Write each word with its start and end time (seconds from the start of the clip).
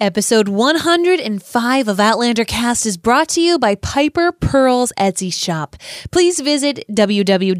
Episode 0.00 0.48
105 0.48 1.88
of 1.88 1.98
Outlander 1.98 2.44
Cast 2.44 2.86
is 2.86 2.96
brought 2.96 3.28
to 3.30 3.40
you 3.40 3.58
by 3.58 3.74
Piper 3.74 4.30
Pearl's 4.30 4.92
Etsy 4.96 5.32
shop. 5.34 5.74
Please 6.12 6.38
visit 6.38 6.84
www.etsy.com 6.88 7.56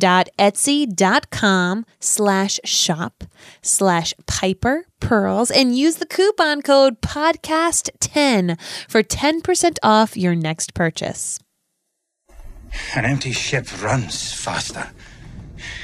slash 1.99 2.61
shop 2.65 3.25
slash 3.61 4.15
Piper 4.29 4.87
Pearls 5.01 5.51
and 5.51 5.77
use 5.77 5.97
the 5.97 6.07
coupon 6.07 6.63
code 6.63 7.01
podcast10 7.01 8.57
for 8.89 9.03
10% 9.03 9.79
off 9.83 10.17
your 10.17 10.37
next 10.37 10.75
purchase. 10.75 11.41
An 12.95 13.05
empty 13.05 13.33
ship 13.33 13.67
runs 13.83 14.33
faster. 14.33 14.93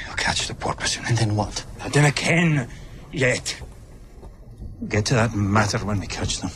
You'll 0.05 0.15
catch 0.15 0.47
the 0.47 0.53
porpoise 0.53 0.97
And 1.05 1.17
then 1.17 1.35
what? 1.35 1.65
I 1.81 1.89
dinna 1.89 2.13
ken 2.13 2.69
yet. 3.11 3.61
Get 4.89 5.05
to 5.07 5.13
that 5.15 5.33
matter 5.33 5.77
when 5.79 5.99
we 5.99 6.07
catch 6.07 6.39
them. 6.41 6.51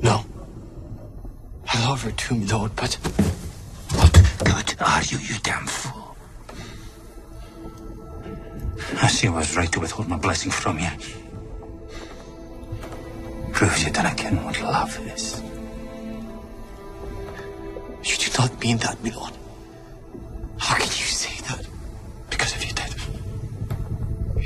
No. 0.00 0.24
I 1.68 1.88
love 1.88 2.02
her 2.02 2.12
too, 2.12 2.34
lord, 2.46 2.74
but 2.74 2.94
What 3.92 4.12
good 4.44 4.76
are 4.80 5.02
you, 5.02 5.18
you 5.18 5.36
damn 5.42 5.66
fool? 5.66 6.16
I 9.02 9.08
see 9.08 9.28
I 9.28 9.30
was 9.30 9.56
right 9.56 9.70
to 9.72 9.80
withhold 9.80 10.08
my 10.08 10.16
blessing 10.16 10.50
from 10.50 10.78
you. 10.78 10.88
Proves 13.52 13.84
you 13.84 13.92
dinna 13.92 14.14
ken 14.14 14.42
what 14.44 14.60
love 14.60 14.98
is. 15.14 15.42
you 18.02 18.16
do 18.16 18.30
not 18.38 18.60
mean 18.60 18.78
that, 18.78 19.02
my 19.02 19.10
lord. 19.10 19.32
How 20.58 20.74
can 20.76 20.86
you 20.86 21.08
say 21.22 21.40
that? 21.48 21.66
Because 22.30 22.54
if 22.54 22.66
you 22.66 22.72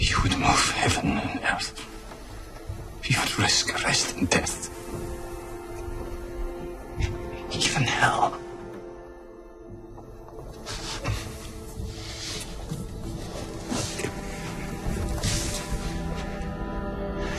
you 0.01 0.17
would 0.23 0.37
move 0.39 0.71
heaven 0.71 1.19
and 1.19 1.41
earth. 1.45 1.87
You 3.05 3.19
would 3.21 3.39
risk 3.39 3.75
arrest 3.75 4.17
and 4.17 4.31
death. 4.31 4.71
Even 7.53 7.83
hell. 7.83 8.41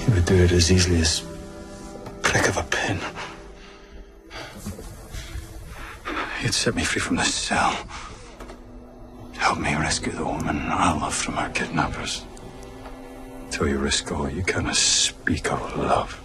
You 0.05 0.13
would 0.13 0.25
do 0.25 0.35
it 0.35 0.51
as 0.51 0.71
easily 0.71 1.01
as 1.01 1.23
prick 2.21 2.47
of 2.47 2.57
a 2.57 2.63
pin. 2.63 2.99
You'd 6.43 6.53
set 6.53 6.75
me 6.75 6.83
free 6.83 7.01
from 7.01 7.15
this 7.15 7.33
cell. 7.33 7.75
Help 9.33 9.57
me 9.59 9.73
rescue 9.75 10.11
the 10.11 10.25
woman 10.25 10.59
I 10.69 10.93
love 10.93 11.15
from 11.15 11.33
her 11.35 11.49
kidnappers. 11.49 12.23
Till 13.51 13.67
you 13.67 13.77
risk 13.77 14.11
all, 14.13 14.29
you 14.29 14.43
cannot 14.43 14.77
speak 14.77 15.51
of 15.51 15.77
love. 15.77 16.17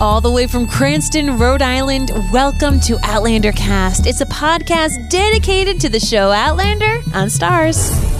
All 0.00 0.20
the 0.20 0.30
way 0.30 0.46
from 0.46 0.68
Cranston, 0.68 1.38
Rhode 1.38 1.62
Island, 1.62 2.10
welcome 2.32 2.78
to 2.80 2.98
Outlander 3.02 3.50
Cast. 3.52 4.06
It's 4.06 4.20
a 4.20 4.26
podcast 4.26 5.08
dedicated 5.08 5.80
to 5.80 5.88
the 5.88 5.98
show 5.98 6.30
Outlander 6.30 7.00
on 7.14 7.28
Starz. 7.28 8.17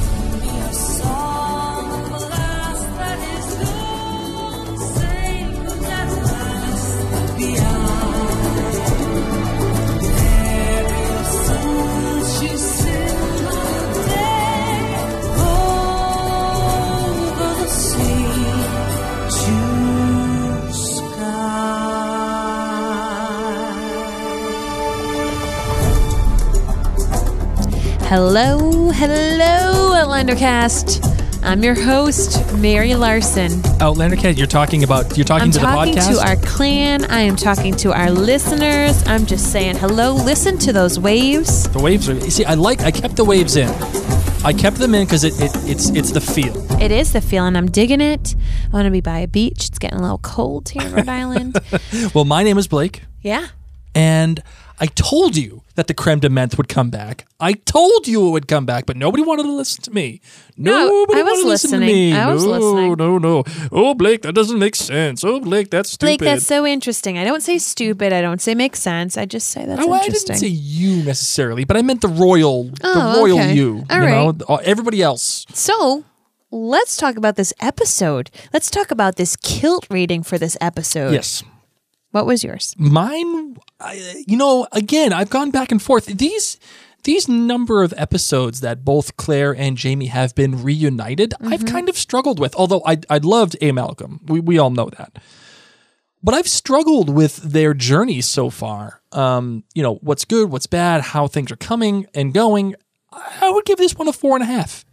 Hello, 28.08 28.90
hello, 28.90 29.92
Outlander 29.92 30.34
Cast. 30.34 31.04
I'm 31.44 31.62
your 31.62 31.74
host, 31.74 32.54
Mary 32.54 32.94
Larson. 32.94 33.60
Oh, 33.82 33.88
Outlander 33.90 34.16
Cat, 34.16 34.38
you're 34.38 34.46
talking 34.46 34.82
about 34.82 35.14
you're 35.18 35.26
talking 35.26 35.50
to 35.50 35.58
the 35.58 35.66
podcast. 35.66 35.76
I'm 35.76 35.92
to 35.92 35.94
talking 35.94 35.94
the 35.94 36.00
podcast. 36.00 36.22
to 36.22 36.28
our 36.28 36.36
clan. 36.36 37.04
I 37.04 37.20
am 37.20 37.36
talking 37.36 37.76
to 37.76 37.92
our 37.92 38.10
listeners. 38.10 39.06
I'm 39.06 39.26
just 39.26 39.52
saying 39.52 39.76
hello. 39.76 40.14
Listen 40.14 40.56
to 40.56 40.72
those 40.72 40.98
waves. 40.98 41.68
the 41.68 41.80
waves 41.80 42.08
are. 42.08 42.14
You 42.14 42.30
see, 42.30 42.46
I 42.46 42.54
like. 42.54 42.80
I 42.80 42.90
kept 42.90 43.16
the 43.16 43.24
waves 43.26 43.56
in. 43.56 43.68
I 44.42 44.54
kept 44.54 44.78
them 44.78 44.94
in 44.94 45.04
because 45.04 45.24
it, 45.24 45.34
it 45.38 45.50
it's 45.68 45.90
it's 45.90 46.10
the 46.10 46.20
feel. 46.22 46.56
It 46.80 46.90
is 46.90 47.12
the 47.12 47.20
feeling. 47.20 47.56
I'm 47.56 47.70
digging 47.70 48.00
it. 48.00 48.34
I 48.64 48.68
want 48.70 48.86
to 48.86 48.90
be 48.90 49.02
by 49.02 49.18
a 49.18 49.28
beach. 49.28 49.68
It's 49.68 49.78
getting 49.78 49.98
a 49.98 50.02
little 50.02 50.18
cold 50.18 50.70
here 50.70 50.82
in 50.82 50.92
Rhode 50.94 51.08
Island. 51.10 51.60
Well, 52.14 52.24
my 52.24 52.42
name 52.42 52.56
is 52.56 52.66
Blake, 52.68 53.02
Yeah. 53.20 53.48
And 53.94 54.42
I 54.80 54.86
told 54.86 55.36
you 55.36 55.62
that 55.74 55.88
the 55.88 55.94
creme 55.94 56.20
de 56.20 56.28
menthe 56.28 56.56
would 56.56 56.68
come 56.68 56.88
back. 56.88 57.26
I 57.40 57.52
told 57.54 58.06
you 58.06 58.28
it 58.28 58.30
would 58.30 58.46
come 58.46 58.64
back, 58.64 58.86
but 58.86 58.96
nobody 58.96 59.24
wanted 59.24 59.42
to 59.44 59.52
listen 59.52 59.82
to 59.82 59.90
me. 59.90 60.20
Nobody 60.56 61.18
I 61.18 61.22
was 61.24 61.30
wanted 61.32 61.42
to 61.42 61.48
listen 61.48 61.70
to 61.72 61.76
listening. 61.78 62.10
me. 62.12 62.16
I 62.16 62.32
was 62.32 62.44
no, 62.44 62.50
listening. 62.52 62.94
no, 62.96 63.18
no. 63.18 63.44
Oh, 63.72 63.94
Blake, 63.94 64.22
that 64.22 64.34
doesn't 64.36 64.58
make 64.58 64.76
sense. 64.76 65.24
Oh, 65.24 65.40
Blake, 65.40 65.70
that's 65.70 65.90
stupid. 65.90 66.18
Blake, 66.18 66.20
that's 66.20 66.46
so 66.46 66.64
interesting. 66.64 67.18
I 67.18 67.24
don't 67.24 67.42
say 67.42 67.58
stupid. 67.58 68.12
I 68.12 68.20
don't 68.20 68.40
say 68.40 68.54
makes 68.54 68.78
sense. 68.78 69.16
I 69.16 69.24
just 69.24 69.48
say 69.48 69.64
that's 69.66 69.82
Oh, 69.84 69.90
I 69.92 69.96
interesting. 69.98 70.34
didn't 70.36 70.40
say 70.42 70.46
you 70.48 71.02
necessarily, 71.02 71.64
but 71.64 71.76
I 71.76 71.82
meant 71.82 72.00
the 72.00 72.08
royal, 72.08 72.70
Oh, 72.84 72.94
the 73.14 73.18
royal 73.20 73.38
okay. 73.40 73.54
you. 73.54 73.84
All 73.90 73.96
you 73.96 74.02
right. 74.04 74.10
know, 74.38 74.44
Uh, 74.48 74.56
everybody 74.62 75.02
else. 75.02 75.44
So 75.52 76.04
let's 76.52 76.96
talk 76.96 77.16
about 77.16 77.34
this 77.34 77.52
episode. 77.58 78.30
Let's 78.52 78.70
talk 78.70 78.92
about 78.92 79.16
this 79.16 79.34
kilt 79.34 79.88
rating 79.90 80.22
for 80.22 80.38
this 80.38 80.56
episode. 80.60 81.12
Yes. 81.14 81.42
What 82.12 82.26
was 82.26 82.42
yours? 82.44 82.74
Mine, 82.78 83.56
I, 83.80 84.24
you 84.26 84.36
know, 84.36 84.66
again, 84.72 85.12
I've 85.12 85.30
gone 85.30 85.50
back 85.50 85.70
and 85.72 85.80
forth. 85.80 86.06
These 86.06 86.58
these 87.04 87.28
number 87.28 87.82
of 87.82 87.94
episodes 87.96 88.60
that 88.60 88.84
both 88.84 89.16
Claire 89.16 89.54
and 89.54 89.76
Jamie 89.76 90.06
have 90.06 90.34
been 90.34 90.62
reunited, 90.62 91.32
I've 91.40 91.64
kind 91.64 91.88
of 91.88 91.96
struggled 91.96 92.40
with. 92.40 92.54
Although 92.56 92.82
I 92.84 92.98
I 93.08 93.18
loved 93.18 93.56
A. 93.60 93.72
Malcolm, 93.72 94.20
we 94.26 94.40
we 94.40 94.58
all 94.58 94.70
know 94.70 94.90
that, 94.98 95.18
but 96.22 96.34
I've 96.34 96.48
struggled 96.48 97.08
with 97.08 97.36
their 97.36 97.72
journey 97.74 98.20
so 98.20 98.50
far. 98.50 99.00
Um, 99.12 99.64
you 99.74 99.82
know, 99.82 99.94
what's 99.96 100.24
good, 100.24 100.50
what's 100.50 100.66
bad, 100.66 101.00
how 101.00 101.28
things 101.28 101.50
are 101.52 101.56
coming 101.56 102.06
and 102.14 102.34
going. 102.34 102.74
I 103.12 103.50
would 103.50 103.64
give 103.64 103.78
this 103.78 103.94
one 103.94 104.06
a 104.08 104.12
four 104.12 104.36
and 104.36 104.42
a 104.42 104.46
half 104.46 104.84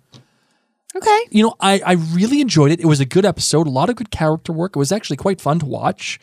Okay. 0.95 1.19
you 1.29 1.43
know, 1.43 1.55
I, 1.59 1.81
I 1.85 1.91
really 1.93 2.39
enjoyed 2.39 2.71
it. 2.71 2.79
It 2.79 2.85
was 2.85 3.01
a 3.01 3.05
good 3.05 3.25
episode, 3.25 3.67
a 3.67 3.69
lot 3.69 3.89
of 3.89 3.97
good 3.97 4.11
character 4.11 4.53
work. 4.53 4.75
It 4.75 4.79
was 4.79 4.93
actually 4.93 5.17
quite 5.17 5.41
fun 5.41 5.59
to 5.59 5.65
watch, 5.65 6.19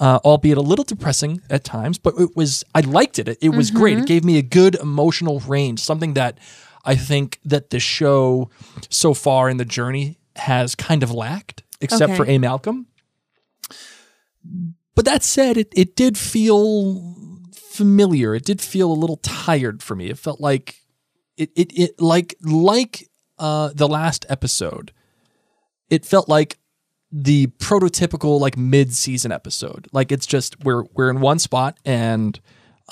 uh, 0.00 0.18
albeit 0.24 0.58
a 0.58 0.62
little 0.62 0.84
depressing 0.84 1.40
at 1.48 1.62
times, 1.62 1.98
but 1.98 2.14
it 2.18 2.34
was, 2.34 2.64
I 2.74 2.80
liked 2.80 3.18
it. 3.18 3.28
It, 3.28 3.38
it 3.42 3.48
was 3.50 3.70
great. 3.70 3.98
It 3.98 4.06
gave 4.06 4.24
me 4.24 4.38
a 4.38 4.42
good 4.42 4.74
emotional 4.76 5.40
range, 5.40 5.78
something 5.80 6.14
that 6.14 6.38
I 6.84 6.96
think 6.96 7.38
that 7.44 7.70
the 7.70 7.78
show 7.78 8.50
so 8.88 9.14
far 9.14 9.48
in 9.50 9.58
the 9.58 9.64
journey 9.66 10.18
has 10.36 10.74
kind 10.74 11.02
of 11.02 11.10
lacked, 11.12 11.62
except 11.80 12.12
Okay. 12.12 12.16
for 12.16 12.26
A. 12.26 12.38
Malcolm. 12.38 12.86
But 14.94 15.04
that 15.04 15.22
said, 15.22 15.56
it, 15.56 15.68
it 15.76 15.94
did 15.96 16.16
feel 16.18 17.14
familiar. 17.54 18.34
It 18.34 18.44
did 18.44 18.60
feel 18.60 18.90
a 18.90 18.94
little 18.94 19.18
tired 19.18 19.82
for 19.82 19.94
me. 19.94 20.08
It 20.10 20.18
felt 20.18 20.40
like 20.40 20.76
it 21.36 21.50
it, 21.56 21.72
it 21.78 22.00
like 22.00 22.34
like 22.42 23.08
uh 23.38 23.70
the 23.74 23.88
last 23.88 24.26
episode. 24.28 24.92
It 25.88 26.04
felt 26.04 26.28
like 26.28 26.58
the 27.12 27.48
prototypical 27.58 28.40
like 28.40 28.56
mid-season 28.56 29.32
episode. 29.32 29.88
Like 29.92 30.12
it's 30.12 30.26
just 30.26 30.62
we're 30.64 30.84
we're 30.94 31.10
in 31.10 31.20
one 31.20 31.38
spot 31.38 31.78
and 31.84 32.38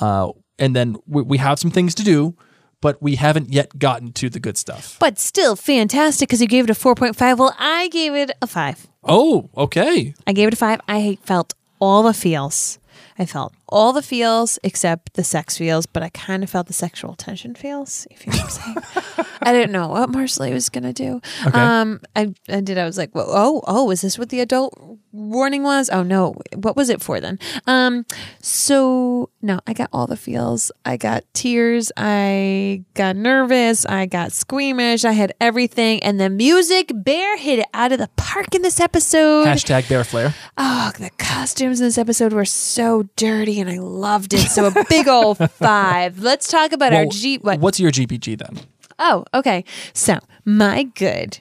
uh 0.00 0.30
and 0.58 0.74
then 0.74 0.96
we, 1.06 1.22
we 1.22 1.38
have 1.38 1.58
some 1.58 1.70
things 1.70 1.94
to 1.96 2.02
do, 2.02 2.34
but 2.80 3.00
we 3.02 3.14
haven't 3.16 3.52
yet 3.52 3.78
gotten 3.78 4.12
to 4.14 4.28
the 4.28 4.40
good 4.40 4.56
stuff. 4.56 4.96
But 4.98 5.18
still 5.18 5.54
fantastic 5.56 6.28
because 6.28 6.40
you 6.40 6.48
gave 6.48 6.64
it 6.64 6.70
a 6.70 6.74
4.5. 6.74 7.38
Well, 7.38 7.54
I 7.58 7.88
gave 7.88 8.14
it 8.14 8.32
a 8.42 8.46
5. 8.46 8.88
Oh, 9.04 9.48
okay. 9.56 10.14
I 10.26 10.32
gave 10.32 10.48
it 10.48 10.54
a 10.54 10.56
5. 10.56 10.80
I 10.88 11.18
felt 11.22 11.54
all 11.80 12.02
the 12.02 12.12
feels. 12.12 12.78
I 13.18 13.26
felt 13.26 13.52
all 13.68 13.92
the 13.92 14.02
feels 14.02 14.58
except 14.62 15.14
the 15.14 15.24
sex 15.24 15.58
feels, 15.58 15.86
but 15.86 16.02
I 16.02 16.08
kind 16.10 16.44
of 16.44 16.50
felt 16.50 16.68
the 16.68 16.72
sexual 16.72 17.14
tension 17.14 17.54
feels, 17.54 18.06
if 18.10 18.24
you 18.24 18.32
know 18.32 18.38
what 18.38 18.44
I'm 18.44 18.84
saying. 18.84 19.26
I 19.42 19.52
didn't 19.52 19.72
know 19.72 19.88
what 19.88 20.10
Marsali 20.10 20.52
was 20.52 20.68
going 20.68 20.84
to 20.84 20.92
do. 20.92 21.20
Okay. 21.46 21.58
Um, 21.58 22.00
I, 22.14 22.32
I 22.48 22.60
did. 22.60 22.78
I 22.78 22.84
was 22.84 22.96
like, 22.96 23.14
well, 23.14 23.26
oh, 23.28 23.62
oh, 23.66 23.90
is 23.90 24.02
this 24.02 24.18
what 24.18 24.28
the 24.28 24.40
adult 24.40 24.78
warning 25.12 25.62
was? 25.62 25.88
Oh 25.90 26.02
no, 26.02 26.34
what 26.54 26.76
was 26.76 26.88
it 26.88 27.00
for 27.02 27.20
then? 27.20 27.38
Um, 27.66 28.04
so 28.40 29.30
no, 29.42 29.60
I 29.66 29.72
got 29.72 29.88
all 29.92 30.06
the 30.06 30.16
feels. 30.16 30.70
I 30.84 30.96
got 30.96 31.24
tears. 31.32 31.90
I 31.96 32.84
got 32.94 33.16
nervous. 33.16 33.84
I 33.86 34.06
got 34.06 34.32
squeamish. 34.32 35.04
I 35.04 35.12
had 35.12 35.32
everything, 35.40 36.02
and 36.02 36.20
the 36.20 36.30
music 36.30 36.90
bear 36.94 37.36
hit 37.36 37.60
it 37.60 37.66
out 37.74 37.92
of 37.92 37.98
the 37.98 38.08
park 38.16 38.54
in 38.54 38.62
this 38.62 38.80
episode. 38.80 39.46
Hashtag 39.46 39.88
Bear 39.88 40.04
Flare. 40.04 40.34
Oh, 40.56 40.92
the 40.98 41.10
costumes 41.18 41.80
in 41.80 41.86
this 41.86 41.98
episode 41.98 42.32
were 42.32 42.44
so 42.44 43.04
dirty, 43.16 43.60
and 43.60 43.70
I 43.70 43.78
loved 43.78 44.34
it. 44.34 44.48
So 44.48 44.66
a 44.66 44.84
big 44.88 45.08
old 45.08 45.38
five. 45.52 46.18
Let's 46.18 46.48
talk 46.48 46.72
about 46.72 46.92
our 46.92 47.02
Well, 47.04 47.10
G. 47.10 47.38
What? 47.38 47.60
What's 47.60 47.80
your 47.80 47.90
GPG 47.90 48.38
then? 48.38 48.58
Oh, 48.98 49.24
okay. 49.32 49.64
So 49.92 50.18
my 50.44 50.82
good 50.82 51.38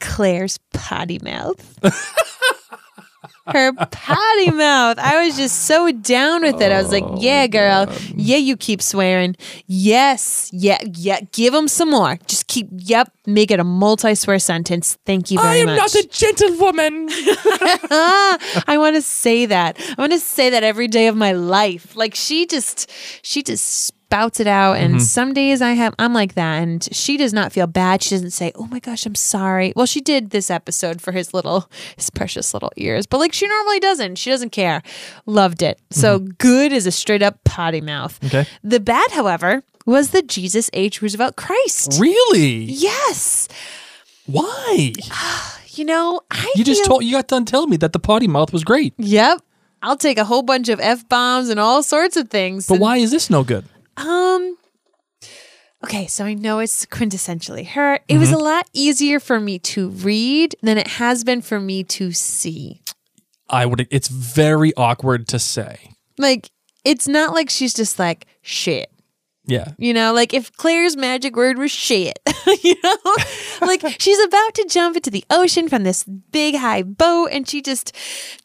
Claire's 0.00 0.58
potty 0.72 1.18
mouth. 1.22 1.78
Her 3.46 3.72
potty 3.72 4.50
mouth. 4.50 4.98
I 4.98 5.24
was 5.24 5.36
just 5.36 5.64
so 5.64 5.90
down 5.90 6.42
with 6.42 6.60
it. 6.60 6.70
I 6.70 6.80
was 6.80 6.92
like, 6.92 7.04
Oh, 7.04 7.16
"Yeah, 7.18 7.46
girl. 7.46 7.86
Yeah, 8.14 8.36
you 8.36 8.56
keep 8.56 8.80
swearing. 8.82 9.34
Yes, 9.66 10.50
yeah, 10.52 10.78
yeah. 10.94 11.20
Give 11.32 11.52
them 11.52 11.66
some 11.66 11.90
more. 11.90 12.18
Just 12.26 12.46
keep. 12.46 12.68
Yep. 12.70 13.12
Make 13.26 13.50
it 13.50 13.58
a 13.60 13.64
multi-swear 13.64 14.38
sentence. 14.38 14.98
Thank 15.06 15.30
you 15.30 15.38
very 15.38 15.50
I 15.50 15.56
am 15.56 15.66
much. 15.66 15.78
Not 15.78 15.94
a 15.94 16.08
gentlewoman. 16.08 17.08
I 17.10 18.76
want 18.78 18.96
to 18.96 19.02
say 19.02 19.46
that. 19.46 19.78
I 19.80 20.00
want 20.00 20.12
to 20.12 20.20
say 20.20 20.50
that 20.50 20.62
every 20.62 20.88
day 20.88 21.06
of 21.06 21.16
my 21.16 21.32
life. 21.32 21.96
Like 21.96 22.14
she 22.14 22.46
just, 22.46 22.90
she 23.22 23.42
just 23.42 23.92
spouts 24.10 24.40
it 24.40 24.48
out. 24.48 24.76
And 24.76 24.94
mm-hmm. 24.94 25.04
some 25.04 25.32
days 25.32 25.62
I 25.62 25.72
have, 25.72 25.94
I'm 25.98 26.12
like 26.12 26.34
that. 26.34 26.62
And 26.62 26.86
she 26.90 27.16
does 27.16 27.32
not 27.32 27.52
feel 27.52 27.68
bad. 27.68 28.02
She 28.02 28.16
doesn't 28.16 28.32
say, 28.32 28.50
"Oh 28.56 28.66
my 28.66 28.80
gosh, 28.80 29.06
I'm 29.06 29.14
sorry." 29.14 29.72
Well, 29.76 29.86
she 29.86 30.00
did 30.00 30.30
this 30.30 30.50
episode 30.50 31.00
for 31.00 31.12
his 31.12 31.32
little, 31.32 31.70
his 31.94 32.10
precious 32.10 32.52
little 32.52 32.72
ears, 32.76 33.06
but 33.06 33.18
like 33.18 33.32
she 33.32 33.46
normally 33.46 33.78
doesn't. 33.78 34.16
She 34.16 34.30
doesn't 34.30 34.50
care. 34.50 34.82
Loved 35.26 35.62
it. 35.62 35.78
So 35.90 36.18
mm-hmm. 36.18 36.30
good 36.38 36.72
is 36.72 36.86
a 36.86 36.90
straight 36.90 37.22
up 37.22 37.42
potty 37.44 37.80
mouth. 37.80 38.18
Okay. 38.24 38.46
The 38.64 38.80
bad, 38.80 39.12
however, 39.12 39.62
was 39.86 40.10
the 40.10 40.22
Jesus 40.22 40.70
H. 40.72 41.00
Roosevelt 41.00 41.36
Christ. 41.36 41.98
Really? 42.00 42.64
Yes. 42.64 43.48
Why? 44.26 44.92
You 45.72 45.84
know, 45.84 46.20
I 46.32 46.52
You 46.56 46.64
just 46.64 46.80
feel- 46.80 46.88
told 46.88 47.04
you 47.04 47.12
got 47.12 47.28
done 47.28 47.44
telling 47.44 47.70
me 47.70 47.76
that 47.76 47.92
the 47.92 48.00
potty 48.00 48.26
mouth 48.26 48.52
was 48.52 48.64
great. 48.64 48.92
Yep. 48.98 49.40
I'll 49.82 49.96
take 49.96 50.18
a 50.18 50.24
whole 50.24 50.42
bunch 50.42 50.68
of 50.68 50.80
f 50.80 51.08
bombs 51.08 51.48
and 51.48 51.60
all 51.60 51.84
sorts 51.84 52.16
of 52.16 52.28
things. 52.28 52.66
But 52.66 52.80
why 52.80 52.96
is 52.96 53.12
this 53.12 53.30
no 53.30 53.44
good? 53.44 53.64
Um. 54.00 54.56
Okay, 55.82 56.06
so 56.06 56.26
I 56.26 56.34
know 56.34 56.58
it's 56.58 56.84
quintessentially 56.84 57.66
her. 57.68 58.00
It 58.06 58.18
was 58.18 58.32
a 58.32 58.36
lot 58.36 58.68
easier 58.74 59.18
for 59.18 59.40
me 59.40 59.58
to 59.60 59.88
read 59.88 60.54
than 60.62 60.76
it 60.76 60.86
has 60.86 61.24
been 61.24 61.40
for 61.40 61.58
me 61.58 61.84
to 61.84 62.12
see. 62.12 62.82
I 63.48 63.64
would 63.64 63.88
it's 63.90 64.08
very 64.08 64.74
awkward 64.76 65.26
to 65.28 65.38
say. 65.38 65.92
Like, 66.18 66.50
it's 66.84 67.08
not 67.08 67.32
like 67.32 67.48
she's 67.48 67.72
just 67.72 67.98
like 67.98 68.26
shit. 68.42 68.89
Yeah. 69.50 69.72
You 69.78 69.92
know, 69.92 70.12
like 70.12 70.32
if 70.32 70.52
Claire's 70.56 70.96
magic 70.96 71.36
word 71.36 71.58
was 71.58 71.70
shit, 71.70 72.18
you 72.62 72.74
know, 72.82 72.96
like 73.60 73.82
she's 74.00 74.18
about 74.24 74.54
to 74.54 74.64
jump 74.68 74.96
into 74.96 75.10
the 75.10 75.24
ocean 75.30 75.68
from 75.68 75.82
this 75.82 76.04
big 76.04 76.56
high 76.56 76.82
boat, 76.82 77.28
and 77.32 77.48
she 77.48 77.60
just, 77.60 77.94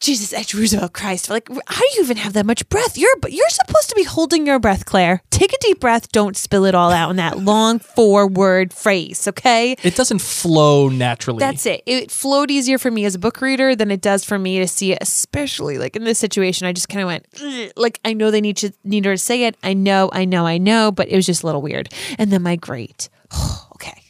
Jesus 0.00 0.32
H. 0.32 0.54
Roosevelt 0.54 0.92
Christ, 0.92 1.30
like 1.30 1.48
how 1.68 1.80
do 1.80 1.86
you 1.96 2.02
even 2.02 2.16
have 2.18 2.32
that 2.34 2.46
much 2.46 2.68
breath? 2.68 2.98
You're 2.98 3.14
you're 3.28 3.48
supposed 3.50 3.88
to 3.90 3.94
be 3.94 4.02
holding 4.04 4.46
your 4.46 4.58
breath, 4.58 4.84
Claire. 4.84 5.22
Take 5.30 5.52
a 5.52 5.58
deep 5.60 5.80
breath. 5.80 6.10
Don't 6.12 6.36
spill 6.36 6.64
it 6.64 6.74
all 6.74 6.90
out 6.90 7.10
in 7.10 7.16
that 7.16 7.38
long 7.38 7.78
four 7.78 8.26
word 8.26 8.72
phrase. 8.72 9.28
Okay, 9.28 9.76
It 9.82 9.94
doesn't 9.96 10.20
flow 10.20 10.88
naturally. 10.88 11.38
that's 11.38 11.66
it. 11.66 11.82
It 11.86 12.10
flowed 12.10 12.50
easier 12.50 12.78
for 12.78 12.90
me 12.90 13.04
as 13.04 13.14
a 13.14 13.18
book 13.18 13.40
reader 13.40 13.76
than 13.76 13.90
it 13.90 14.00
does 14.00 14.24
for 14.24 14.38
me 14.38 14.58
to 14.58 14.66
see 14.66 14.92
it, 14.92 14.98
especially 15.00 15.78
like 15.78 15.94
in 15.96 16.04
this 16.04 16.18
situation. 16.18 16.66
I 16.66 16.72
just 16.72 16.88
kind 16.88 17.02
of 17.02 17.06
went, 17.06 17.26
"Ugh." 17.42 17.70
like, 17.76 18.00
I 18.04 18.12
know 18.12 18.30
they 18.30 18.40
need 18.40 18.56
to 18.58 18.72
need 18.84 19.04
her 19.04 19.12
to 19.14 19.18
say 19.18 19.44
it. 19.44 19.56
I 19.62 19.74
know, 19.74 20.08
I 20.12 20.24
know, 20.24 20.46
I 20.46 20.58
know, 20.58 20.90
but 20.96 21.08
it 21.08 21.16
was 21.16 21.26
just 21.26 21.42
a 21.42 21.46
little 21.46 21.62
weird. 21.62 21.92
And 22.18 22.32
then 22.32 22.42
my 22.42 22.56
great, 22.56 23.08
okay, 23.74 24.02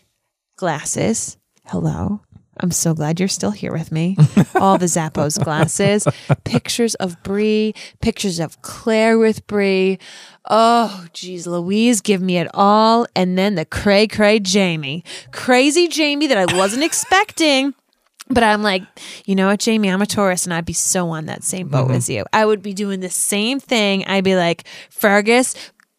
glasses. 0.56 1.36
Hello. 1.66 2.20
I'm 2.58 2.70
so 2.70 2.94
glad 2.94 3.20
you're 3.20 3.28
still 3.28 3.50
here 3.50 3.72
with 3.72 3.92
me. 3.92 4.16
All 4.54 4.78
the 4.78 4.86
Zappos 4.86 5.42
glasses, 5.42 6.06
pictures 6.44 6.94
of 6.94 7.22
Brie, 7.22 7.74
pictures 8.00 8.40
of 8.40 8.62
Claire 8.62 9.18
with 9.18 9.46
Brie. 9.46 9.98
Oh, 10.48 11.06
geez, 11.12 11.46
Louise, 11.46 12.00
give 12.00 12.22
me 12.22 12.38
it 12.38 12.48
all. 12.54 13.06
And 13.14 13.36
then 13.36 13.56
the 13.56 13.64
cray 13.64 14.06
cray 14.06 14.38
Jamie, 14.38 15.04
crazy 15.32 15.88
Jamie 15.88 16.28
that 16.28 16.38
I 16.38 16.56
wasn't 16.56 16.84
expecting. 16.84 17.74
But 18.28 18.42
I'm 18.42 18.62
like, 18.62 18.82
you 19.24 19.34
know 19.36 19.48
what, 19.48 19.60
Jamie? 19.60 19.88
I'm 19.88 20.02
a 20.02 20.06
Taurus, 20.06 20.44
and 20.44 20.54
I'd 20.54 20.64
be 20.64 20.72
so 20.72 21.10
on 21.10 21.26
that 21.26 21.44
same 21.44 21.68
boat 21.68 21.86
mm-hmm. 21.86 21.96
as 21.96 22.08
you. 22.08 22.24
I 22.32 22.44
would 22.44 22.60
be 22.60 22.74
doing 22.74 23.00
the 23.00 23.10
same 23.10 23.60
thing. 23.60 24.04
I'd 24.04 24.24
be 24.24 24.34
like, 24.34 24.66
Fergus, 24.90 25.54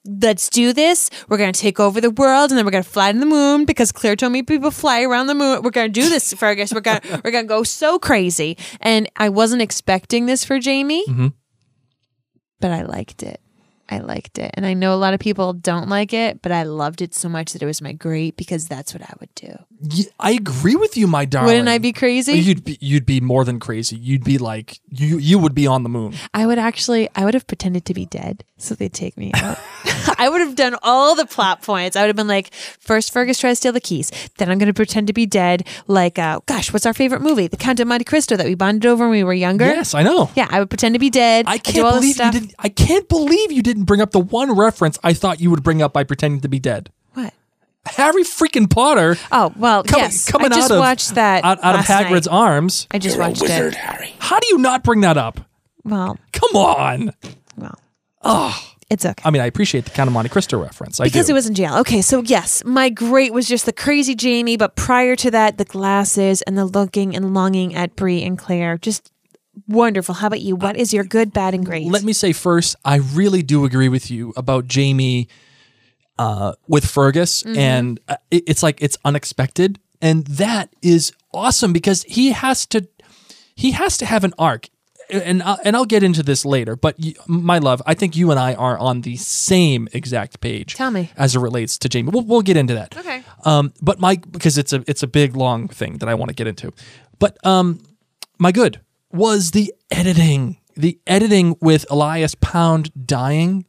let's 0.08 0.50
do 0.50 0.74
this. 0.74 1.10
We're 1.28 1.38
gonna 1.38 1.52
take 1.52 1.80
over 1.80 2.02
the 2.02 2.12
world, 2.12 2.52
and 2.52 2.58
then 2.58 2.66
we're 2.66 2.72
gonna 2.72 2.84
fly 2.84 3.12
to 3.12 3.20
the 3.20 3.26
moon 3.26 3.66
because 3.66 3.92
Claire 3.92 4.16
told 4.16 4.32
me 4.32 4.44
people 4.44 4.72
fly 4.72 5.04
around 5.04 5.28
the 5.28 5.36
moon. 5.36 5.62
We're 5.62 5.72
gonna 5.72 5.90
do 5.90 6.10
this, 6.10 6.34
Fergus. 6.38 6.74
We're 6.74 6.82
gonna 6.82 7.02
we're 7.24 7.32
gonna 7.32 7.48
go 7.48 7.64
so 7.64 8.00
crazy. 8.00 8.58
And 8.82 9.10
I 9.16 9.30
wasn't 9.30 9.62
expecting 9.62 10.26
this 10.26 10.44
for 10.44 10.60
Jamie, 10.60 11.06
mm-hmm. 11.08 11.28
but 12.60 12.72
I 12.72 12.84
liked 12.84 13.24
it. 13.24 13.42
I 13.90 14.00
liked 14.00 14.38
it. 14.38 14.52
And 14.56 14.66
I 14.66 14.74
know 14.74 14.94
a 14.94 14.98
lot 14.98 15.14
of 15.14 15.20
people 15.20 15.54
don't 15.54 15.90
like 15.90 16.14
it, 16.14 16.42
but 16.42 16.52
I 16.52 16.64
loved 16.64 17.02
it 17.02 17.14
so 17.14 17.30
much 17.30 17.54
that 17.54 17.62
it 17.62 17.66
was 17.66 17.82
my 17.82 17.94
great 17.94 18.38
because 18.38 18.68
that's 18.68 18.94
what 18.94 19.02
I 19.02 19.14
would 19.20 19.34
do. 19.36 19.58
I 20.20 20.32
agree 20.32 20.76
with 20.76 20.98
you, 20.98 21.08
my 21.08 21.26
darling. 21.26 21.48
Wouldn't 21.48 21.70
I 21.70 21.78
be 21.78 21.94
crazy? 21.94 22.34
You'd 22.34 22.64
be 22.64 22.78
you'd 22.82 23.06
be 23.06 23.22
more 23.22 23.46
than 23.46 23.60
crazy. 23.60 23.96
You'd 23.96 24.24
be 24.24 24.38
like 24.38 24.80
you 24.90 25.18
you 25.18 25.40
would 25.40 25.56
be 25.56 25.68
on 25.68 25.84
the 25.84 25.90
moon. 25.90 26.14
I 26.34 26.46
would 26.46 26.60
actually, 26.60 27.10
I 27.16 27.26
would 27.26 27.34
have 27.34 27.48
pretended 27.48 27.86
to 27.86 27.94
be 27.94 28.06
dead 28.06 28.44
so 28.58 28.76
they'd 28.76 28.94
take 28.94 29.18
me 29.18 29.32
out. 29.36 29.58
I 30.18 30.30
would 30.30 30.42
have 30.42 30.56
done 30.56 30.76
all 30.82 31.16
the 31.16 31.26
plot 31.26 31.62
points. 31.62 31.96
I 31.96 32.02
would 32.02 32.08
have 32.08 32.16
been 32.16 32.28
like, 32.28 32.54
first 32.54 33.14
Fergus 33.14 33.40
tries 33.40 33.58
to 33.58 33.62
steal 33.62 33.72
the 33.72 33.80
keys. 33.80 34.12
Then 34.38 34.50
I'm 34.50 34.58
going 34.58 34.68
to 34.68 34.74
pretend 34.74 35.08
to 35.08 35.14
be 35.14 35.26
dead. 35.26 35.68
Like, 35.86 36.18
uh, 36.18 36.40
gosh, 36.46 36.74
what's 36.74 36.86
our 36.86 36.94
favorite 36.94 37.22
movie? 37.22 37.48
The 37.48 37.58
Count 37.58 37.80
of 37.80 37.88
Monte 37.88 38.06
Cristo 38.06 38.36
that 38.36 38.46
we 38.46 38.56
bonded 38.56 38.86
over 38.88 39.06
when 39.06 39.12
we 39.12 39.24
were 39.24 39.34
younger. 39.34 39.66
Yes, 39.66 39.94
I 39.94 40.02
know. 40.04 40.32
Yeah, 40.36 40.48
I 40.50 40.60
would 40.60 40.70
pretend 40.70 40.96
to 40.96 41.00
be 41.00 41.10
dead. 41.10 41.46
I 41.48 41.60
can't 41.60 41.94
believe 41.94 42.18
you 42.18 42.32
didn't. 42.32 42.56
I 42.58 42.70
can't 42.70 43.08
believe 43.08 43.52
you 43.52 43.62
didn't 43.78 43.86
bring 43.86 44.02
up 44.02 44.12
the 44.12 44.20
one 44.20 44.56
reference 44.56 44.98
I 45.04 45.14
thought 45.14 45.40
you 45.40 45.50
would 45.52 45.64
bring 45.64 45.82
up 45.82 45.94
by 45.94 46.04
pretending 46.04 46.42
to 46.42 46.48
be 46.50 46.60
dead. 46.60 46.92
What? 47.14 47.34
Harry 47.86 48.24
freaking 48.24 48.70
Potter 48.70 49.16
Oh, 49.32 49.54
well, 49.56 49.84
coming, 49.84 50.06
yes. 50.06 50.30
coming 50.30 50.52
I 50.52 50.56
just 50.56 50.72
out 50.72 50.76
of 50.76 50.80
watched 50.80 51.16
that 51.16 51.44
out, 51.46 51.64
out 51.64 51.76
of 51.76 51.86
Hagrid's 51.86 52.28
night. 52.28 52.36
arms. 52.36 52.88
I 52.92 53.00
just 53.00 53.18
watched 53.18 53.42
Wizard, 53.42 53.74
it. 53.74 53.76
Harry. 53.78 54.14
How 54.20 54.40
do 54.40 54.48
you 54.50 54.58
not 54.58 54.84
bring 54.84 55.02
that 55.02 55.18
up? 55.18 55.40
Well, 55.86 56.18
Come 56.34 56.56
on. 56.56 57.14
well. 57.56 57.80
Oh. 58.24 58.74
It's 58.90 59.06
okay. 59.06 59.22
I 59.26 59.32
mean, 59.32 59.42
I 59.42 59.48
appreciate 59.48 59.84
the 59.84 59.92
Count 59.92 60.08
of 60.08 60.14
Monte 60.14 60.30
Cristo 60.30 60.58
reference. 60.62 61.02
I 61.02 61.06
because 61.06 61.28
do. 61.28 61.32
it 61.32 61.34
was 61.34 61.46
in 61.46 61.54
jail. 61.56 61.76
Okay, 61.80 62.02
so 62.02 62.22
yes, 62.24 62.64
my 62.64 62.90
great 62.90 63.34
was 63.34 63.46
just 63.46 63.66
the 63.66 63.74
crazy 63.74 64.16
Jamie, 64.16 64.56
but 64.56 64.78
prior 64.78 65.14
to 65.18 65.30
that, 65.32 65.58
the 65.58 65.66
glasses 65.66 66.42
and 66.44 66.58
the 66.58 66.64
looking 66.64 67.14
and 67.14 67.34
longing 67.34 67.76
at 67.76 67.98
Brie 67.98 68.24
and 68.24 68.38
Claire, 68.38 68.78
just 68.78 69.12
wonderful. 69.68 70.16
How 70.16 70.28
about 70.28 70.42
you? 70.42 70.56
What 70.56 70.78
is 70.78 70.94
your 70.94 71.04
good, 71.04 71.34
bad, 71.34 71.54
and 71.54 71.66
great? 71.66 71.88
Let 71.88 72.04
me 72.04 72.14
say 72.14 72.34
first, 72.34 72.76
I 72.86 72.96
really 72.98 73.42
do 73.42 73.66
agree 73.66 73.90
with 73.90 74.12
you 74.12 74.34
about 74.38 74.68
Jamie 74.68 75.28
uh, 76.20 76.54
with 76.68 76.86
Fergus, 76.86 77.44
Mm-hmm. 77.44 77.60
and 77.60 78.00
uh, 78.08 78.16
it- 78.32 78.44
it's 78.48 78.64
like 78.64 78.82
it's 78.82 78.98
unexpected, 79.06 79.80
and 80.02 80.26
that 80.28 80.70
is 80.82 81.12
awesome 81.34 81.74
because 81.74 82.04
he 82.04 82.32
has 82.32 82.66
to 82.68 82.88
he 83.56 83.72
has 83.72 83.98
to 83.98 84.06
have 84.06 84.24
an 84.24 84.34
arc, 84.40 84.70
and 85.10 85.42
I'll, 85.44 85.60
and 85.64 85.76
I'll 85.76 85.86
get 85.86 86.04
into 86.04 86.22
this 86.24 86.44
later. 86.46 86.76
But 86.76 87.00
you, 87.00 87.14
my 87.28 87.58
love, 87.60 87.82
I 87.86 87.94
think 87.94 88.16
you 88.16 88.30
and 88.32 88.40
I 88.40 88.54
are 88.56 88.78
on 88.80 89.02
the 89.02 89.16
same 89.18 89.88
exact 89.94 90.42
page. 90.42 90.74
Tell 90.76 90.92
me. 90.92 91.12
as 91.18 91.36
it 91.36 91.40
relates 91.40 91.78
to 91.80 91.90
Jamie. 91.90 92.10
We'll, 92.12 92.24
we'll 92.24 92.42
get 92.42 92.58
into 92.58 92.74
that. 92.76 92.96
Okay. 92.98 93.24
Um, 93.46 93.74
but 93.82 94.00
my 94.00 94.16
because 94.32 94.58
it's 94.58 94.74
a 94.74 94.84
it's 94.88 95.04
a 95.04 95.08
big 95.08 95.36
long 95.36 95.68
thing 95.68 95.98
that 96.00 96.10
I 96.10 96.14
want 96.16 96.30
to 96.30 96.36
get 96.36 96.48
into. 96.48 96.72
But 97.20 97.38
um, 97.46 97.80
my 98.40 98.52
good 98.52 98.80
was 99.12 99.52
the 99.52 99.74
editing. 99.92 100.58
The 100.76 101.00
editing 101.08 101.56
with 101.60 101.86
Elias 101.90 102.36
Pound 102.36 102.92
dying 103.08 103.66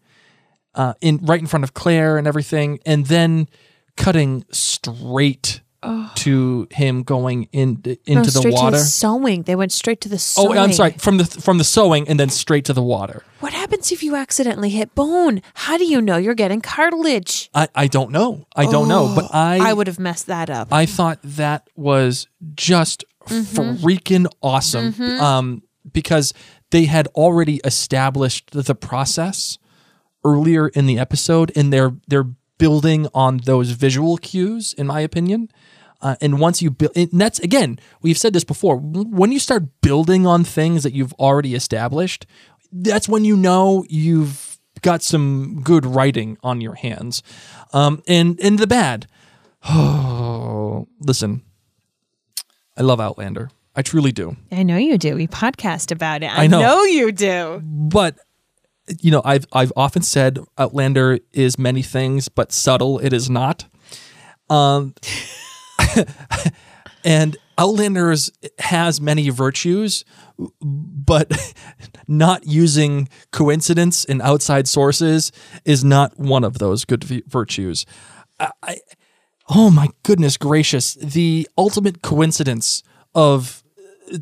uh, 0.74 0.94
in 1.00 1.18
right 1.22 1.40
in 1.40 1.46
front 1.46 1.64
of 1.64 1.74
Claire 1.74 2.18
and 2.18 2.26
everything, 2.26 2.80
and 2.84 3.06
then 3.06 3.48
cutting 3.96 4.44
straight 4.52 5.62
to 6.16 6.66
him 6.72 7.02
going 7.02 7.48
in 7.52 7.80
No, 7.84 7.94
into 8.06 8.30
the 8.30 8.50
water. 8.50 8.76
To 8.76 8.82
the 8.82 8.84
sewing. 8.84 9.42
They 9.44 9.54
went 9.54 9.72
straight 9.72 10.00
to 10.02 10.08
the 10.08 10.16
oh, 10.16 10.18
sewing. 10.18 10.58
I'm 10.58 10.72
sorry. 10.72 10.92
From 10.92 11.18
the 11.18 11.24
from 11.24 11.58
the 11.58 11.64
sewing 11.64 12.08
and 12.08 12.18
then 12.18 12.30
straight 12.30 12.64
to 12.66 12.72
the 12.72 12.82
water. 12.82 13.22
What 13.40 13.52
happens 13.52 13.92
if 13.92 14.02
you 14.02 14.16
accidentally 14.16 14.70
hit 14.70 14.94
bone? 14.94 15.40
How 15.54 15.78
do 15.78 15.84
you 15.84 16.00
know 16.00 16.16
you're 16.16 16.34
getting 16.34 16.60
cartilage? 16.60 17.48
I, 17.54 17.68
I 17.74 17.86
don't 17.86 18.10
know. 18.10 18.46
I 18.56 18.66
don't 18.66 18.88
know. 18.88 19.12
But 19.14 19.32
I 19.32 19.58
Oh, 19.60 19.64
I 19.64 19.72
would 19.72 19.86
have 19.86 20.00
messed 20.00 20.26
that 20.26 20.50
up. 20.50 20.72
I 20.72 20.84
thought 20.84 21.20
that 21.22 21.68
was 21.76 22.26
just 22.54 23.04
Mm-hmm. 23.28 23.84
freaking 23.84 24.26
awesome. 24.42 25.00
Um, 25.20 25.62
because 25.90 26.34
they 26.70 26.84
had 26.84 27.06
already 27.08 27.60
established 27.64 28.50
the 28.50 28.74
process 28.74 29.58
earlier 30.24 30.68
in 30.68 30.86
the 30.86 30.98
episode, 30.98 31.52
and 31.56 31.72
they're 31.72 31.94
they're 32.08 32.28
building 32.58 33.06
on 33.14 33.38
those 33.44 33.70
visual 33.70 34.16
cues, 34.16 34.74
in 34.74 34.86
my 34.86 35.00
opinion. 35.00 35.48
Uh, 36.00 36.16
and 36.20 36.38
once 36.38 36.62
you 36.62 36.70
build, 36.70 36.92
and 36.96 37.08
that's 37.12 37.38
again, 37.40 37.78
we've 38.02 38.18
said 38.18 38.32
this 38.32 38.44
before. 38.44 38.76
When 38.76 39.32
you 39.32 39.38
start 39.38 39.80
building 39.80 40.26
on 40.26 40.44
things 40.44 40.82
that 40.82 40.92
you've 40.92 41.14
already 41.14 41.54
established, 41.54 42.26
that's 42.70 43.08
when 43.08 43.24
you 43.24 43.36
know 43.36 43.84
you've 43.88 44.58
got 44.82 45.02
some 45.02 45.60
good 45.62 45.84
writing 45.84 46.38
on 46.42 46.60
your 46.60 46.74
hands. 46.74 47.22
Um, 47.72 48.02
and 48.06 48.38
and 48.40 48.58
the 48.58 48.66
bad, 48.66 49.06
oh, 49.68 50.86
listen, 51.00 51.42
I 52.78 52.82
love 52.82 53.00
Outlander. 53.00 53.50
I 53.76 53.82
truly 53.82 54.12
do. 54.12 54.36
I 54.50 54.62
know 54.62 54.76
you 54.78 54.96
do. 54.96 55.14
We 55.16 55.26
podcast 55.26 55.92
about 55.92 56.22
it. 56.22 56.32
I, 56.32 56.44
I 56.44 56.46
know. 56.46 56.84
you 56.84 57.12
do. 57.12 57.60
but 57.62 58.16
you 59.02 59.10
know 59.10 59.20
i've 59.22 59.44
i've 59.52 59.70
often 59.76 60.00
said 60.00 60.38
outlander 60.56 61.18
is 61.34 61.58
many 61.58 61.82
things 61.82 62.30
but 62.30 62.50
subtle 62.52 62.98
it 63.00 63.12
is 63.12 63.28
not 63.28 63.66
um 64.48 64.94
and 67.04 67.36
outlanders 67.58 68.30
has 68.60 68.98
many 68.98 69.28
virtues 69.28 70.06
but 70.50 71.30
not 72.08 72.46
using 72.46 73.10
coincidence 73.30 74.06
and 74.06 74.22
outside 74.22 74.66
sources 74.66 75.32
is 75.66 75.84
not 75.84 76.18
one 76.18 76.42
of 76.42 76.58
those 76.58 76.86
good 76.86 77.04
v- 77.04 77.22
virtues 77.26 77.84
I 78.40 78.78
oh 79.48 79.70
my 79.70 79.88
goodness 80.02 80.36
gracious 80.36 80.94
the 80.94 81.48
ultimate 81.56 82.02
coincidence 82.02 82.82
of 83.14 83.62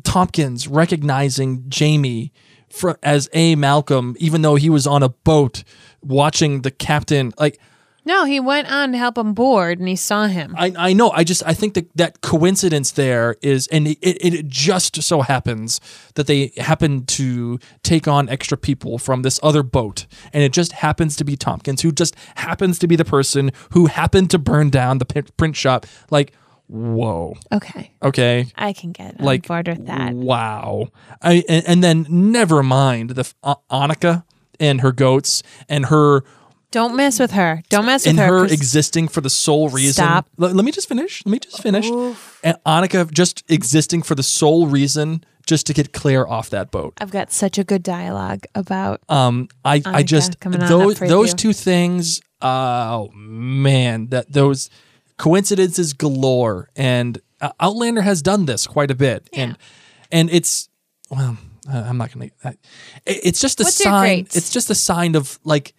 Tompkins 0.03 0.67
recognizing 0.67 1.65
Jamie 1.69 2.31
for, 2.69 2.99
as 3.01 3.29
a 3.33 3.55
Malcolm, 3.55 4.15
even 4.19 4.41
though 4.41 4.55
he 4.55 4.69
was 4.69 4.85
on 4.85 5.03
a 5.03 5.09
boat 5.09 5.63
watching 6.01 6.61
the 6.61 6.71
captain. 6.71 7.33
Like 7.39 7.59
No, 8.07 8.23
he 8.23 8.39
went 8.39 8.71
on 8.71 8.93
to 8.93 8.97
help 8.97 9.17
him 9.17 9.33
board 9.33 9.79
and 9.79 9.87
he 9.89 9.97
saw 9.97 10.27
him. 10.27 10.55
I, 10.57 10.73
I 10.77 10.93
know, 10.93 11.11
I 11.11 11.25
just 11.25 11.43
I 11.45 11.53
think 11.53 11.73
that 11.73 11.89
that 11.97 12.21
coincidence 12.21 12.91
there 12.91 13.35
is, 13.41 13.67
and 13.67 13.85
it, 13.85 13.97
it, 14.01 14.47
just 14.47 15.03
so 15.03 15.23
happens 15.23 15.81
that 16.15 16.25
they 16.25 16.53
happen 16.55 17.05
to 17.05 17.59
take 17.83 18.07
on 18.07 18.29
extra 18.29 18.57
people 18.57 18.97
from 18.97 19.23
this 19.23 19.41
other 19.43 19.61
boat, 19.61 20.05
and 20.31 20.41
it 20.41 20.53
just 20.53 20.71
happens 20.71 21.17
to 21.17 21.25
be 21.25 21.35
Tompkins, 21.35 21.81
who 21.81 21.91
just 21.91 22.15
happens 22.35 22.79
to 22.79 22.87
be 22.87 22.95
the 22.95 23.03
person 23.03 23.51
who 23.71 23.87
happened 23.87 24.31
to 24.31 24.39
burn 24.39 24.69
down 24.69 24.99
the 24.99 25.25
print 25.35 25.57
shop. 25.57 25.85
Like, 26.09 26.31
whoa, 26.67 27.35
okay. 27.51 27.91
okay. 28.01 28.45
I 28.55 28.71
can 28.71 28.93
get 28.93 29.19
on 29.19 29.25
like 29.25 29.45
board 29.45 29.67
with 29.67 29.85
that. 29.87 30.13
Wow. 30.13 30.91
I 31.21 31.43
and, 31.49 31.67
and 31.67 31.83
then 31.83 32.05
never 32.09 32.63
mind 32.63 33.09
the 33.11 33.29
uh, 33.43 33.55
Annika 33.69 34.23
and 34.61 34.79
her 34.79 34.93
goats 34.93 35.43
and 35.67 35.87
her 35.87 36.23
Don't 36.71 36.95
mess 36.95 37.19
with 37.19 37.31
her. 37.31 37.63
Don't 37.69 37.85
mess 37.85 38.05
with 38.05 38.17
her. 38.17 38.23
and 38.23 38.31
her. 38.31 38.39
her 38.39 38.53
existing 38.53 39.07
for 39.07 39.21
the 39.21 39.29
sole 39.29 39.69
reason. 39.69 40.03
Stop. 40.03 40.29
Let, 40.37 40.55
let 40.55 40.65
me 40.65 40.71
just 40.71 40.87
finish. 40.89 41.25
Let 41.25 41.31
me 41.31 41.39
just 41.39 41.61
finish. 41.61 41.89
And 42.43 42.57
Annika 42.65 43.09
just 43.11 43.43
existing 43.49 44.03
for 44.03 44.15
the 44.15 44.23
sole 44.23 44.67
reason 44.67 45.23
just 45.45 45.65
to 45.67 45.73
get 45.73 45.93
Claire 45.93 46.27
off 46.27 46.49
that 46.49 46.71
boat. 46.71 46.93
I've 46.99 47.11
got 47.11 47.31
such 47.31 47.57
a 47.57 47.63
good 47.63 47.81
dialogue 47.81 48.45
about 48.53 49.01
Um, 49.09 49.47
I 49.63 49.81
I 49.85 50.03
just 50.03 50.39
those 50.41 50.99
those 50.99 51.33
two 51.33 51.53
things. 51.53 52.21
Oh 52.41 53.09
man, 53.15 54.07
that 54.07 54.31
those 54.31 54.69
coincidences 55.17 55.93
galore, 55.93 56.69
and 56.75 57.19
uh, 57.41 57.51
Outlander 57.59 58.01
has 58.01 58.21
done 58.21 58.45
this 58.45 58.67
quite 58.67 58.91
a 58.91 58.95
bit, 58.95 59.27
and 59.33 59.57
and 60.11 60.29
it's 60.29 60.69
well, 61.09 61.37
uh, 61.71 61.83
I'm 61.87 61.97
not 61.97 62.13
gonna. 62.13 62.29
I, 62.43 62.55
it's 63.05 63.39
just 63.41 63.59
a 63.59 63.63
What's 63.63 63.77
sign. 63.77 64.27
It's 64.33 64.51
just 64.51 64.69
a 64.69 64.75
sign 64.75 65.15
of 65.15 65.39
like 65.43 65.73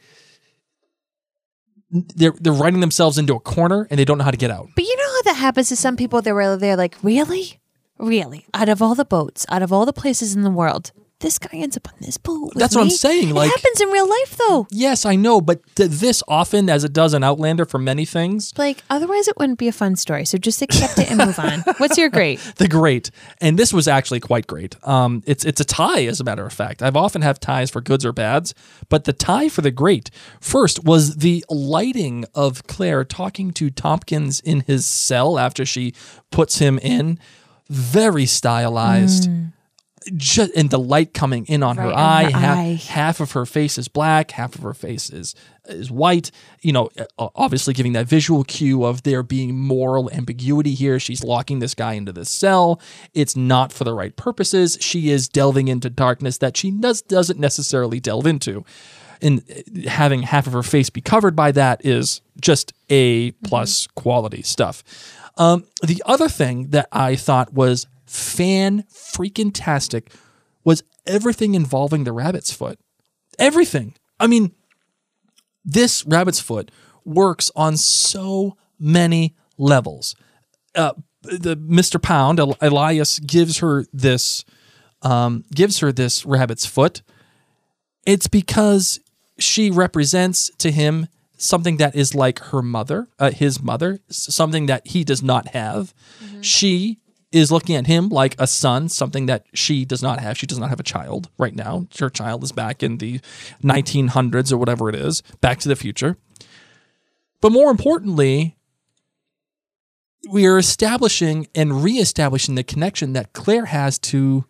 they're 1.91 2.35
they're 2.41 2.53
writing 2.53 2.81
themselves 2.81 3.19
into 3.19 3.35
a 3.35 3.41
corner 3.41 3.87
and 3.91 3.99
they 3.99 4.05
don't 4.05 4.19
know 4.19 4.25
how 4.25 4.31
to 4.31 4.37
get 4.37 4.51
out. 4.51 4.69
But 4.75 4.85
you 4.85 4.97
know 4.97 5.09
how 5.09 5.23
that 5.23 5.37
happens 5.37 5.69
to 5.69 5.77
some 5.77 5.97
people? 5.97 6.23
They 6.23 6.33
were 6.33 6.57
they're 6.57 6.77
like, 6.77 6.97
really, 7.03 7.61
really. 7.99 8.47
Out 8.55 8.69
of 8.69 8.83
all 8.83 8.95
the 8.95 9.05
boats, 9.05 9.47
out 9.49 9.63
of 9.63 9.73
all 9.73 9.87
the 9.87 9.93
places 9.93 10.35
in 10.35 10.43
the 10.43 10.51
world, 10.51 10.93
this 11.21 11.39
guy 11.39 11.51
ends 11.59 11.77
up 11.77 11.89
on 11.89 11.95
this 12.01 12.17
boat. 12.17 12.53
That's 12.55 12.75
what 12.75 12.83
I'm 12.83 12.89
me? 12.89 12.95
saying, 12.95 13.37
it 13.37 13.49
happens 13.49 13.81
in 13.81 13.89
real 13.89 14.09
life, 14.09 14.37
though. 14.37 14.67
Yes, 14.71 15.05
I 15.05 15.17
know, 15.17 15.41
but 15.41 15.61
th- 15.75 15.91
this 15.91 16.23
often, 16.29 16.71
as 16.71 16.85
it 16.85 16.93
does 16.93 17.15
in 17.15 17.25
Outlander, 17.25 17.65
for 17.65 17.79
many 17.79 18.05
things, 18.05 18.53
Like 18.57 18.83
otherwise, 18.89 19.27
it 19.29 19.37
wouldn't 19.37 19.59
be 19.59 19.69
a 19.69 19.73
fun 19.73 19.97
story. 19.97 20.25
So 20.25 20.39
just 20.39 20.63
accept 20.63 20.99
it 20.99 21.11
and 21.11 21.19
move 21.19 21.39
on. 21.39 21.61
What's 21.79 21.99
your 21.99 22.09
great? 22.09 22.39
the 22.57 22.69
great 22.69 23.11
and 23.41 23.59
this 23.59 23.73
was 23.73 23.87
actually 23.89 24.21
quite 24.21 24.47
great 24.47 24.77
um 24.87 25.23
it's 25.27 25.45
it's 25.45 25.61
a 25.61 25.65
tie 25.65 26.05
as 26.05 26.21
a 26.21 26.25
matter 26.25 26.45
of 26.45 26.53
fact 26.53 26.83
i've 26.83 26.97
often 26.97 27.23
have 27.23 27.39
ties 27.39 27.71
for 27.71 27.81
goods 27.81 28.05
or 28.05 28.13
bads 28.13 28.55
but 28.89 29.05
the 29.05 29.13
tie 29.13 29.49
for 29.49 29.63
the 29.63 29.71
great 29.71 30.11
first 30.41 30.85
was 30.85 31.17
the 31.17 31.45
lighting 31.49 32.25
of 32.35 32.67
claire 32.67 33.05
talking 33.05 33.51
to 33.53 33.71
tompkins 33.71 34.41
in 34.41 34.61
his 34.61 34.87
cell 34.87 35.39
after 35.39 35.65
she 35.65 35.95
puts 36.31 36.59
him 36.59 36.79
in 36.81 37.19
very 37.69 38.27
stylized 38.27 39.29
just 40.17 40.53
and 40.57 40.71
the 40.71 40.79
light 40.79 41.15
coming 41.15 41.45
in 41.47 41.63
on 41.63 41.77
her 41.77 41.89
Right 41.89 41.93
on 41.95 41.99
eye. 41.99 42.25
her 42.31 42.39
half, 42.39 42.59
eye. 42.59 42.81
half 42.89 43.21
of 43.21 43.33
her 43.33 43.47
face 43.47 43.79
is 43.79 43.89
black, 43.89 44.31
half 44.33 44.55
of 44.55 44.63
her 44.63 44.75
face 44.75 45.11
is 45.11 45.35
is 45.67 45.91
white. 45.91 46.31
You 46.63 46.73
know, 46.73 46.89
uh, 47.19 47.29
obviously 47.35 47.75
giving 47.75 47.93
that 47.93 48.07
visual 48.07 48.43
cue 48.45 48.85
of 48.85 49.03
there 49.03 49.23
being 49.23 49.59
moral 49.59 50.11
ambiguity 50.13 50.75
here. 50.75 50.99
She's 50.99 51.23
locking 51.23 51.59
this 51.59 51.75
guy 51.75 51.93
into 51.95 52.13
this 52.13 52.31
cell. 52.31 52.81
It's 53.15 53.37
not 53.37 53.73
for 53.73 53.85
the 53.85 53.93
right 53.95 54.15
purposes. 54.17 54.79
She 54.81 55.11
is 55.11 55.29
delving 55.29 55.69
into 55.69 55.91
darkness 55.91 56.39
that 56.39 56.57
she 56.57 56.71
does 56.71 57.03
doesn't 57.03 57.39
necessarily 57.39 58.01
delve 58.01 58.27
into. 58.27 58.65
And 59.21 59.43
uh, 59.51 59.91
having 59.91 60.23
half 60.23 60.47
of 60.47 60.53
her 60.53 60.63
face 60.63 60.91
be 60.91 61.01
covered 61.01 61.35
by 61.37 61.53
that 61.53 61.85
is 61.85 62.21
just 62.41 62.73
a 62.89 63.33
plus 63.45 63.87
quality 63.89 64.43
stuff. 64.43 64.83
Um, 65.37 65.65
the 65.83 66.03
other 66.07 66.29
thing 66.29 66.69
that 66.71 66.89
I 66.93 67.15
thought 67.15 67.53
was 67.53 67.87
fan 68.09 68.85
freaking 68.93 69.51
tastic 69.53 70.13
was 70.65 70.83
everything 71.07 71.55
involving 71.55 72.05
the 72.05 72.13
rabbit's 72.13 72.53
foot. 72.53 72.79
Everything. 73.39 73.95
I 74.19 74.27
mean, 74.27 74.53
this 75.65 76.05
rabbit's 76.07 76.41
foot 76.41 76.71
works 77.05 77.51
on 77.55 77.77
so 77.77 78.57
many 78.79 79.37
levels. 79.57 80.15
Uh, 80.75 80.93
the 81.23 81.57
Mr. 81.57 82.01
Pound, 82.01 82.41
Elias 82.61 83.19
gives 83.19 83.59
her 83.59 83.85
this, 83.93 84.45
um, 85.03 85.45
gives 85.55 85.79
her 85.79 85.93
this 85.93 86.25
rabbit's 86.25 86.67
foot. 86.67 87.03
It's 88.07 88.29
because 88.29 89.01
she 89.39 89.71
represents 89.71 90.51
to 90.59 90.71
him 90.71 91.09
something 91.37 91.77
that 91.77 91.95
is 91.95 92.15
like 92.15 92.39
her 92.41 92.63
mother, 92.63 93.09
uh, 93.19 93.31
his 93.31 93.63
mother, 93.63 94.01
something 94.09 94.67
that 94.67 94.87
he 94.89 95.05
does 95.05 95.23
not 95.23 95.49
have. 95.49 95.95
She 96.41 96.99
is 97.31 97.53
looking 97.53 97.77
at 97.77 97.87
him 97.87 98.09
like 98.09 98.35
a 98.39 98.47
son, 98.47 98.89
something 98.89 99.27
that 99.27 99.47
she 99.53 99.85
does 99.85 100.03
not 100.03 100.21
have. 100.21 100.39
She 100.39 100.47
does 100.47 100.59
not 100.59 100.71
have 100.71 100.81
a 100.81 100.85
child 100.85 101.29
right 101.39 101.55
now. 101.55 101.87
Her 101.99 102.09
child 102.09 102.43
is 102.43 102.53
back 102.53 102.83
in 102.83 102.99
the 102.99 103.21
1900s 103.63 104.53
or 104.53 104.57
whatever 104.57 104.89
it 104.89 104.95
is, 104.95 105.23
back 105.41 105.59
to 105.61 105.69
the 105.69 105.77
future. 105.77 106.17
But 107.41 107.53
more 107.53 107.71
importantly, 107.71 108.57
we 110.31 110.47
are 110.47 110.59
establishing 110.59 111.49
and 111.55 111.83
reestablishing 111.85 112.55
the 112.55 112.65
connection 112.65 113.13
that 113.13 113.33
Claire 113.33 113.67
has 113.67 113.99
to 114.01 114.45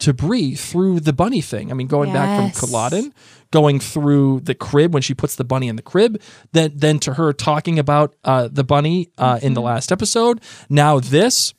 to 0.00 0.12
Bree 0.12 0.56
through 0.56 0.98
the 1.00 1.12
bunny 1.12 1.40
thing. 1.40 1.70
I 1.70 1.74
mean, 1.74 1.86
going 1.86 2.12
back 2.12 2.52
from 2.52 2.60
Culloden, 2.60 3.14
going 3.52 3.78
through 3.78 4.40
the 4.40 4.54
crib 4.54 4.92
when 4.92 5.02
she 5.02 5.14
puts 5.14 5.36
the 5.36 5.44
bunny 5.44 5.68
in 5.68 5.76
the 5.76 5.82
crib, 5.82 6.20
then 6.52 6.72
then 6.74 6.98
to 7.00 7.14
her 7.14 7.32
talking 7.32 7.78
about 7.78 8.14
uh, 8.24 8.48
the 8.50 8.64
bunny 8.64 9.10
uh, 9.18 9.38
in 9.40 9.54
the 9.54 9.60
last 9.60 9.92
episode. 9.92 10.40
Now 10.68 10.98
this, 10.98 11.54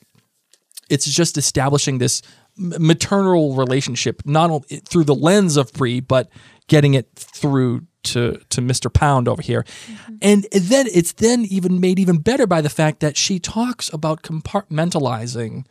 it's 0.90 1.06
just 1.06 1.36
establishing 1.36 1.98
this 1.98 2.22
maternal 2.56 3.54
relationship, 3.54 4.22
not 4.24 4.50
only 4.50 4.66
through 4.84 5.04
the 5.04 5.14
lens 5.14 5.56
of 5.56 5.72
Bree, 5.72 6.00
but 6.00 6.28
getting 6.68 6.94
it 6.94 7.08
through 7.14 7.86
to 8.04 8.40
to 8.50 8.60
Mr. 8.60 8.92
Pound 8.92 9.28
over 9.28 9.42
here, 9.42 9.62
mm-hmm. 9.62 10.16
and 10.22 10.46
then 10.52 10.86
it's 10.92 11.12
then 11.12 11.44
even 11.44 11.80
made 11.80 11.98
even 11.98 12.18
better 12.18 12.46
by 12.46 12.60
the 12.60 12.68
fact 12.68 13.00
that 13.00 13.16
she 13.16 13.38
talks 13.38 13.92
about 13.92 14.22
compartmentalizing 14.22 15.66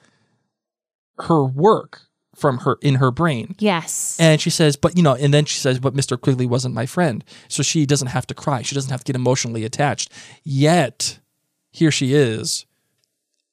her 1.20 1.46
work 1.46 2.02
from 2.36 2.60
her 2.60 2.78
in 2.82 2.96
her 2.96 3.12
brain. 3.12 3.56
Yes. 3.60 4.18
And 4.20 4.40
she 4.42 4.50
says, 4.50 4.76
but 4.76 4.98
you 4.98 5.04
know, 5.04 5.16
and 5.16 5.34
then 5.34 5.46
she 5.46 5.58
says, 5.58 5.80
but 5.80 5.94
Mr. 5.94 6.20
Quigley 6.20 6.46
wasn't 6.46 6.76
my 6.76 6.86
friend. 6.86 7.24
So 7.48 7.64
she 7.64 7.86
doesn't 7.86 8.10
have 8.10 8.28
to 8.28 8.34
cry. 8.34 8.62
She 8.62 8.76
doesn't 8.76 8.92
have 8.92 9.04
to 9.06 9.12
get 9.12 9.16
emotionally 9.16 9.64
attached. 9.64 10.12
Yet, 10.44 11.20
here 11.72 11.92
she 11.92 12.14
is, 12.14 12.66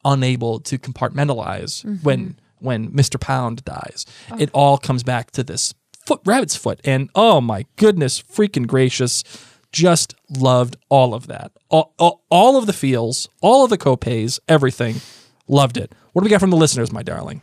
unable 0.04 0.60
to 0.60 0.78
compartmentalize 0.78 1.84
mm-hmm. 1.84 1.96
when 2.02 2.38
when 2.58 2.90
Mr. 2.92 3.20
Pound 3.20 3.64
dies. 3.64 4.06
Oh. 4.30 4.36
It 4.38 4.50
all 4.52 4.78
comes 4.78 5.02
back 5.02 5.32
to 5.32 5.42
this 5.42 5.74
foot 6.06 6.20
rabbit's 6.24 6.56
foot. 6.56 6.80
And 6.84 7.10
oh 7.14 7.40
my 7.40 7.66
goodness, 7.76 8.22
freaking 8.22 8.66
gracious. 8.66 9.24
Just 9.72 10.14
loved 10.28 10.76
all 10.90 11.14
of 11.14 11.26
that. 11.28 11.52
All, 11.70 11.94
all, 11.98 12.22
all 12.30 12.58
of 12.58 12.66
the 12.66 12.74
feels, 12.74 13.28
all 13.40 13.64
of 13.64 13.70
the 13.70 13.78
copays, 13.78 14.38
everything. 14.46 14.96
Loved 15.48 15.78
it. 15.78 15.92
What 16.12 16.22
do 16.22 16.24
we 16.24 16.30
got 16.30 16.40
from 16.40 16.50
the 16.50 16.56
listeners, 16.56 16.92
my 16.92 17.02
darling? 17.02 17.40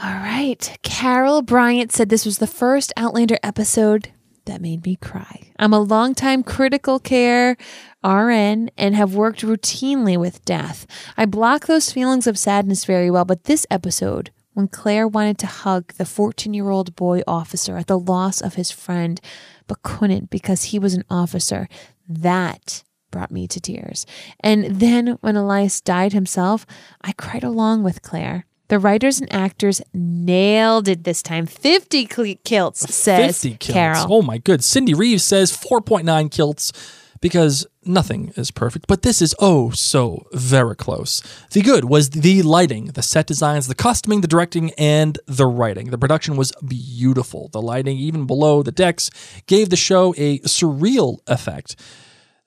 All 0.00 0.14
right. 0.14 0.78
Carol 0.82 1.42
Bryant 1.42 1.92
said 1.92 2.08
this 2.08 2.24
was 2.24 2.38
the 2.38 2.46
first 2.46 2.92
Outlander 2.96 3.38
episode 3.42 4.10
that 4.44 4.60
made 4.60 4.84
me 4.84 4.96
cry. 4.96 5.52
I'm 5.58 5.72
a 5.72 5.80
longtime 5.80 6.42
critical 6.42 6.98
care 6.98 7.56
RN 8.04 8.70
and 8.76 8.94
have 8.94 9.14
worked 9.14 9.42
routinely 9.42 10.18
with 10.18 10.44
death. 10.44 10.86
I 11.16 11.26
block 11.26 11.66
those 11.66 11.92
feelings 11.92 12.26
of 12.26 12.38
sadness 12.38 12.84
very 12.84 13.10
well, 13.10 13.24
but 13.24 13.44
this 13.44 13.66
episode, 13.70 14.30
when 14.54 14.68
Claire 14.68 15.08
wanted 15.08 15.38
to 15.38 15.46
hug 15.46 15.92
the 15.94 16.04
14 16.04 16.52
year 16.52 16.70
old 16.70 16.96
boy 16.96 17.22
officer 17.26 17.76
at 17.76 17.86
the 17.86 17.98
loss 17.98 18.40
of 18.40 18.54
his 18.54 18.70
friend, 18.70 19.20
but 19.66 19.82
couldn't 19.82 20.30
because 20.30 20.64
he 20.64 20.78
was 20.78 20.94
an 20.94 21.04
officer, 21.08 21.68
that 22.08 22.82
brought 23.10 23.30
me 23.30 23.46
to 23.46 23.60
tears. 23.60 24.04
And 24.40 24.80
then 24.80 25.18
when 25.20 25.36
Elias 25.36 25.80
died 25.80 26.12
himself, 26.12 26.66
I 27.02 27.12
cried 27.12 27.44
along 27.44 27.84
with 27.84 28.02
Claire. 28.02 28.46
The 28.72 28.78
writers 28.78 29.20
and 29.20 29.30
actors 29.30 29.82
nailed 29.92 30.88
it 30.88 31.04
this 31.04 31.22
time. 31.22 31.44
50 31.44 32.08
cl- 32.10 32.36
kilts, 32.42 32.94
says 32.94 33.42
50 33.42 33.58
kilts. 33.58 33.74
Carol. 33.74 34.06
Oh 34.08 34.22
my 34.22 34.38
good. 34.38 34.64
Cindy 34.64 34.94
Reeves 34.94 35.22
says 35.22 35.54
4.9 35.54 36.30
kilts 36.30 36.72
because 37.20 37.66
nothing 37.84 38.32
is 38.34 38.50
perfect, 38.50 38.86
but 38.86 39.02
this 39.02 39.20
is 39.20 39.34
oh 39.38 39.72
so 39.72 40.26
very 40.32 40.74
close. 40.74 41.22
The 41.50 41.60
good 41.60 41.84
was 41.84 42.08
the 42.08 42.40
lighting, 42.40 42.86
the 42.86 43.02
set 43.02 43.26
designs, 43.26 43.68
the 43.68 43.74
costuming, 43.74 44.22
the 44.22 44.26
directing, 44.26 44.70
and 44.78 45.18
the 45.26 45.44
writing. 45.44 45.90
The 45.90 45.98
production 45.98 46.36
was 46.36 46.54
beautiful. 46.66 47.48
The 47.48 47.60
lighting, 47.60 47.98
even 47.98 48.26
below 48.26 48.62
the 48.62 48.72
decks, 48.72 49.10
gave 49.44 49.68
the 49.68 49.76
show 49.76 50.14
a 50.16 50.38
surreal 50.38 51.18
effect. 51.26 51.76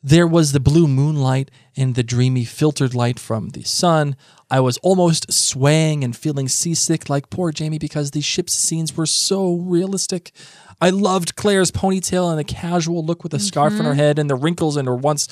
There 0.02 0.28
was 0.28 0.52
the 0.52 0.60
blue 0.60 0.88
moonlight 0.88 1.50
and 1.76 1.96
the 1.96 2.04
dreamy 2.04 2.46
filtered 2.46 2.94
light 2.94 3.20
from 3.20 3.50
the 3.50 3.64
sun. 3.64 4.16
I 4.50 4.60
was 4.60 4.78
almost 4.80 5.32
swaying 5.32 6.04
and 6.04 6.16
feeling 6.16 6.48
seasick 6.48 7.10
like 7.10 7.30
poor 7.30 7.52
Jamie 7.52 7.80
because 7.80 8.12
the 8.12 8.22
ship's 8.22 8.54
scenes 8.54 8.96
were 8.96 9.06
so 9.06 9.56
realistic. 9.56 10.32
I 10.80 10.90
loved 10.90 11.36
Claire's 11.36 11.72
ponytail 11.72 12.30
and 12.30 12.38
the 12.38 12.44
casual 12.44 13.04
look 13.04 13.24
with 13.24 13.32
the 13.32 13.40
scarf 13.40 13.74
on 13.74 13.86
her 13.86 13.92
mm-hmm. 13.92 14.00
head 14.00 14.20
and 14.20 14.30
the 14.30 14.36
wrinkles 14.36 14.78
in 14.78 14.86
her 14.86 14.96
once 14.96 15.28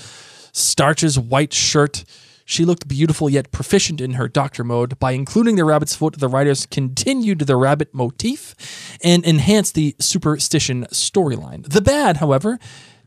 starches 0.51 1.19
white 1.19 1.53
shirt. 1.53 2.05
She 2.45 2.65
looked 2.65 2.87
beautiful 2.87 3.29
yet 3.29 3.51
proficient 3.51 4.01
in 4.01 4.13
her 4.13 4.27
doctor 4.27 4.63
mode. 4.63 4.99
By 4.99 5.11
including 5.11 5.55
the 5.55 5.63
rabbit's 5.63 5.95
foot, 5.95 6.19
the 6.19 6.27
writers 6.27 6.65
continued 6.65 7.39
the 7.39 7.55
rabbit 7.55 7.93
motif 7.93 8.55
and 9.03 9.23
enhanced 9.25 9.75
the 9.75 9.95
superstition 9.99 10.85
storyline. 10.91 11.65
The 11.69 11.81
bad, 11.81 12.17
however, 12.17 12.59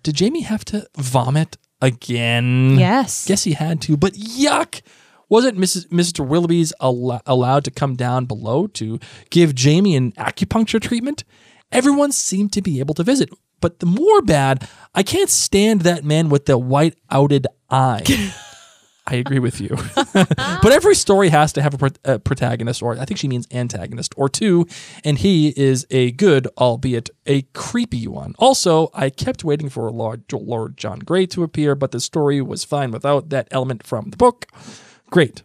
did 0.03 0.15
Jamie 0.15 0.43
have 0.43 0.65
to 0.67 0.87
vomit 0.97 1.59
again? 1.83 2.79
Yes. 2.79 3.27
Guess 3.27 3.45
he 3.45 3.53
had 3.53 3.81
to, 3.83 3.97
but 3.97 4.15
yuck! 4.15 4.81
Wasn't 5.29 5.59
Mrs. 5.59 5.89
Mr. 5.89 6.27
Willoughby's 6.27 6.73
al- 6.81 7.21
allowed 7.27 7.65
to 7.65 7.71
come 7.71 7.97
down 7.97 8.27
below 8.27 8.67
to 8.69 8.99
give 9.31 9.55
Jamie 9.55 9.97
an 9.97 10.13
acupuncture 10.13 10.81
treatment? 10.81 11.25
Everyone 11.73 12.13
seemed 12.13 12.53
to 12.53 12.63
be 12.63 12.79
able 12.79 12.95
to 12.95 13.03
visit. 13.03 13.31
But 13.61 13.81
the 13.81 13.87
more 13.87 14.23
bad, 14.23 14.69
I 14.95 15.03
can't 15.03 15.31
stand 15.31 15.81
that 15.83 16.05
man 16.05 16.29
with 16.29 16.47
the 16.47 16.59
white 16.59 16.97
outed 17.11 17.47
eye. 17.71 18.05
I 19.09 19.17
agree 19.17 19.39
with 19.39 19.61
you. 19.61 19.77
but 20.13 20.73
every 20.73 20.97
story 20.97 21.29
has 21.29 21.53
to 21.53 21.63
have 21.63 21.75
a, 21.75 21.79
pro- 21.79 21.89
a 22.05 22.19
protagonist, 22.19 22.83
or 22.83 22.99
I 22.99 23.05
think 23.05 23.19
she 23.19 23.29
means 23.29 23.47
antagonist, 23.53 24.13
or 24.17 24.29
two, 24.29 24.67
and 25.05 25.17
he 25.19 25.55
is 25.57 25.87
a 25.91 26.11
good, 26.13 26.49
albeit 26.59 27.11
a 27.25 27.43
creepy 27.55 28.09
one. 28.09 28.35
Also, 28.39 28.91
I 28.95 29.11
kept 29.11 29.45
waiting 29.45 29.69
for 29.69 29.91
Lord, 29.93 30.25
Lord 30.33 30.77
John 30.77 30.99
Grey 30.99 31.27
to 31.27 31.45
appear, 31.45 31.77
but 31.77 31.93
the 31.93 32.01
story 32.01 32.41
was 32.41 32.65
fine 32.65 32.91
without 32.91 33.29
that 33.29 33.47
element 33.53 33.87
from 33.87 34.11
the 34.11 34.17
book. 34.17 34.47
Great. 35.11 35.43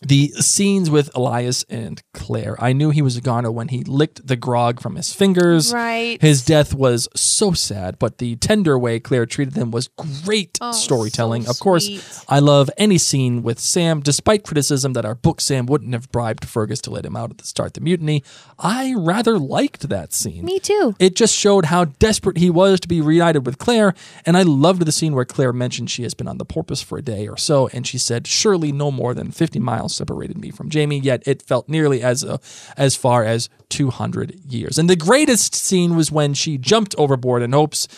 The 0.00 0.28
scenes 0.40 0.90
with 0.90 1.14
Elias 1.14 1.64
and 1.68 2.02
Claire. 2.12 2.56
I 2.62 2.72
knew 2.72 2.90
he 2.90 3.02
was 3.02 3.16
a 3.16 3.20
goner 3.20 3.50
when 3.50 3.68
he 3.68 3.82
licked 3.84 4.26
the 4.26 4.36
grog 4.36 4.80
from 4.80 4.96
his 4.96 5.12
fingers. 5.12 5.72
Right. 5.72 6.20
His 6.20 6.44
death 6.44 6.74
was 6.74 7.08
so 7.14 7.52
sad, 7.52 7.98
but 7.98 8.18
the 8.18 8.36
tender 8.36 8.78
way 8.78 9.00
Claire 9.00 9.26
treated 9.26 9.56
him 9.56 9.70
was 9.70 9.88
great 9.88 10.58
oh, 10.60 10.72
storytelling. 10.72 11.44
so 11.44 11.50
of 11.50 11.60
course. 11.60 12.24
I 12.28 12.40
love 12.40 12.70
any 12.76 12.98
scene 12.98 13.42
with 13.42 13.58
Sam, 13.58 14.00
despite 14.00 14.44
criticism 14.44 14.92
that 14.94 15.04
our 15.04 15.14
book 15.14 15.40
Sam 15.40 15.66
wouldn't 15.66 15.92
have 15.92 16.10
bribed 16.10 16.44
Fergus 16.44 16.80
to 16.82 16.90
let 16.90 17.04
him 17.04 17.16
out 17.16 17.30
at 17.30 17.38
the 17.38 17.46
start 17.46 17.68
of 17.68 17.72
the 17.74 17.80
mutiny. 17.80 18.22
I 18.58 18.94
rather 18.96 19.38
liked 19.38 19.88
that 19.88 20.12
scene. 20.12 20.44
Me 20.44 20.58
too. 20.58 20.94
It 20.98 21.16
just 21.16 21.34
showed 21.34 21.66
how 21.66 21.86
desperate 21.86 22.38
he 22.38 22.50
was 22.50 22.80
to 22.80 22.88
be 22.88 23.00
reunited 23.00 23.46
with 23.46 23.58
Claire, 23.58 23.94
and 24.24 24.36
I 24.36 24.42
loved 24.42 24.84
the 24.84 24.92
scene 24.92 25.14
where 25.14 25.24
Claire 25.24 25.52
mentioned 25.52 25.90
she 25.90 26.02
has 26.02 26.14
been 26.14 26.28
on 26.28 26.38
the 26.38 26.44
porpoise 26.44 26.82
for 26.82 26.98
a 26.98 27.02
day 27.02 27.28
or 27.28 27.36
so, 27.36 27.68
and 27.72 27.86
she 27.86 27.98
said, 27.98 28.26
"Surely 28.26 28.72
no 28.72 28.90
more 28.90 29.14
than 29.14 29.30
50 29.30 29.58
miles 29.58 29.85
separated 29.88 30.38
me 30.38 30.50
from 30.50 30.70
Jamie." 30.70 30.98
Yet 30.98 31.22
it 31.26 31.42
felt 31.42 31.68
nearly 31.68 32.02
as 32.02 32.24
uh, 32.24 32.38
as 32.76 32.96
far 32.96 33.24
as 33.24 33.48
200 33.68 34.40
years. 34.48 34.78
And 34.78 34.88
the 34.88 34.96
greatest 34.96 35.54
scene 35.54 35.96
was 35.96 36.10
when 36.12 36.34
she 36.34 36.58
jumped 36.58 36.94
overboard 36.98 37.42
in 37.42 37.52
hopes 37.52 37.88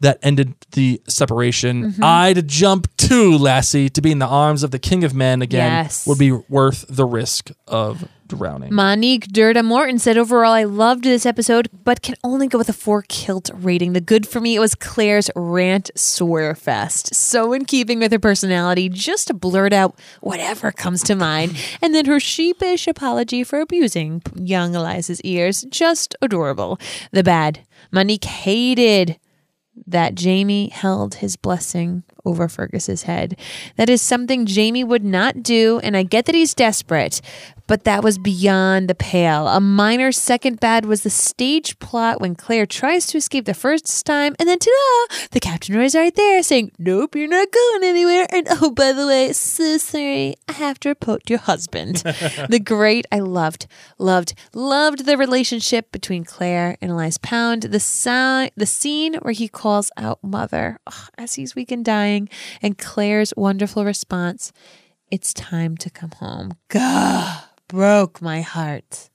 that 0.00 0.18
ended 0.22 0.54
the 0.72 1.00
separation. 1.08 1.92
Mm-hmm. 1.92 2.04
I'd 2.04 2.46
jump 2.48 2.94
too, 2.96 3.38
Lassie, 3.38 3.88
to 3.90 4.02
be 4.02 4.12
in 4.12 4.18
the 4.18 4.26
arms 4.26 4.62
of 4.62 4.70
the 4.70 4.78
King 4.78 5.04
of 5.04 5.14
Men 5.14 5.40
again 5.42 5.84
Yes. 5.84 6.06
would 6.06 6.18
be 6.18 6.32
worth 6.32 6.84
the 6.88 7.06
risk 7.06 7.50
of 7.66 8.06
drowning. 8.26 8.74
Monique 8.74 9.28
Durda 9.28 9.62
Morton 9.62 9.98
said, 9.98 10.16
Overall, 10.18 10.52
I 10.52 10.64
loved 10.64 11.04
this 11.04 11.26
episode, 11.26 11.68
but 11.84 12.02
can 12.02 12.14
only 12.24 12.48
go 12.48 12.58
with 12.58 12.68
a 12.68 12.72
four 12.72 13.02
kilt 13.08 13.50
rating. 13.54 13.92
The 13.92 14.00
good 14.00 14.26
for 14.26 14.40
me 14.40 14.56
it 14.56 14.60
was 14.60 14.74
Claire's 14.74 15.30
rant 15.34 15.90
swear 15.94 16.54
fest. 16.54 17.14
So 17.14 17.52
in 17.52 17.64
keeping 17.64 17.98
with 17.98 18.12
her 18.12 18.18
personality, 18.18 18.88
just 18.88 19.28
to 19.28 19.34
blurt 19.34 19.72
out 19.72 19.98
whatever 20.20 20.72
comes 20.72 21.02
to 21.04 21.14
mind. 21.14 21.56
And 21.82 21.94
then 21.94 22.06
her 22.06 22.18
sheepish 22.18 22.88
apology 22.88 23.44
for 23.44 23.60
abusing 23.60 24.22
young 24.34 24.74
Eliza's 24.74 25.20
ears. 25.22 25.64
Just 25.68 26.16
adorable. 26.22 26.80
The 27.12 27.22
bad. 27.22 27.60
Monique 27.92 28.24
hated 28.24 29.18
that 29.86 30.14
Jamie 30.14 30.68
held 30.68 31.16
his 31.16 31.36
blessing 31.36 32.02
over 32.26 32.48
Fergus's 32.48 33.04
head. 33.04 33.38
That 33.76 33.88
is 33.88 34.02
something 34.02 34.44
Jamie 34.44 34.84
would 34.84 35.04
not 35.04 35.42
do, 35.42 35.80
and 35.82 35.96
I 35.96 36.02
get 36.02 36.26
that 36.26 36.34
he's 36.34 36.54
desperate, 36.54 37.22
but 37.66 37.84
that 37.84 38.04
was 38.04 38.18
beyond 38.18 38.88
the 38.88 38.94
pale. 38.94 39.48
A 39.48 39.60
minor 39.60 40.12
second 40.12 40.60
bad 40.60 40.84
was 40.84 41.02
the 41.02 41.10
stage 41.10 41.78
plot 41.78 42.20
when 42.20 42.34
Claire 42.34 42.66
tries 42.66 43.06
to 43.08 43.18
escape 43.18 43.44
the 43.44 43.54
first 43.54 44.04
time, 44.04 44.34
and 44.38 44.48
then 44.48 44.58
ta-da! 44.58 45.28
The 45.30 45.40
captain 45.40 45.80
is 45.80 45.94
right 45.94 46.14
there 46.14 46.42
saying, 46.42 46.72
Nope, 46.78 47.14
you're 47.14 47.28
not 47.28 47.48
going 47.50 47.84
anywhere. 47.84 48.26
And 48.30 48.46
oh, 48.50 48.70
by 48.70 48.92
the 48.92 49.06
way, 49.06 49.32
so 49.32 49.78
sorry, 49.78 50.34
I 50.48 50.52
have 50.52 50.80
to 50.80 50.88
report 50.88 51.28
your 51.28 51.38
husband. 51.38 51.96
the 52.48 52.60
great, 52.62 53.06
I 53.12 53.20
loved, 53.20 53.66
loved, 53.98 54.34
loved 54.52 55.06
the 55.06 55.16
relationship 55.16 55.92
between 55.92 56.24
Claire 56.24 56.76
and 56.80 56.90
Elias 56.90 57.18
Pound. 57.18 57.64
The 57.64 57.80
sound, 57.80 58.50
the 58.56 58.66
scene 58.66 59.14
where 59.14 59.32
he 59.32 59.48
calls 59.48 59.90
out 59.96 60.18
mother 60.22 60.78
ugh, 60.86 61.10
as 61.18 61.34
he's 61.34 61.54
weak 61.54 61.70
and 61.70 61.84
dying, 61.84 62.15
and 62.62 62.78
Claire's 62.78 63.32
wonderful 63.36 63.84
response, 63.84 64.52
"It's 65.10 65.32
time 65.34 65.76
to 65.78 65.90
come 65.90 66.12
home." 66.22 66.48
Gah, 66.68 67.44
broke 67.68 68.22
my 68.22 68.40
heart. 68.40 69.10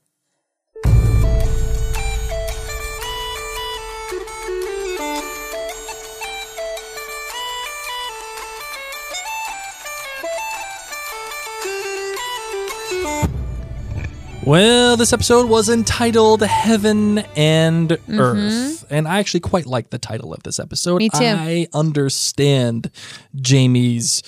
Well, 14.43 14.97
this 14.97 15.13
episode 15.13 15.49
was 15.49 15.69
entitled 15.69 16.41
Heaven 16.41 17.19
and 17.35 17.97
Earth. 18.09 18.85
And 18.89 19.07
I 19.07 19.19
actually 19.19 19.41
quite 19.41 19.67
like 19.67 19.91
the 19.91 19.99
title 19.99 20.33
of 20.33 20.41
this 20.41 20.59
episode. 20.59 20.97
Me 20.97 21.09
too. 21.09 21.19
I 21.23 21.67
understand 21.73 22.89
Jamie's 23.35 24.23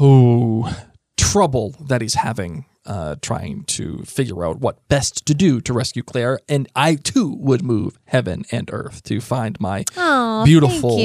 oh, 0.00 0.74
trouble 1.18 1.76
that 1.80 2.00
he's 2.00 2.14
having 2.14 2.64
uh, 2.86 3.16
trying 3.20 3.64
to 3.64 4.02
figure 4.04 4.44
out 4.44 4.58
what 4.58 4.88
best 4.88 5.26
to 5.26 5.34
do 5.34 5.60
to 5.60 5.72
rescue 5.72 6.02
Claire. 6.02 6.40
And 6.48 6.66
I 6.74 6.94
too 6.96 7.36
would 7.38 7.62
move 7.62 7.98
heaven 8.06 8.44
and 8.50 8.70
earth 8.72 9.02
to 9.04 9.20
find 9.20 9.60
my 9.60 9.84
Oh, 9.96 10.44
beautiful 10.44 10.98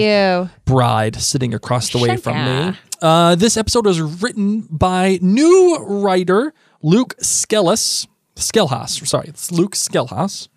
bride 0.65 1.17
sitting 1.17 1.53
across 1.53 1.89
the 1.89 1.99
way 1.99 2.17
from 2.17 2.45
me. 2.45 2.77
Uh, 3.01 3.35
this 3.35 3.57
episode 3.57 3.85
was 3.85 4.01
written 4.01 4.61
by 4.71 5.19
new 5.21 5.77
writer 5.85 6.53
Luke 6.81 7.15
Skellis. 7.21 8.07
Schelhaas, 8.37 9.05
sorry, 9.07 9.27
it's 9.29 9.51
Luke 9.51 9.75
Schelhaas. 9.75 10.47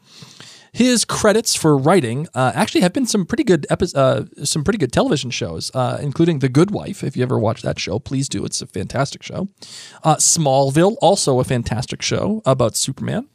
His 0.72 1.04
credits 1.04 1.56
for 1.56 1.76
writing 1.76 2.28
uh, 2.32 2.52
actually 2.54 2.82
have 2.82 2.92
been 2.92 3.06
some 3.06 3.26
pretty 3.26 3.42
good 3.42 3.66
epi- 3.70 3.92
uh, 3.94 4.22
some 4.44 4.62
pretty 4.62 4.78
good 4.78 4.92
television 4.92 5.30
shows, 5.30 5.70
uh, 5.74 5.98
including 6.00 6.38
The 6.38 6.48
Good 6.48 6.70
Wife. 6.70 7.02
If 7.02 7.16
you 7.16 7.24
ever 7.24 7.40
watched 7.40 7.64
that 7.64 7.80
show, 7.80 7.98
please 7.98 8.28
do. 8.28 8.44
It's 8.44 8.62
a 8.62 8.66
fantastic 8.66 9.22
show. 9.24 9.48
Uh, 10.04 10.16
Smallville, 10.16 10.96
also 11.02 11.40
a 11.40 11.44
fantastic 11.44 12.02
show 12.02 12.40
about 12.46 12.76
Superman. 12.76 13.28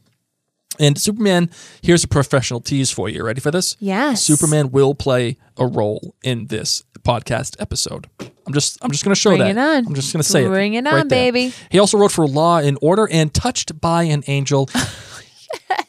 And 0.80 0.98
Superman, 0.98 1.50
here's 1.82 2.04
a 2.06 2.08
professional 2.08 2.62
tease 2.62 2.92
for 2.92 3.10
you. 3.10 3.24
Ready 3.24 3.42
for 3.42 3.52
this? 3.52 3.76
Yes. 3.80 4.24
Superman 4.24 4.72
will 4.72 4.96
play 4.96 5.38
a 5.58 5.66
role 5.68 6.16
in 6.24 6.48
this 6.48 6.84
podcast 7.04 7.56
episode. 7.60 8.10
I'm 8.48 8.54
just 8.54 8.78
I'm 8.82 8.92
just 8.92 9.04
going 9.04 9.14
to 9.14 9.20
show 9.20 9.32
Bring 9.32 9.40
that. 9.40 9.50
it 9.52 9.58
on. 9.58 9.88
I'm 9.88 9.96
just 9.96 10.14
going 10.14 10.22
to 10.24 10.28
say 10.30 10.46
it. 10.46 10.50
Bring 10.50 10.74
it 10.76 10.84
right 10.86 10.94
on, 11.02 11.08
there. 11.08 11.32
baby. 11.32 11.54
He 11.70 11.80
also 11.80 11.98
wrote 11.98 12.12
for 12.12 12.28
Law 12.28 12.58
and 12.60 12.78
Order 12.82 13.08
and 13.12 13.34
Touched 13.34 13.80
by 13.82 14.04
an 14.04 14.24
Angel. 14.28 14.70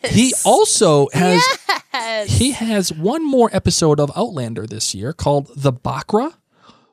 He 0.09 0.33
also 0.45 1.09
has 1.13 1.43
Yes. 1.93 2.39
he 2.39 2.53
has 2.53 2.93
one 2.93 3.29
more 3.29 3.51
episode 3.53 3.99
of 3.99 4.13
Outlander 4.15 4.67
this 4.67 4.95
year 4.95 5.13
called 5.13 5.51
The 5.57 5.73
Bakra. 5.73 6.35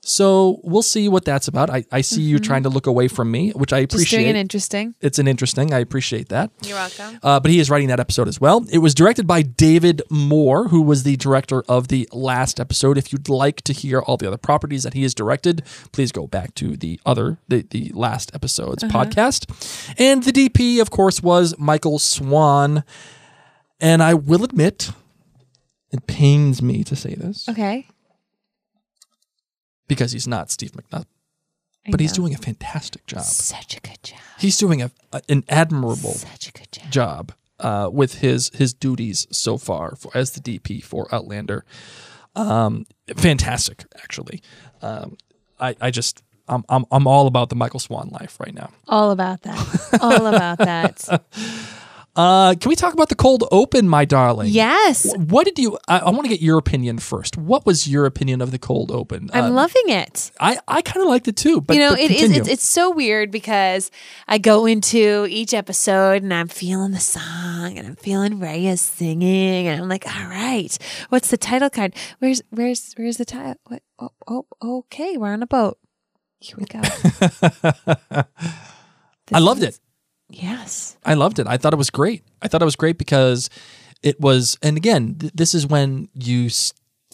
So 0.05 0.59
we'll 0.63 0.81
see 0.81 1.07
what 1.07 1.23
that's 1.23 1.47
about. 1.47 1.69
I, 1.69 1.85
I 1.89 2.01
see 2.01 2.21
you 2.21 2.37
trying 2.37 2.63
to 2.63 2.69
look 2.69 2.87
away 2.87 3.07
from 3.07 3.31
me, 3.31 3.51
which 3.51 3.71
I 3.71 3.83
Mm-hmm. 3.85 3.97
Just 3.97 4.11
doing 4.11 4.21
appreciate. 4.23 4.29
an 4.31 4.35
interesting. 4.35 4.95
it's 4.99 5.17
an 5.17 5.29
interesting. 5.29 5.73
I 5.73 5.79
appreciate 5.79 6.27
that. 6.27 6.51
You're 6.65 6.75
welcome. 6.75 7.19
Uh, 7.23 7.39
but 7.39 7.51
he 7.51 7.59
is 7.61 7.69
writing 7.69 7.87
that 7.87 8.01
episode 8.01 8.27
as 8.27 8.41
well. 8.41 8.65
It 8.69 8.79
was 8.79 8.93
directed 8.93 9.27
by 9.27 9.43
David 9.43 10.01
Moore, 10.09 10.67
who 10.67 10.81
was 10.81 11.03
the 11.03 11.15
director 11.15 11.63
of 11.69 11.87
the 11.87 12.09
last 12.11 12.59
episode. 12.59 12.97
If 12.97 13.13
you'd 13.13 13.29
like 13.29 13.61
to 13.61 13.71
hear 13.71 14.01
all 14.01 14.17
the 14.17 14.27
other 14.27 14.37
properties 14.37 14.83
that 14.83 14.93
he 14.93 15.03
has 15.03 15.13
directed, 15.13 15.63
please 15.93 16.11
go 16.11 16.27
back 16.27 16.53
to 16.55 16.75
the 16.75 16.99
other 17.05 17.37
the, 17.47 17.61
the 17.69 17.91
last 17.93 18.29
episode's 18.35 18.83
podcast. 18.83 19.45
And 19.97 20.23
the 20.23 20.31
DP, 20.33 20.81
of 20.81 20.91
course, 20.91 21.23
was 21.23 21.55
Michael 21.57 21.97
Swan. 21.97 22.83
And 23.79 24.03
I 24.03 24.13
will 24.15 24.43
admit, 24.43 24.91
it 25.91 26.07
pains 26.07 26.61
me 26.61 26.83
to 26.85 26.95
say 26.95 27.15
this 27.15 27.47
Okay. 27.47 27.87
Because 29.93 30.11
he's 30.11 30.27
not 30.27 30.51
Steve 30.51 30.71
McNutt, 30.71 31.05
I 31.87 31.91
but 31.91 31.99
he's 31.99 32.11
know. 32.11 32.23
doing 32.23 32.33
a 32.35 32.37
fantastic 32.37 33.05
job. 33.05 33.21
such 33.23 33.77
a 33.77 33.81
good 33.81 34.01
job. 34.03 34.19
He's 34.39 34.57
doing 34.57 34.81
a, 34.81 34.91
a- 35.11 35.21
an 35.29 35.43
admirable 35.49 36.13
Such 36.13 36.47
a 36.49 36.51
good 36.51 36.71
job. 36.71 36.91
job 36.91 37.31
uh, 37.59 37.89
with 37.91 38.15
his 38.19 38.49
his 38.53 38.73
duties 38.73 39.27
so 39.31 39.57
far 39.57 39.95
for, 39.95 40.11
as 40.15 40.31
the 40.31 40.41
DP 40.41 40.83
for 40.83 41.07
Outlander. 41.13 41.63
Um, 42.35 42.85
fantastic, 43.15 43.85
actually. 44.03 44.41
Um, 44.81 45.17
I 45.59 45.75
I 45.79 45.91
just 45.91 46.23
I'm, 46.47 46.63
I'm 46.67 46.85
I'm 46.91 47.07
all 47.07 47.27
about 47.27 47.49
the 47.49 47.55
Michael 47.55 47.79
Swan 47.79 48.09
life 48.09 48.39
right 48.39 48.53
now. 48.53 48.69
All 48.87 49.11
about 49.11 49.41
that. 49.43 49.99
All 50.01 50.25
about 50.27 50.57
that. 50.57 51.23
Uh, 52.15 52.53
can 52.59 52.69
we 52.69 52.75
talk 52.75 52.93
about 52.93 53.09
the 53.09 53.15
cold 53.15 53.43
open, 53.51 53.89
my 53.89 54.05
darling? 54.05 54.49
Yes. 54.49 55.11
What 55.17 55.45
did 55.45 55.57
you? 55.57 55.79
I, 55.87 55.97
I 55.99 56.09
want 56.11 56.23
to 56.25 56.29
get 56.29 56.41
your 56.41 56.59
opinion 56.59 56.99
first. 56.99 57.37
What 57.37 57.65
was 57.65 57.87
your 57.87 58.05
opinion 58.05 58.39
of 58.39 58.51
the 58.51 58.59
cold 58.59 58.91
open? 58.91 59.31
I'm 59.33 59.45
Uh, 59.45 59.49
loving 59.49 59.87
it. 59.87 60.31
I 60.39 60.59
I 60.67 60.83
kind 60.83 61.01
of 61.01 61.07
liked 61.09 61.27
it 61.27 61.35
too. 61.35 61.59
But 61.59 61.73
you 61.75 61.79
know, 61.81 61.89
but 61.91 61.99
it 62.01 62.11
is. 62.11 62.37
It's, 62.37 62.47
it's 62.47 62.69
so 62.69 62.91
weird 62.91 63.31
because 63.31 63.89
I 64.27 64.37
go 64.37 64.67
into 64.67 65.25
each 65.27 65.55
episode 65.55 66.21
and 66.21 66.31
I'm 66.31 66.49
feeling 66.49 66.91
the 66.91 66.99
song 66.99 67.77
and 67.79 67.87
I'm 67.87 67.95
feeling 67.95 68.37
Raya 68.39 68.77
singing 68.77 69.67
and 69.67 69.81
I'm 69.81 69.89
like, 69.89 70.05
all 70.05 70.27
right, 70.27 70.77
what's 71.09 71.29
the 71.31 71.37
title 71.37 71.71
card? 71.71 71.95
Where's 72.19 72.43
where's 72.51 72.93
where's 72.95 73.17
the 73.17 73.25
title? 73.25 73.55
What? 73.65 73.81
Oh, 73.97 74.09
oh, 74.27 74.45
okay, 74.61 75.17
we're 75.17 75.33
on 75.33 75.41
a 75.41 75.47
boat. 75.47 75.79
Here 76.39 76.57
we 76.59 76.65
go. 76.65 76.79
I 79.31 79.39
loved 79.39 79.63
it. 79.63 79.79
Yes. 80.33 80.97
I 81.05 81.13
loved 81.13 81.39
it. 81.39 81.47
I 81.47 81.57
thought 81.57 81.73
it 81.73 81.77
was 81.77 81.89
great. 81.89 82.23
I 82.41 82.47
thought 82.47 82.61
it 82.61 82.65
was 82.65 82.75
great 82.75 82.97
because 82.97 83.49
it 84.01 84.19
was, 84.19 84.57
and 84.61 84.77
again, 84.77 85.15
th- 85.19 85.33
this 85.33 85.53
is 85.53 85.67
when 85.67 86.09
you 86.13 86.49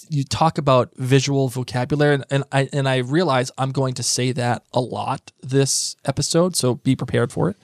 you 0.10 0.24
talk 0.24 0.58
about 0.58 0.96
visual 0.96 1.50
vocabulary, 1.50 2.16
and, 2.16 2.26
and 2.32 2.44
I 2.52 2.70
and 2.72 2.88
I 2.88 2.98
realize 2.98 3.52
I'm 3.58 3.72
going 3.72 3.94
to 3.96 4.04
say 4.04 4.32
that 4.32 4.64
a 4.74 4.80
lot 4.80 5.32
this 5.42 5.96
episode, 6.06 6.56
so 6.56 6.76
be 6.76 6.96
prepared 6.96 7.32
for 7.32 7.50
it. 7.50 7.58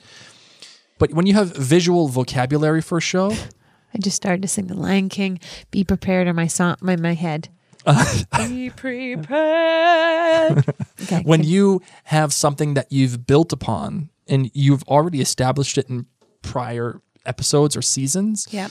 But 0.99 1.13
when 1.13 1.25
you 1.25 1.33
have 1.33 1.55
visual 1.55 2.07
vocabulary 2.07 2.81
for 2.81 2.97
a 2.97 3.01
show, 3.01 3.31
I 3.93 3.97
just 3.99 4.17
started 4.17 4.41
to 4.41 4.47
sing 4.47 4.67
the 4.67 4.75
Lion 4.75 5.09
King. 5.09 5.39
Be 5.71 5.83
prepared 5.83 6.27
in 6.27 6.35
my 6.35 6.47
song, 6.47 6.75
my 6.81 6.95
my 6.97 7.13
head. 7.13 7.49
Be 8.37 8.69
prepared. 8.69 10.65
Okay. 11.05 11.21
when 11.23 11.41
okay. 11.41 11.49
you 11.49 11.81
have 12.05 12.33
something 12.33 12.73
that 12.73 12.91
you've 12.91 13.27
built 13.27 13.53
upon 13.53 14.09
and 14.27 14.49
you've 14.53 14.83
already 14.83 15.21
established 15.21 15.77
it 15.77 15.89
in 15.89 16.05
prior 16.41 17.01
episodes 17.25 17.75
or 17.75 17.81
seasons, 17.81 18.47
Yeah. 18.51 18.69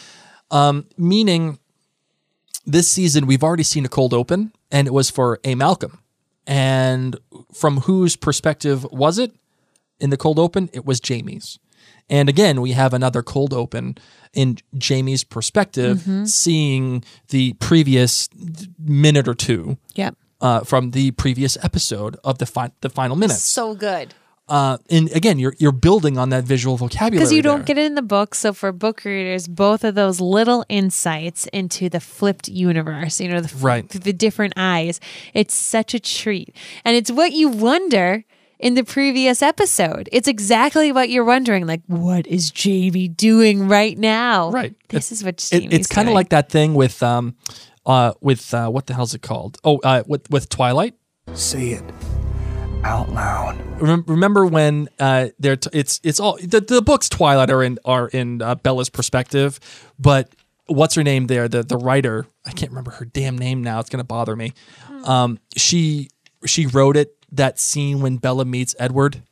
Um, 0.51 0.87
meaning 0.97 1.59
this 2.67 2.89
season 2.91 3.27
we've 3.27 3.43
already 3.43 3.63
seen 3.63 3.85
a 3.85 3.89
cold 3.89 4.15
open 4.15 4.53
and 4.71 4.87
it 4.87 4.93
was 4.93 5.11
for 5.11 5.41
a 5.45 5.55
Malcolm. 5.55 5.99
And 6.47 7.17
from 7.53 7.81
whose 7.81 8.17
perspective 8.17 8.85
was 8.93 9.19
it 9.19 9.33
in 9.99 10.11
the 10.11 10.17
cold 10.17 10.39
open? 10.39 10.69
It 10.73 10.85
was 10.85 11.01
Jamie's. 11.01 11.59
And 12.11 12.29
again, 12.29 12.61
we 12.61 12.73
have 12.73 12.93
another 12.93 13.23
cold 13.23 13.55
open 13.55 13.97
in 14.35 14.59
Jamie's 14.77 15.25
perspective, 15.25 15.99
Mm-hmm. 16.01 16.25
seeing 16.27 17.03
the 17.29 17.55
previous 17.55 18.29
minute 18.79 19.27
or 19.27 19.35
two 19.35 19.79
Yep. 19.95 20.17
uh, 20.43 20.61
from 20.61 20.91
the 20.91 21.13
previous 21.13 21.57
episode 21.65 22.17
of 22.23 22.39
the 22.39 22.47
fi- 22.47 22.73
the 22.83 22.91
final 22.91 23.17
minute. 23.17 23.39
So 23.39 23.75
good. 23.75 24.13
Uh, 24.47 24.77
and 24.91 25.11
again, 25.13 25.39
you're 25.39 25.55
you're 25.59 25.73
building 25.73 26.19
on 26.19 26.29
that 26.29 26.45
visual 26.45 26.77
vocabulary 26.77 27.19
Because 27.19 27.33
you 27.33 27.41
don't 27.41 27.61
there. 27.61 27.75
get 27.75 27.79
it 27.79 27.87
in 27.87 27.95
the 27.95 28.03
book. 28.03 28.35
So 28.35 28.53
for 28.53 28.73
book 28.73 29.03
readers, 29.05 29.49
both 29.49 29.85
of 29.85 29.95
those 29.95 30.21
little 30.21 30.67
insights 30.69 31.47
into 31.47 31.89
the 31.89 31.99
flipped 32.01 32.49
universe, 32.49 33.21
you 33.21 33.29
know, 33.29 33.41
the, 33.41 33.57
Right. 33.57 33.89
the 33.89 34.13
different 34.13 34.53
eyes, 34.57 35.01
it's 35.33 35.55
such 35.55 35.95
a 35.95 35.99
treat. 36.01 36.55
And 36.85 36.95
it's 36.95 37.11
what 37.11 37.33
you 37.33 37.49
wonder 37.49 38.25
in 38.59 38.75
the 38.75 38.85
previous 38.85 39.41
episode. 39.41 40.11
It's 40.13 40.29
exactly 40.29 40.93
what 40.93 41.09
you're 41.09 41.25
wondering. 41.25 41.67
Like, 41.67 41.81
what 41.87 42.27
is 42.27 42.51
Jamie 42.51 43.09
doing 43.09 43.67
right 43.67 43.97
now? 43.99 44.51
Right. 44.51 44.75
This 44.91 45.11
It- 45.11 45.15
is 45.15 45.25
what 45.25 45.49
it, 45.53 45.73
it's 45.73 45.89
kind 45.89 46.07
of 46.09 46.13
like 46.15 46.29
that 46.29 46.51
thing 46.51 46.75
with 46.75 47.03
um 47.03 47.35
uh 47.87 48.13
with 48.21 48.53
uh 48.53 48.69
what 48.69 48.87
the 48.89 48.95
hell's 48.95 49.15
it 49.15 49.23
called 49.23 49.57
oh 49.65 49.79
uh 49.85 50.03
with 50.07 50.29
with 50.31 50.49
twilight 50.51 50.95
Say 51.35 51.69
it 51.71 51.83
out 52.85 53.11
loud. 53.11 53.59
Remember 54.09 54.47
when 54.47 54.89
uh 55.01 55.29
they're 55.39 55.57
t- 55.57 55.71
it's 55.73 56.01
it's 56.05 56.21
all 56.21 56.37
the, 56.43 56.61
the 56.61 56.83
books 56.83 57.09
twilight 57.09 57.51
are 57.51 57.63
in 57.63 57.79
are 57.85 58.09
in 58.09 58.41
uh, 58.43 58.55
bella's 58.55 58.89
perspective 58.89 59.59
but 59.99 60.29
what's 60.67 60.95
her 60.95 61.03
name 61.03 61.27
there 61.27 61.49
the 61.49 61.63
the 61.63 61.77
writer 61.77 62.27
i 62.47 62.51
can't 62.53 62.71
remember 62.71 62.93
her 62.93 63.05
damn 63.05 63.37
name 63.37 63.63
now 63.65 63.81
it's 63.81 63.91
gonna 63.91 64.05
bother 64.05 64.37
me 64.37 64.53
um 65.05 65.39
she 65.57 66.09
she 66.47 66.67
wrote 66.67 66.97
it 66.97 67.15
that 67.33 67.59
scene 67.59 68.01
when 68.01 68.17
bella 68.17 68.45
meets 68.45 68.75
edward 68.79 69.23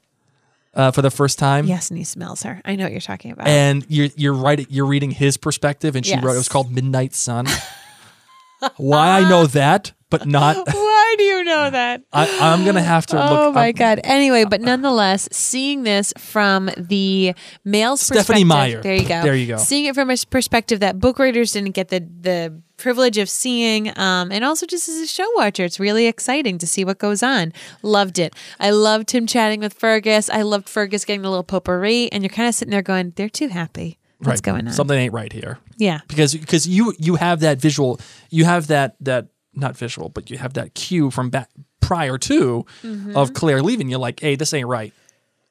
uh 0.75 0.91
for 0.91 1.01
the 1.03 1.11
first 1.11 1.39
time 1.39 1.65
Yes, 1.67 1.89
and 1.91 1.97
he 1.99 2.05
smells 2.05 2.43
her. 2.43 2.61
I 2.65 2.75
know 2.77 2.85
what 2.85 2.93
you're 2.93 3.01
talking 3.01 3.31
about. 3.31 3.47
and 3.47 3.87
you're 3.89 4.09
you're 4.17 4.35
right 4.35 4.67
you're 4.71 4.87
reading 4.87 5.11
his 5.13 5.37
perspective 5.37 5.95
and 5.97 6.05
she 6.05 6.17
wrote 6.19 6.35
it 6.35 6.39
was 6.39 6.49
called 6.49 6.71
midnight 6.73 7.15
sun 7.15 7.47
why 8.77 9.21
i 9.21 9.29
know 9.29 9.47
that 9.47 9.93
but 10.11 10.27
not 10.27 10.57
Why 11.13 11.17
do 11.17 11.25
you 11.25 11.45
know 11.45 11.69
that? 11.69 12.03
I, 12.11 12.39
i'm 12.41 12.65
gonna 12.65 12.81
have 12.83 13.05
to 13.09 13.23
Oh 13.23 13.35
look 13.47 13.55
my 13.55 13.67
I'm- 13.67 13.75
god. 13.75 14.01
Anyway, 14.03 14.47
but 14.47 14.63
nonetheless, 14.63 15.29
seeing 15.31 15.83
this 15.83 16.15
from 16.17 16.71
the 16.79 17.35
male's 17.67 18.01
Stephanie 18.01 18.45
perspective, 18.45 18.47
Meyer. 18.47 18.83
There 18.83 18.95
you 18.95 19.07
go. 19.07 19.23
There 19.23 19.35
you 19.35 19.47
go. 19.47 19.57
Seeing 19.59 19.85
it 19.85 19.95
from 19.95 20.11
a 20.11 20.17
perspective 20.31 20.81
that 20.81 20.99
book 20.99 21.19
readers 21.19 21.53
didn't 21.53 21.73
get 21.73 21.89
the 21.89 22.01
the 22.01 22.63
privilege 22.79 23.19
of 23.19 23.29
seeing, 23.29 23.97
um, 23.99 24.33
and 24.33 24.43
also 24.43 24.65
just 24.65 24.89
as 24.89 24.97
a 24.97 25.07
show 25.07 25.29
watcher, 25.37 25.65
it's 25.65 25.79
really 25.79 26.07
exciting 26.07 26.57
to 26.57 26.67
see 26.67 26.83
what 26.83 26.99
goes 26.99 27.23
on. 27.23 27.53
Loved 27.83 28.19
it. 28.19 28.35
I 28.59 28.71
loved 28.71 29.11
him 29.11 29.27
chatting 29.27 29.61
with 29.61 29.75
Fergus. 29.75 30.31
I 30.31 30.43
loved 30.43 30.67
Fergus 30.67 31.05
getting 31.05 31.21
the 31.21 31.29
little 31.29 31.45
potpourri, 31.45 32.11
and 32.11 32.23
you're 32.23 32.31
kind 32.31 32.49
of 32.49 32.55
sitting 32.55 32.71
there 32.73 32.81
going, 32.81 33.13
"They're 33.17 33.29
too 33.29 33.49
happy. 33.49 33.99
What's 34.21 34.39
right. 34.39 34.43
going 34.55 34.67
on?" 34.67 34.73
something 34.73 34.99
ain't 34.99 35.13
right 35.13 35.33
here 35.33 35.59
yeah. 35.77 36.01
because 36.09 36.35
because 36.35 36.67
you 36.67 36.95
you 36.99 37.17
have 37.17 37.41
that 37.41 37.61
visual 37.61 38.01
you 38.31 38.45
have 38.45 38.69
that 38.69 38.97
that 39.01 39.27
not 39.55 39.77
visual 39.77 40.09
but 40.09 40.31
you 40.31 40.39
have 40.39 40.55
that 40.55 40.75
cue 40.75 41.11
from 41.11 41.31
back 41.31 41.49
prior 41.81 42.17
to 42.19 42.65
Mm-hmm. 42.83 43.17
of 43.17 43.35
claire 43.35 43.63
leaving 43.63 43.89
you're 43.91 43.99
like 43.99 44.21
hey 44.21 44.35
this 44.37 44.53
ain't 44.55 44.69
right 44.69 44.93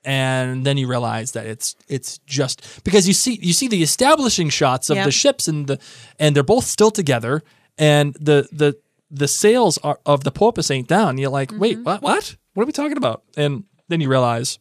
and 0.03 0.65
then 0.65 0.77
you 0.77 0.87
realize 0.87 1.33
that 1.33 1.45
it's 1.45 1.75
it's 1.87 2.17
just 2.19 2.83
because 2.83 3.07
you 3.07 3.13
see 3.13 3.37
you 3.41 3.53
see 3.53 3.67
the 3.67 3.83
establishing 3.83 4.49
shots 4.49 4.89
of 4.89 4.97
Yep. 4.97 5.05
the 5.05 5.11
ships 5.11 5.47
and 5.47 5.67
the 5.67 5.79
and 6.19 6.35
they're 6.35 6.43
both 6.43 6.65
still 6.65 6.91
together 6.91 7.43
and 7.77 8.13
the 8.15 8.47
the 8.51 8.77
the 9.11 9.27
sails 9.27 9.77
are, 9.79 9.99
of 10.05 10.23
the 10.23 10.31
porpoise 10.31 10.71
ain't 10.71 10.87
down 10.87 11.17
you're 11.17 11.29
like 11.29 11.51
wait 11.57 11.75
Mm-hmm. 11.77 11.83
what 11.83 12.01
what 12.01 12.35
what 12.53 12.63
are 12.63 12.65
we 12.65 12.71
talking 12.71 12.97
about 12.97 13.23
and 13.37 13.63
then 13.89 14.01
you 14.01 14.09
realize 14.09 14.57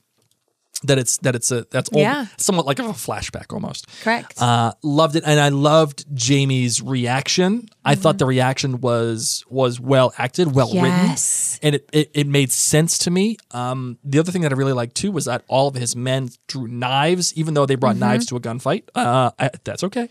that 0.85 0.99
it's 0.99 1.19
that 1.19 1.35
it's 1.35 1.51
a 1.51 1.67
that's 1.71 1.91
Yeah. 1.93 2.27
somewhat 2.39 2.65
like 2.67 2.79
a 2.79 2.83
flashback 2.85 3.53
almost 3.53 3.87
Correct. 4.03 4.41
uh, 4.41 4.73
loved 4.83 5.17
it, 5.17 5.25
and 5.27 5.39
I 5.39 5.51
loved 5.51 6.07
Jamie's 6.15 6.81
reaction. 6.83 7.69
I 7.85 7.95
thought 7.95 8.19
the 8.19 8.27
reaction 8.27 8.81
was 8.81 9.45
was 9.49 9.79
well 9.79 10.13
acted, 10.19 10.55
well 10.55 10.71
Yes. 10.73 11.59
written, 11.63 11.67
and 11.67 11.75
it, 11.77 11.91
it 11.93 12.11
it 12.15 12.27
made 12.27 12.51
sense 12.51 12.97
to 12.99 13.11
me. 13.11 13.37
Um, 13.51 13.99
the 14.05 14.19
other 14.19 14.33
thing 14.33 14.43
that 14.43 14.53
I 14.53 14.57
really 14.57 14.73
liked 14.73 14.95
too 14.95 15.13
was 15.13 15.27
that 15.27 15.43
all 15.49 15.69
of 15.69 15.75
his 15.75 15.95
men 15.95 16.31
drew 16.49 16.67
knives, 16.67 17.35
even 17.35 17.55
though 17.55 17.67
they 17.67 17.75
brought 17.75 17.97
knives 17.97 18.25
to 18.27 18.37
a 18.37 18.41
gunfight. 18.41 18.85
Uh, 18.95 19.31
I, 19.39 19.51
that's 19.65 19.85
okay. 19.85 20.09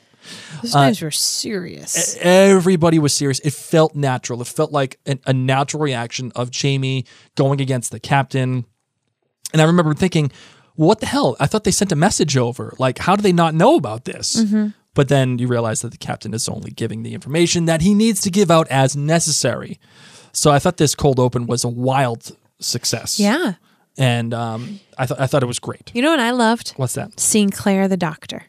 Those 0.61 0.73
times 0.73 1.01
were 1.01 1.11
serious. 1.11 2.15
Everybody 2.19 2.99
was 2.99 3.13
serious. 3.13 3.39
It 3.39 3.53
felt 3.53 3.95
natural. 3.95 4.41
It 4.41 4.47
felt 4.47 4.71
like 4.71 4.99
an, 5.05 5.19
a 5.25 5.33
natural 5.33 5.81
reaction 5.81 6.31
of 6.35 6.51
Jamie 6.51 7.05
going 7.35 7.61
against 7.61 7.91
the 7.91 7.99
captain. 7.99 8.65
And 9.53 9.61
I 9.61 9.65
remember 9.65 9.93
thinking, 9.93 10.31
what 10.87 11.01
the 11.01 11.05
hell? 11.07 11.35
I 11.41 11.45
thought 11.47 11.65
they 11.65 11.71
sent 11.71 11.91
a 11.91 11.95
message 11.95 12.37
over. 12.37 12.73
Like, 12.79 12.99
how 12.99 13.15
do 13.17 13.21
they 13.21 13.33
not 13.33 13.53
know 13.53 13.75
about 13.75 14.05
this? 14.05 14.41
But 14.93 15.09
then 15.09 15.37
you 15.37 15.47
realize 15.47 15.81
that 15.81 15.91
the 15.91 15.97
captain 15.97 16.33
is 16.33 16.47
only 16.47 16.71
giving 16.71 17.03
the 17.03 17.13
information 17.13 17.65
that 17.65 17.81
he 17.81 17.93
needs 17.93 18.21
to 18.21 18.29
give 18.31 18.49
out 18.49 18.67
as 18.69 18.95
necessary. 18.95 19.77
So 20.31 20.51
I 20.51 20.59
thought 20.59 20.77
this 20.77 20.95
cold 20.95 21.19
open 21.19 21.47
was 21.47 21.63
a 21.65 21.69
wild 21.69 22.31
success. 22.59 23.19
yeah. 23.19 23.53
And 23.97 24.33
um, 24.33 24.79
I 24.97 25.05
thought 25.05 25.19
I 25.19 25.27
thought 25.27 25.43
it 25.43 25.47
was 25.47 25.59
great. 25.59 25.91
You 25.93 26.01
know 26.01 26.11
what 26.11 26.21
I 26.21 26.31
loved? 26.31 26.69
What's 26.77 26.93
that? 26.93 27.19
Seeing 27.19 27.49
Claire 27.49 27.89
the 27.89 27.97
doctor. 27.97 28.43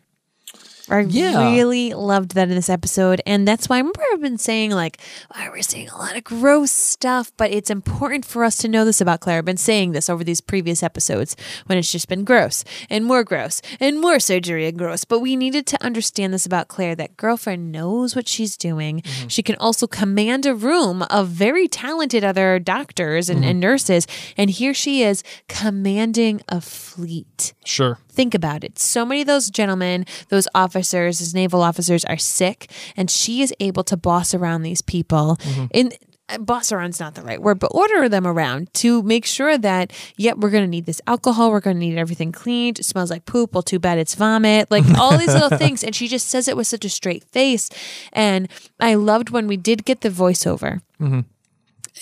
I 0.90 1.00
Yeah. 1.00 1.52
really 1.52 1.92
loved 1.94 2.34
that 2.34 2.48
in 2.48 2.54
this 2.54 2.68
episode. 2.68 3.20
And 3.26 3.46
that's 3.46 3.68
why 3.68 3.76
I 3.76 3.78
remember 3.78 4.02
I've 4.12 4.20
been 4.20 4.38
saying, 4.38 4.72
like, 4.72 4.98
why 5.32 5.48
we're 5.48 5.62
seeing 5.62 5.88
a 5.88 5.96
lot 5.96 6.16
of 6.16 6.24
gross 6.24 6.72
stuff, 6.72 7.32
but 7.36 7.50
it's 7.50 7.70
important 7.70 8.24
for 8.24 8.44
us 8.44 8.56
to 8.58 8.68
know 8.68 8.84
this 8.84 9.00
about 9.00 9.20
Claire. 9.20 9.38
I've 9.38 9.44
been 9.44 9.56
saying 9.56 9.92
this 9.92 10.10
over 10.10 10.24
these 10.24 10.40
previous 10.40 10.82
episodes 10.82 11.36
when 11.66 11.78
it's 11.78 11.92
just 11.92 12.08
been 12.08 12.24
gross 12.24 12.64
and 12.88 13.04
more 13.04 13.24
gross 13.24 13.62
and 13.78 14.00
more 14.00 14.18
surgery 14.18 14.66
and 14.66 14.76
gross. 14.76 15.04
But 15.04 15.20
we 15.20 15.36
needed 15.36 15.66
to 15.68 15.84
understand 15.84 16.34
this 16.34 16.46
about 16.46 16.68
Claire 16.68 16.94
that 16.96 17.16
girlfriend 17.16 17.70
knows 17.72 18.16
what 18.16 18.28
she's 18.28 18.56
doing. 18.56 19.00
Mm-hmm. 19.00 19.28
She 19.28 19.42
can 19.42 19.56
also 19.56 19.86
command 19.86 20.46
a 20.46 20.54
room 20.54 21.02
of 21.04 21.28
very 21.28 21.68
talented 21.68 22.24
other 22.24 22.58
doctors 22.58 23.28
and, 23.28 23.40
mm-hmm. 23.40 23.50
and 23.50 23.60
nurses. 23.60 24.06
And 24.36 24.50
here 24.50 24.74
she 24.74 25.02
is 25.02 25.22
commanding 25.48 26.40
a 26.48 26.60
fleet. 26.60 27.54
Sure. 27.64 27.98
Think 28.20 28.34
about 28.34 28.64
it. 28.64 28.78
So 28.78 29.06
many 29.06 29.22
of 29.22 29.26
those 29.26 29.48
gentlemen, 29.48 30.04
those 30.28 30.46
officers, 30.54 31.20
those 31.20 31.32
naval 31.32 31.62
officers 31.62 32.04
are 32.04 32.18
sick, 32.18 32.70
and 32.94 33.10
she 33.10 33.40
is 33.40 33.54
able 33.60 33.82
to 33.84 33.96
boss 33.96 34.34
around 34.34 34.60
these 34.60 34.82
people. 34.82 35.38
In 35.72 35.92
uh, 36.28 36.36
boss 36.36 36.70
around's 36.70 37.00
not 37.00 37.14
the 37.14 37.22
right 37.22 37.40
word, 37.40 37.58
but 37.58 37.68
order 37.74 38.10
them 38.10 38.26
around 38.26 38.74
to 38.74 39.02
make 39.04 39.24
sure 39.24 39.56
that, 39.56 39.94
yep, 40.18 40.36
we're 40.36 40.50
going 40.50 40.64
to 40.64 40.68
need 40.68 40.84
this 40.84 41.00
alcohol. 41.06 41.50
We're 41.50 41.60
going 41.60 41.76
to 41.76 41.80
need 41.80 41.96
everything 41.96 42.30
cleaned. 42.30 42.78
It 42.78 42.84
smells 42.84 43.10
like 43.10 43.24
poop. 43.24 43.54
Well, 43.54 43.62
too 43.62 43.78
bad 43.78 43.96
it's 43.96 44.14
vomit. 44.14 44.70
Like 44.70 44.84
all 44.98 45.16
these 45.16 45.32
little 45.32 45.56
things. 45.56 45.82
And 45.82 45.94
she 45.94 46.06
just 46.06 46.28
says 46.28 46.46
it 46.46 46.58
with 46.58 46.66
such 46.66 46.84
a 46.84 46.90
straight 46.90 47.24
face. 47.24 47.70
And 48.12 48.50
I 48.78 48.96
loved 48.96 49.30
when 49.30 49.46
we 49.46 49.56
did 49.56 49.86
get 49.86 50.02
the 50.02 50.10
voiceover. 50.10 50.82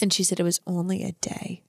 And 0.00 0.12
she 0.12 0.24
said 0.24 0.40
it 0.40 0.42
was 0.42 0.60
only 0.66 1.04
a 1.04 1.12
day. 1.12 1.62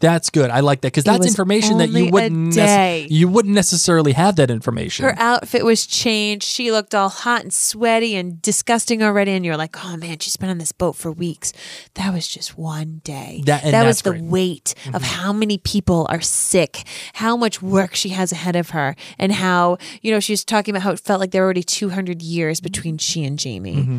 That's 0.00 0.30
good. 0.30 0.50
I 0.50 0.60
like 0.60 0.82
that 0.82 0.88
because 0.88 1.04
that's 1.04 1.26
information 1.26 1.78
that 1.78 1.88
you 1.90 2.10
wouldn't 2.10 2.54
day. 2.54 3.06
you 3.10 3.26
wouldn't 3.28 3.54
necessarily 3.54 4.12
have 4.12 4.36
that 4.36 4.50
information. 4.50 5.04
Her 5.04 5.14
outfit 5.18 5.64
was 5.64 5.86
changed. 5.86 6.44
She 6.46 6.70
looked 6.70 6.94
all 6.94 7.08
hot 7.08 7.42
and 7.42 7.52
sweaty 7.52 8.14
and 8.14 8.40
disgusting 8.40 9.02
already. 9.02 9.32
And 9.32 9.44
you're 9.44 9.56
like, 9.56 9.84
oh 9.84 9.96
man, 9.96 10.20
she's 10.20 10.36
been 10.36 10.50
on 10.50 10.58
this 10.58 10.70
boat 10.72 10.94
for 10.94 11.10
weeks. 11.10 11.52
That 11.94 12.14
was 12.14 12.28
just 12.28 12.56
one 12.56 13.00
day. 13.02 13.42
That- 13.46 13.64
that 13.64 13.84
was 13.84 14.02
the 14.02 14.10
great. 14.10 14.22
Mm-hmm. 14.22 14.30
weight 14.30 14.74
of 14.94 15.02
how 15.02 15.32
many 15.32 15.58
people 15.58 16.06
are 16.10 16.20
sick, 16.20 16.84
how 17.14 17.36
much 17.36 17.60
work 17.60 17.94
she 17.94 18.10
has 18.10 18.30
ahead 18.32 18.54
of 18.56 18.70
her, 18.70 18.94
and 19.18 19.32
how, 19.32 19.78
you 20.00 20.12
know, 20.12 20.20
she 20.20 20.32
was 20.32 20.44
talking 20.44 20.74
about 20.74 20.82
how 20.84 20.92
it 20.92 21.00
felt 21.00 21.18
like 21.20 21.32
there 21.32 21.42
were 21.42 21.46
already 21.46 21.62
200 21.64 22.22
years 22.22 22.60
between 22.60 22.98
she 22.98 23.24
and 23.24 23.38
Jamie. 23.38 23.74
Mm-hmm. 23.76 23.98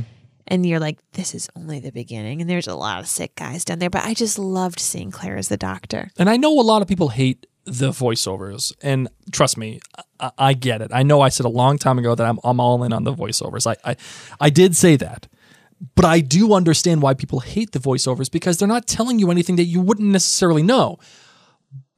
And 0.50 0.66
you're 0.66 0.80
like, 0.80 0.98
this 1.14 1.34
is 1.36 1.48
only 1.56 1.80
the 1.80 1.92
beginning. 1.92 2.42
And 2.42 2.50
there's 2.50 2.68
a 2.68 2.76
lot 2.76 3.00
of 3.00 3.08
sick 3.08 3.36
guys 3.36 3.64
down 3.64 3.80
there. 3.80 3.90
But 3.90 4.04
I 4.04 4.14
just 4.14 4.38
loved 4.38 4.80
seeing 4.80 5.12
Claire 5.12 5.38
as 5.38 5.48
the 5.48 5.58
doctor. 5.58 6.10
And 6.18 6.30
I 6.30 6.38
know 6.38 6.60
a 6.60 6.62
lot 6.62 6.82
of 6.82 6.88
people 6.88 7.10
hate 7.10 7.46
the 7.66 7.92
voiceovers, 7.92 8.74
and 8.82 9.08
trust 9.32 9.58
me, 9.58 9.80
I, 10.20 10.32
I 10.38 10.54
get 10.54 10.82
it. 10.82 10.92
I 10.92 11.04
know 11.04 11.22
I 11.22 11.30
said 11.30 11.46
a 11.46 11.50
long 11.50 11.78
time 11.78 12.00
ago 12.00 12.16
that 12.16 12.26
I'm, 12.26 12.40
I'm 12.44 12.60
all 12.60 12.84
in 12.84 12.92
on 12.92 13.04
the 13.04 13.14
voiceovers. 13.14 13.68
I, 13.68 13.92
I, 13.92 13.96
I 14.40 14.50
did 14.50 14.76
say 14.76 14.96
that, 14.96 15.28
but 15.96 16.06
I 16.06 16.20
do 16.20 16.54
understand 16.54 17.02
why 17.02 17.14
people 17.14 17.42
hate 17.42 17.72
the 17.72 17.80
voiceovers 17.80 18.32
because 18.32 18.58
they're 18.58 18.68
not 18.68 18.88
telling 18.88 19.20
you 19.20 19.30
anything 19.30 19.56
that 19.58 19.66
you 19.66 19.82
wouldn't 19.82 20.10
necessarily 20.10 20.64
know. 20.64 20.98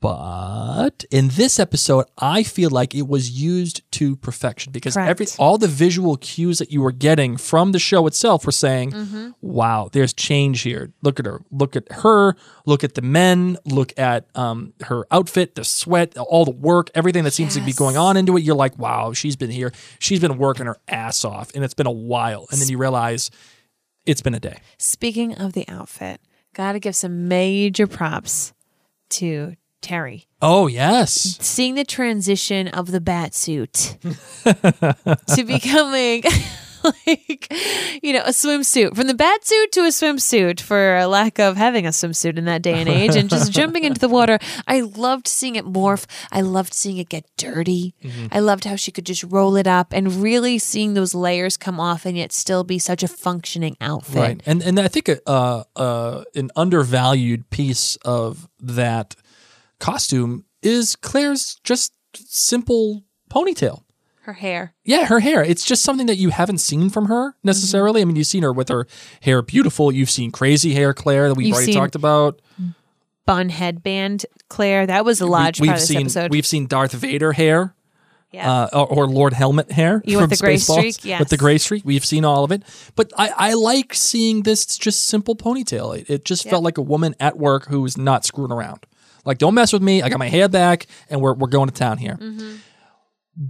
But 0.01 1.05
in 1.11 1.27
this 1.29 1.59
episode, 1.59 2.05
I 2.17 2.41
feel 2.41 2.71
like 2.71 2.95
it 2.95 3.07
was 3.07 3.29
used 3.29 3.83
to 3.91 4.15
perfection 4.15 4.71
because 4.71 4.95
Correct. 4.95 5.09
every 5.11 5.27
all 5.37 5.59
the 5.59 5.67
visual 5.67 6.17
cues 6.17 6.57
that 6.57 6.71
you 6.71 6.81
were 6.81 6.91
getting 6.91 7.37
from 7.37 7.71
the 7.71 7.77
show 7.77 8.07
itself 8.07 8.43
were 8.43 8.51
saying, 8.51 9.35
"Wow, 9.41 9.89
there's 9.91 10.11
change 10.11 10.61
here. 10.61 10.91
Look 11.03 11.19
at 11.19 11.27
her. 11.27 11.41
Look 11.51 11.75
at 11.75 11.91
her. 11.91 12.35
Look 12.65 12.83
at 12.83 12.95
the 12.95 13.03
men. 13.03 13.59
Look 13.63 13.93
at 13.97 14.25
um, 14.33 14.73
her 14.85 15.05
outfit, 15.11 15.53
the 15.53 15.63
sweat, 15.63 16.17
all 16.17 16.45
the 16.45 16.51
work, 16.51 16.89
everything 16.95 17.23
that 17.25 17.31
seems 17.31 17.53
to 17.53 17.61
be 17.61 17.71
going 17.71 17.95
on 17.95 18.17
into 18.17 18.35
it. 18.37 18.43
You're 18.43 18.55
like, 18.55 18.79
wow, 18.79 19.13
she's 19.13 19.35
been 19.35 19.51
here. 19.51 19.71
She's 19.99 20.19
been 20.19 20.39
working 20.39 20.65
her 20.65 20.77
ass 20.87 21.23
off, 21.23 21.51
and 21.53 21.63
it's 21.63 21.75
been 21.75 21.85
a 21.85 21.91
while. 21.91 22.47
And 22.49 22.59
then 22.59 22.69
you 22.69 22.79
realize 22.79 23.29
it's 24.07 24.21
been 24.21 24.33
a 24.33 24.39
day. 24.39 24.57
Speaking 24.79 25.35
of 25.35 25.53
the 25.53 25.67
outfit, 25.67 26.21
got 26.55 26.71
to 26.71 26.79
give 26.79 26.95
some 26.95 27.27
major 27.27 27.85
props 27.85 28.53
to 29.09 29.53
Terry. 29.81 30.27
Oh 30.41 30.67
yes, 30.67 31.37
Seeing 31.41 31.75
the 31.75 31.85
transition 31.85 32.67
of 32.67 32.91
the 32.91 33.01
bat 33.01 33.33
suit 33.33 33.97
to 34.43 35.43
becoming 35.45 36.23
like, 36.83 37.53
you 38.01 38.13
know, 38.13 38.21
a 38.21 38.29
swimsuit 38.29 38.95
from 38.95 39.07
the 39.07 39.13
bat 39.13 39.45
suit 39.45 39.71
to 39.73 39.81
a 39.81 39.87
swimsuit 39.89 40.59
for 40.59 40.97
a 40.97 41.07
lack 41.07 41.39
of 41.39 41.57
having 41.57 41.85
a 41.85 41.89
swimsuit 41.89 42.37
in 42.37 42.45
that 42.45 42.61
day 42.61 42.79
and 42.79 42.89
age 42.89 43.15
and 43.15 43.29
just 43.29 43.51
jumping 43.59 43.83
into 43.83 43.99
the 43.99 44.09
water. 44.09 44.39
I 44.67 44.81
loved 44.81 45.27
seeing 45.27 45.55
it 45.55 45.65
morph. 45.65 46.05
I 46.31 46.41
loved 46.41 46.73
seeing 46.73 46.97
it 46.97 47.09
get 47.09 47.25
dirty. 47.37 47.93
I 48.31 48.39
loved 48.39 48.65
how 48.65 48.75
she 48.75 48.91
could 48.91 49.05
just 49.05 49.23
roll 49.23 49.55
it 49.55 49.67
up 49.67 49.93
and 49.93 50.15
really 50.15 50.57
seeing 50.57 50.93
those 50.93 51.13
layers 51.13 51.57
come 51.57 51.79
off 51.79 52.05
and 52.05 52.17
yet 52.17 52.31
still 52.31 52.63
be 52.63 52.79
such 52.79 53.03
a 53.03 53.07
functioning 53.07 53.77
outfit. 53.81 54.15
right. 54.15 54.43
And 54.45 54.61
and 54.61 54.79
I 54.79 54.87
think 54.87 55.09
a, 55.09 55.19
uh, 55.29 55.63
uh, 55.75 56.23
an 56.35 56.51
undervalued 56.55 57.49
piece 57.49 57.95
of 57.97 58.49
that 58.59 59.15
costume 59.81 60.45
is 60.61 60.95
Claire's 60.95 61.59
just 61.63 61.93
simple 62.15 63.03
ponytail. 63.29 63.83
Her 64.21 64.33
hair. 64.33 64.75
Yeah, 64.85 65.05
her 65.07 65.19
hair. 65.19 65.43
It's 65.43 65.65
just 65.65 65.81
something 65.81 66.05
that 66.07 66.17
you 66.17 66.29
haven't 66.29 66.59
seen 66.59 66.89
from 66.91 67.07
her 67.07 67.35
necessarily. 67.43 68.01
I 68.01 68.05
mean, 68.05 68.15
you've 68.15 68.27
seen 68.27 68.43
her 68.43 68.53
with 68.53 68.69
her 68.69 68.85
hair 69.21 69.41
beautiful. 69.41 69.91
You've 69.91 70.11
seen 70.11 70.31
crazy 70.31 70.73
hair 70.75 70.93
Claire 70.93 71.27
that 71.29 71.33
we've 71.35 71.47
You've 71.47 71.57
already 71.57 71.73
talked 71.73 71.95
about. 71.95 72.39
Bun 73.25 73.49
headband, 73.49 74.25
Claire. 74.47 74.85
That 74.87 75.05
was 75.05 75.21
a 75.21 75.25
large 75.25 75.59
we, 75.59 75.67
part 75.67 75.79
have 75.79 75.87
seen 75.87 76.01
episode. 76.01 76.31
we've 76.31 76.45
seen 76.45 76.67
Darth 76.67 76.91
Vader 76.91 77.31
hair. 77.33 77.73
yeah. 78.31 78.51
uh, 78.65 78.69
or, 78.73 79.05
or 79.05 79.07
Lord 79.07 79.33
Helmet 79.33 79.71
hair 79.71 80.01
You 80.05 80.17
from 80.17 80.21
want 80.23 80.31
the 80.31 80.37
gray 80.37 80.55
Spaceballs. 80.55 80.93
streak? 80.93 81.19
With 81.19 81.29
the 81.29 81.35
Yes. 81.35 81.39
gray 81.39 81.57
streak, 81.57 81.83
we've 81.85 82.05
seen 82.05 82.23
all 82.23 82.43
of 82.43 82.51
it. 82.51 82.61
But 82.95 83.11
I, 83.17 83.31
I 83.35 83.53
like 83.53 83.93
seeing 83.95 84.43
this 84.43 84.65
just 84.77 85.05
simple 85.05 85.35
ponytail. 85.35 85.97
It, 85.97 86.09
it 86.09 86.25
just 86.25 86.47
felt 86.49 86.63
like 86.63 86.77
a 86.77 86.81
woman 86.83 87.15
at 87.19 87.37
work 87.37 87.67
who 87.67 87.81
was 87.81 87.97
not 87.97 88.23
screwing 88.25 88.51
around. 88.51 88.85
Like, 89.25 89.37
don't 89.37 89.53
mess 89.53 89.71
with 89.73 89.81
me. 89.81 90.01
I 90.01 90.09
got 90.09 90.19
my 90.19 90.29
hair 90.29 90.49
back, 90.49 90.87
and 91.09 91.21
we're 91.21 91.33
we're 91.33 91.47
going 91.47 91.69
to 91.69 91.73
town 91.75 91.97
here. 91.97 92.17
Mm-hmm. 92.19 92.55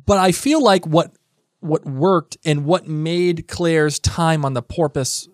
But 0.05 0.17
I 0.17 0.31
feel 0.31 0.61
like 0.63 0.85
what 0.85 1.11
what 1.59 1.85
worked 1.85 2.37
and 2.43 2.65
what 2.65 2.87
made 2.87 3.47
Claire's 3.47 3.99
time 3.99 4.43
on 4.45 4.53
the 4.53 4.61
Porpoise 4.63 5.29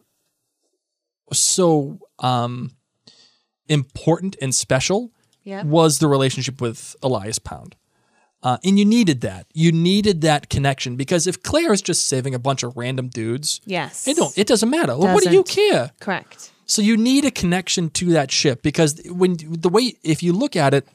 so 1.34 2.00
um, 2.19 2.71
important 3.67 4.36
and 4.41 4.54
special 4.54 5.12
Yeah. 5.43 5.63
was 5.63 6.00
the 6.00 6.08
relationship 6.08 6.60
with 6.62 6.95
Elias 7.02 7.39
Pound. 7.39 7.77
Uh, 8.43 8.58
and 8.63 8.78
you 8.78 8.86
needed 8.86 9.21
that. 9.21 9.47
You 9.54 9.71
needed 9.71 10.21
that 10.21 10.50
connection 10.50 10.95
because 10.95 11.26
if 11.26 11.41
Claire 11.41 11.73
is 11.73 11.82
just 11.82 12.08
saving 12.08 12.36
a 12.36 12.39
bunch 12.39 12.62
of 12.63 12.78
random 12.78 13.08
dudes, 13.08 13.62
yes. 13.65 14.08
it 14.08 14.15
don't. 14.15 14.38
It 14.38 14.47
doesn't 14.47 14.69
matter. 14.69 14.95
What 14.95 15.23
do 15.23 15.32
you 15.32 15.43
care? 15.43 15.91
Correct. 16.00 16.52
So 16.65 16.82
you 16.82 16.97
need 16.97 17.26
a 17.26 17.32
connection 17.32 17.89
to 17.91 18.06
that 18.12 18.30
ship 18.32 18.62
because 18.62 19.02
when 19.10 19.38
the 19.39 19.69
way 19.69 19.93
if 20.04 20.21
you 20.21 20.34
look 20.34 20.56
at 20.56 20.73
it, 20.73 20.88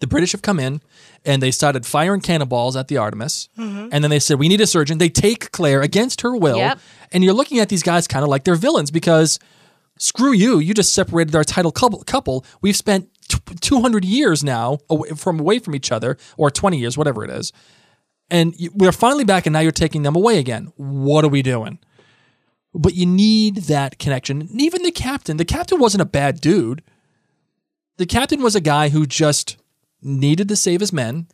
the 0.00 0.06
British 0.06 0.32
have 0.32 0.42
come 0.42 0.60
in 0.60 0.80
and 1.24 1.42
they 1.42 1.50
started 1.50 1.86
firing 1.86 2.20
cannonballs 2.20 2.76
at 2.76 2.88
the 2.88 2.98
Artemis, 2.98 3.48
and 3.56 3.90
then 3.92 4.10
they 4.10 4.18
said 4.18 4.38
we 4.38 4.48
need 4.48 4.60
a 4.60 4.66
surgeon. 4.66 4.98
They 4.98 5.08
take 5.08 5.50
Claire 5.52 5.80
against 5.80 6.20
her 6.20 6.36
will, 6.36 6.58
Yep. 6.58 6.78
and 7.12 7.24
you're 7.24 7.32
looking 7.32 7.58
at 7.60 7.68
these 7.70 7.82
guys 7.82 8.06
kind 8.06 8.22
of 8.22 8.28
like 8.28 8.44
they're 8.44 8.54
villains 8.56 8.90
because 8.90 9.38
screw 9.98 10.32
you, 10.32 10.58
you 10.58 10.74
just 10.74 10.92
separated 10.92 11.34
our 11.34 11.44
title 11.44 11.72
couple. 11.72 12.02
couple. 12.04 12.44
We've 12.60 12.76
spent 12.76 13.08
200 13.60 14.04
years 14.04 14.42
now 14.44 14.78
away 14.88 15.10
from 15.10 15.40
away 15.40 15.58
from 15.58 15.74
each 15.74 15.90
other, 15.92 16.16
or 16.36 16.50
20 16.50 16.78
years, 16.78 16.96
whatever 16.98 17.24
it 17.24 17.30
is, 17.30 17.52
and 18.30 18.54
we're 18.74 18.92
finally 18.92 19.24
back, 19.24 19.46
and 19.46 19.52
now 19.52 19.60
you're 19.60 19.72
taking 19.72 20.02
them 20.02 20.16
away 20.16 20.38
again. 20.38 20.72
What 20.76 21.24
are 21.24 21.28
we 21.28 21.42
doing? 21.42 21.78
But 22.74 22.94
you 22.94 23.06
need 23.06 23.56
that 23.68 23.98
connection. 23.98 24.40
And 24.40 24.60
even 24.60 24.82
the 24.82 24.90
captain, 24.90 25.36
the 25.36 25.44
captain 25.44 25.78
wasn't 25.78 26.02
a 26.02 26.06
bad 26.06 26.40
dude. 26.40 26.82
The 27.98 28.06
captain 28.06 28.42
was 28.42 28.56
a 28.56 28.60
guy 28.60 28.88
who 28.88 29.06
just 29.06 29.56
needed 30.02 30.48
to 30.48 30.56
save 30.56 30.80
his 30.80 30.92
men, 30.92 31.28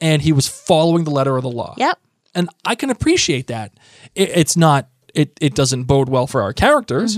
and 0.00 0.22
he 0.22 0.32
was 0.32 0.46
following 0.46 1.04
the 1.04 1.10
letter 1.10 1.36
of 1.36 1.42
the 1.42 1.50
law 1.50 1.74
Yep. 1.78 1.98
and 2.34 2.48
I 2.64 2.74
can 2.76 2.90
appreciate 2.90 3.48
that. 3.48 3.72
It, 4.14 4.30
it's 4.36 4.56
not. 4.56 4.88
It 5.14 5.32
it 5.40 5.54
doesn't 5.54 5.84
bode 5.84 6.08
well 6.10 6.26
for 6.26 6.42
our 6.42 6.52
characters, 6.52 7.16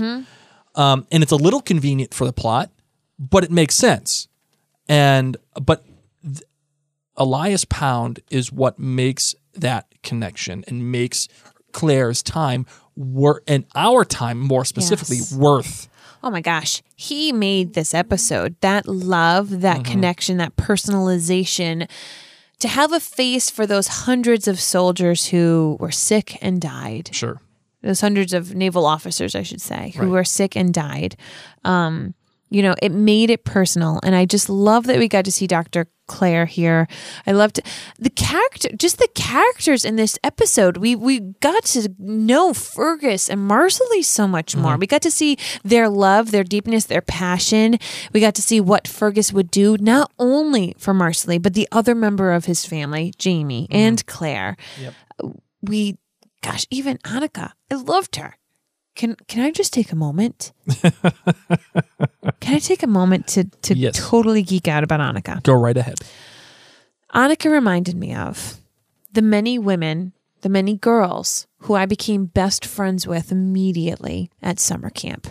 um, 0.75 1.05
and 1.11 1.21
it's 1.21 1.31
a 1.33 1.35
little 1.35 1.61
convenient 1.61 2.13
for 2.13 2.25
the 2.25 2.31
plot, 2.33 2.71
but 3.19 3.43
it 3.43 3.51
makes 3.51 3.75
sense. 3.75 4.27
And 4.87 5.37
but 5.61 5.85
th- 6.23 6.41
Elias 7.17 7.65
Pound 7.65 8.21
is 8.31 8.51
what 8.51 8.79
makes 8.79 9.35
that 9.53 9.87
connection 10.03 10.63
and 10.67 10.91
makes 10.91 11.27
Claire's 11.73 12.23
time 12.23 12.65
worth 12.95 13.43
and 13.47 13.65
our 13.75 14.03
time 14.05 14.39
more 14.39 14.65
specifically 14.65 15.17
Yes. 15.17 15.33
worth. 15.33 15.89
Oh 16.23 16.29
my 16.31 16.41
gosh. 16.41 16.81
He 16.95 17.31
made 17.31 17.73
this 17.73 17.93
episode. 17.93 18.55
That 18.61 18.87
love, 18.87 19.61
that 19.61 19.79
Mm-hmm. 19.83 19.91
connection, 19.91 20.37
that 20.37 20.55
personalization. 20.55 21.87
To 22.59 22.67
have 22.67 22.91
a 22.91 22.99
face 22.99 23.49
for 23.49 23.65
those 23.65 23.87
hundreds 23.87 24.45
of 24.47 24.59
soldiers 24.59 25.27
who 25.27 25.77
were 25.79 25.91
sick 25.91 26.37
and 26.41 26.59
died. 26.59 27.09
Sure. 27.13 27.39
Those 27.81 28.01
hundreds 28.01 28.33
of 28.33 28.53
naval 28.53 28.85
officers, 28.85 29.33
I 29.33 29.43
should 29.43 29.61
say, 29.61 29.93
who 29.95 30.03
Right. 30.03 30.09
were 30.11 30.23
sick 30.25 30.57
and 30.57 30.73
died. 30.73 31.15
Um, 31.63 32.15
You 32.49 32.63
know, 32.63 32.75
it 32.81 32.91
made 32.91 33.29
it 33.29 33.43
personal. 33.43 33.99
And 34.03 34.15
I 34.15 34.25
just 34.25 34.49
love 34.49 34.85
that 34.87 34.97
we 34.97 35.07
got 35.07 35.25
to 35.25 35.31
see 35.31 35.47
Dr. 35.47 35.87
Claire 36.09 36.47
here. 36.47 36.87
I 37.25 37.31
loved 37.31 37.61
the 37.97 38.09
character, 38.09 38.69
just 38.75 38.97
the 38.97 39.07
characters 39.13 39.85
in 39.85 39.95
this 39.95 40.17
episode. 40.23 40.77
We 40.77 40.95
we 40.95 41.19
got 41.19 41.63
to 41.65 41.93
know 41.99 42.53
Fergus 42.53 43.29
and 43.29 43.49
Marsali 43.49 44.03
so 44.03 44.27
much 44.27 44.55
more. 44.55 44.73
Mm-hmm. 44.73 44.79
We 44.79 44.87
got 44.87 45.03
to 45.03 45.11
see 45.11 45.37
their 45.63 45.87
love, 45.87 46.31
their 46.31 46.43
deepness, 46.43 46.85
their 46.85 47.01
passion. 47.01 47.77
We 48.11 48.19
got 48.19 48.35
to 48.35 48.41
see 48.41 48.59
what 48.59 48.87
Fergus 48.87 49.31
would 49.31 49.51
do, 49.51 49.77
not 49.77 50.11
only 50.17 50.75
for 50.77 50.93
Marsali, 50.93 51.41
but 51.41 51.53
the 51.53 51.67
other 51.71 51.93
member 51.93 52.33
of 52.33 52.45
his 52.45 52.65
family, 52.65 53.13
Jamie 53.17 53.67
mm-hmm. 53.69 53.75
and 53.75 54.05
Claire. 54.07 54.57
Yep. 54.81 54.93
We, 55.61 55.97
gosh, 56.41 56.65
even 56.71 56.97
Annika. 56.99 57.51
I 57.69 57.75
loved 57.75 58.15
her. 58.15 58.38
Can 58.99 59.15
can 59.29 59.45
I 59.45 59.51
just 59.51 59.71
take 59.71 59.93
a 59.93 59.95
moment? 59.95 60.51
can 62.41 62.55
I 62.55 62.59
take 62.59 62.83
a 62.83 62.87
moment 62.87 63.27
to 63.27 63.45
to 63.45 63.73
Yes. 63.73 63.95
totally 63.97 64.43
geek 64.43 64.67
out 64.67 64.83
about 64.83 64.99
Annika? 64.99 65.41
Go 65.41 65.53
right 65.53 65.77
ahead. 65.77 65.99
Annika 67.15 67.49
reminded 67.49 67.95
me 67.95 68.13
of 68.13 68.57
the 69.13 69.21
many 69.21 69.57
women, 69.57 70.11
the 70.41 70.49
many 70.49 70.75
girls 70.75 71.47
who 71.59 71.75
I 71.75 71.85
became 71.85 72.25
best 72.25 72.65
friends 72.65 73.07
with 73.07 73.31
immediately 73.31 74.29
at 74.41 74.59
summer 74.59 74.89
camp. 74.89 75.29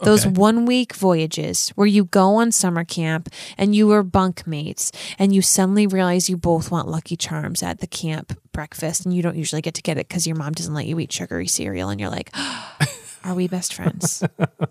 Those 0.00 0.26
Okay. 0.26 0.34
one 0.34 0.66
week 0.66 0.94
voyages 0.94 1.70
where 1.70 1.86
you 1.86 2.04
go 2.04 2.36
on 2.36 2.52
summer 2.52 2.84
camp 2.84 3.28
and 3.56 3.74
you 3.74 3.90
are 3.92 4.02
bunkmates 4.04 4.90
and 5.18 5.34
you 5.34 5.40
suddenly 5.42 5.86
realize 5.86 6.28
you 6.28 6.36
both 6.36 6.70
want 6.70 6.88
Lucky 6.88 7.16
Charms 7.16 7.62
at 7.62 7.80
the 7.80 7.86
camp 7.86 8.38
breakfast 8.52 9.04
and 9.04 9.14
you 9.14 9.22
don't 9.22 9.36
usually 9.36 9.62
get 9.62 9.74
to 9.74 9.82
get 9.82 9.96
it 9.98 10.08
because 10.08 10.26
your 10.26 10.36
mom 10.36 10.52
doesn't 10.52 10.74
let 10.74 10.86
you 10.86 10.98
eat 11.00 11.12
sugary 11.12 11.46
cereal 11.46 11.88
and 11.90 12.00
you're 12.00 12.10
like, 12.10 12.30
are 13.24 13.34
we 13.34 13.48
best 13.48 13.72
friends? 13.72 14.22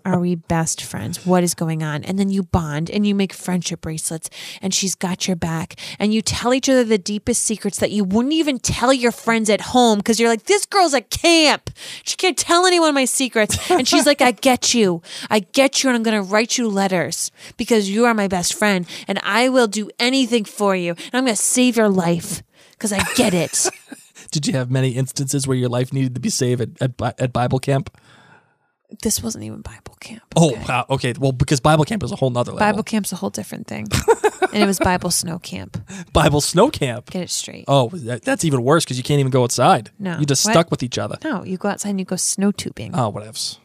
Are 0.04 0.20
we 0.20 0.36
best 0.36 0.82
friends? 0.82 1.26
What 1.26 1.42
is 1.42 1.54
going 1.54 1.82
on? 1.82 2.04
And 2.04 2.18
then 2.18 2.30
you 2.30 2.44
bond 2.44 2.88
and 2.88 3.04
you 3.04 3.14
make 3.14 3.32
friendship 3.32 3.80
bracelets 3.80 4.30
and 4.62 4.72
she's 4.72 4.94
got 4.94 5.26
your 5.26 5.36
back 5.36 5.74
and 5.98 6.14
you 6.14 6.22
tell 6.22 6.54
each 6.54 6.68
other 6.68 6.84
the 6.84 6.96
deepest 6.96 7.42
secrets 7.42 7.78
that 7.78 7.90
you 7.90 8.04
wouldn't 8.04 8.32
even 8.32 8.60
tell 8.60 8.92
your 8.92 9.10
friends 9.10 9.50
at 9.50 9.60
home 9.60 9.98
because 9.98 10.20
you're 10.20 10.28
like, 10.28 10.44
this 10.44 10.66
girl's 10.66 10.94
at 10.94 11.10
camp. 11.10 11.70
She 12.04 12.16
can't 12.16 12.38
tell 12.38 12.64
anyone 12.64 12.94
my 12.94 13.06
secrets. 13.06 13.58
And 13.70 13.88
she's 13.88 14.06
like, 14.06 14.22
I 14.22 14.30
get 14.30 14.72
you. 14.72 15.02
I 15.28 15.40
get 15.40 15.82
you. 15.82 15.90
And 15.90 15.96
I'm 15.96 16.04
going 16.04 16.22
to 16.22 16.30
write 16.30 16.56
you 16.56 16.68
letters 16.68 17.32
because 17.56 17.90
you 17.90 18.04
are 18.04 18.14
my 18.14 18.28
best 18.28 18.54
friend 18.54 18.86
and 19.08 19.18
I 19.24 19.48
will 19.48 19.66
do 19.66 19.90
anything 19.98 20.44
for 20.44 20.76
you. 20.76 20.90
And 20.90 21.14
I'm 21.14 21.24
going 21.24 21.36
to 21.36 21.42
save 21.42 21.76
your 21.76 21.88
life 21.88 22.42
because 22.72 22.92
I 22.92 23.02
get 23.16 23.34
it. 23.34 23.68
Did 24.30 24.46
you 24.46 24.52
have 24.54 24.70
many 24.70 24.90
instances 24.90 25.46
where 25.46 25.56
your 25.56 25.68
life 25.68 25.92
needed 25.92 26.14
to 26.14 26.20
be 26.20 26.30
saved 26.30 26.60
at, 26.60 27.00
at, 27.00 27.20
at 27.20 27.32
Bible 27.32 27.58
camp? 27.58 27.90
This 29.02 29.22
wasn't 29.22 29.44
even 29.44 29.60
Bible 29.60 29.96
camp. 30.00 30.22
Oh, 30.36 30.52
okay? 30.52 30.64
wow. 30.68 30.86
Okay. 30.90 31.14
Well, 31.18 31.32
because 31.32 31.60
Bible 31.60 31.84
camp 31.84 32.02
is 32.02 32.12
a 32.12 32.16
whole 32.16 32.30
nother 32.30 32.52
level. 32.52 32.66
Bible 32.66 32.82
camp's 32.82 33.12
a 33.12 33.16
whole 33.16 33.30
different 33.30 33.66
thing. 33.66 33.86
and 34.52 34.62
it 34.62 34.66
was 34.66 34.78
Bible 34.78 35.10
snow 35.10 35.38
camp. 35.38 35.78
Bible 36.12 36.40
snow 36.40 36.70
camp. 36.70 37.10
Get 37.10 37.22
it 37.22 37.30
straight. 37.30 37.64
Oh, 37.68 37.88
that, 37.90 38.22
that's 38.22 38.44
even 38.44 38.62
worse 38.62 38.84
because 38.84 38.96
you 38.96 39.02
can't 39.02 39.20
even 39.20 39.30
go 39.30 39.42
outside. 39.42 39.90
No. 39.98 40.12
You're 40.16 40.24
just 40.24 40.44
What? 40.44 40.52
stuck 40.52 40.70
with 40.70 40.82
each 40.82 40.98
other. 40.98 41.18
No, 41.24 41.44
you 41.44 41.56
go 41.56 41.68
outside 41.68 41.90
and 41.90 41.98
you 42.00 42.06
go 42.06 42.16
snow 42.16 42.52
tubing. 42.52 42.94
Oh, 42.94 43.12
whatevs. 43.12 43.58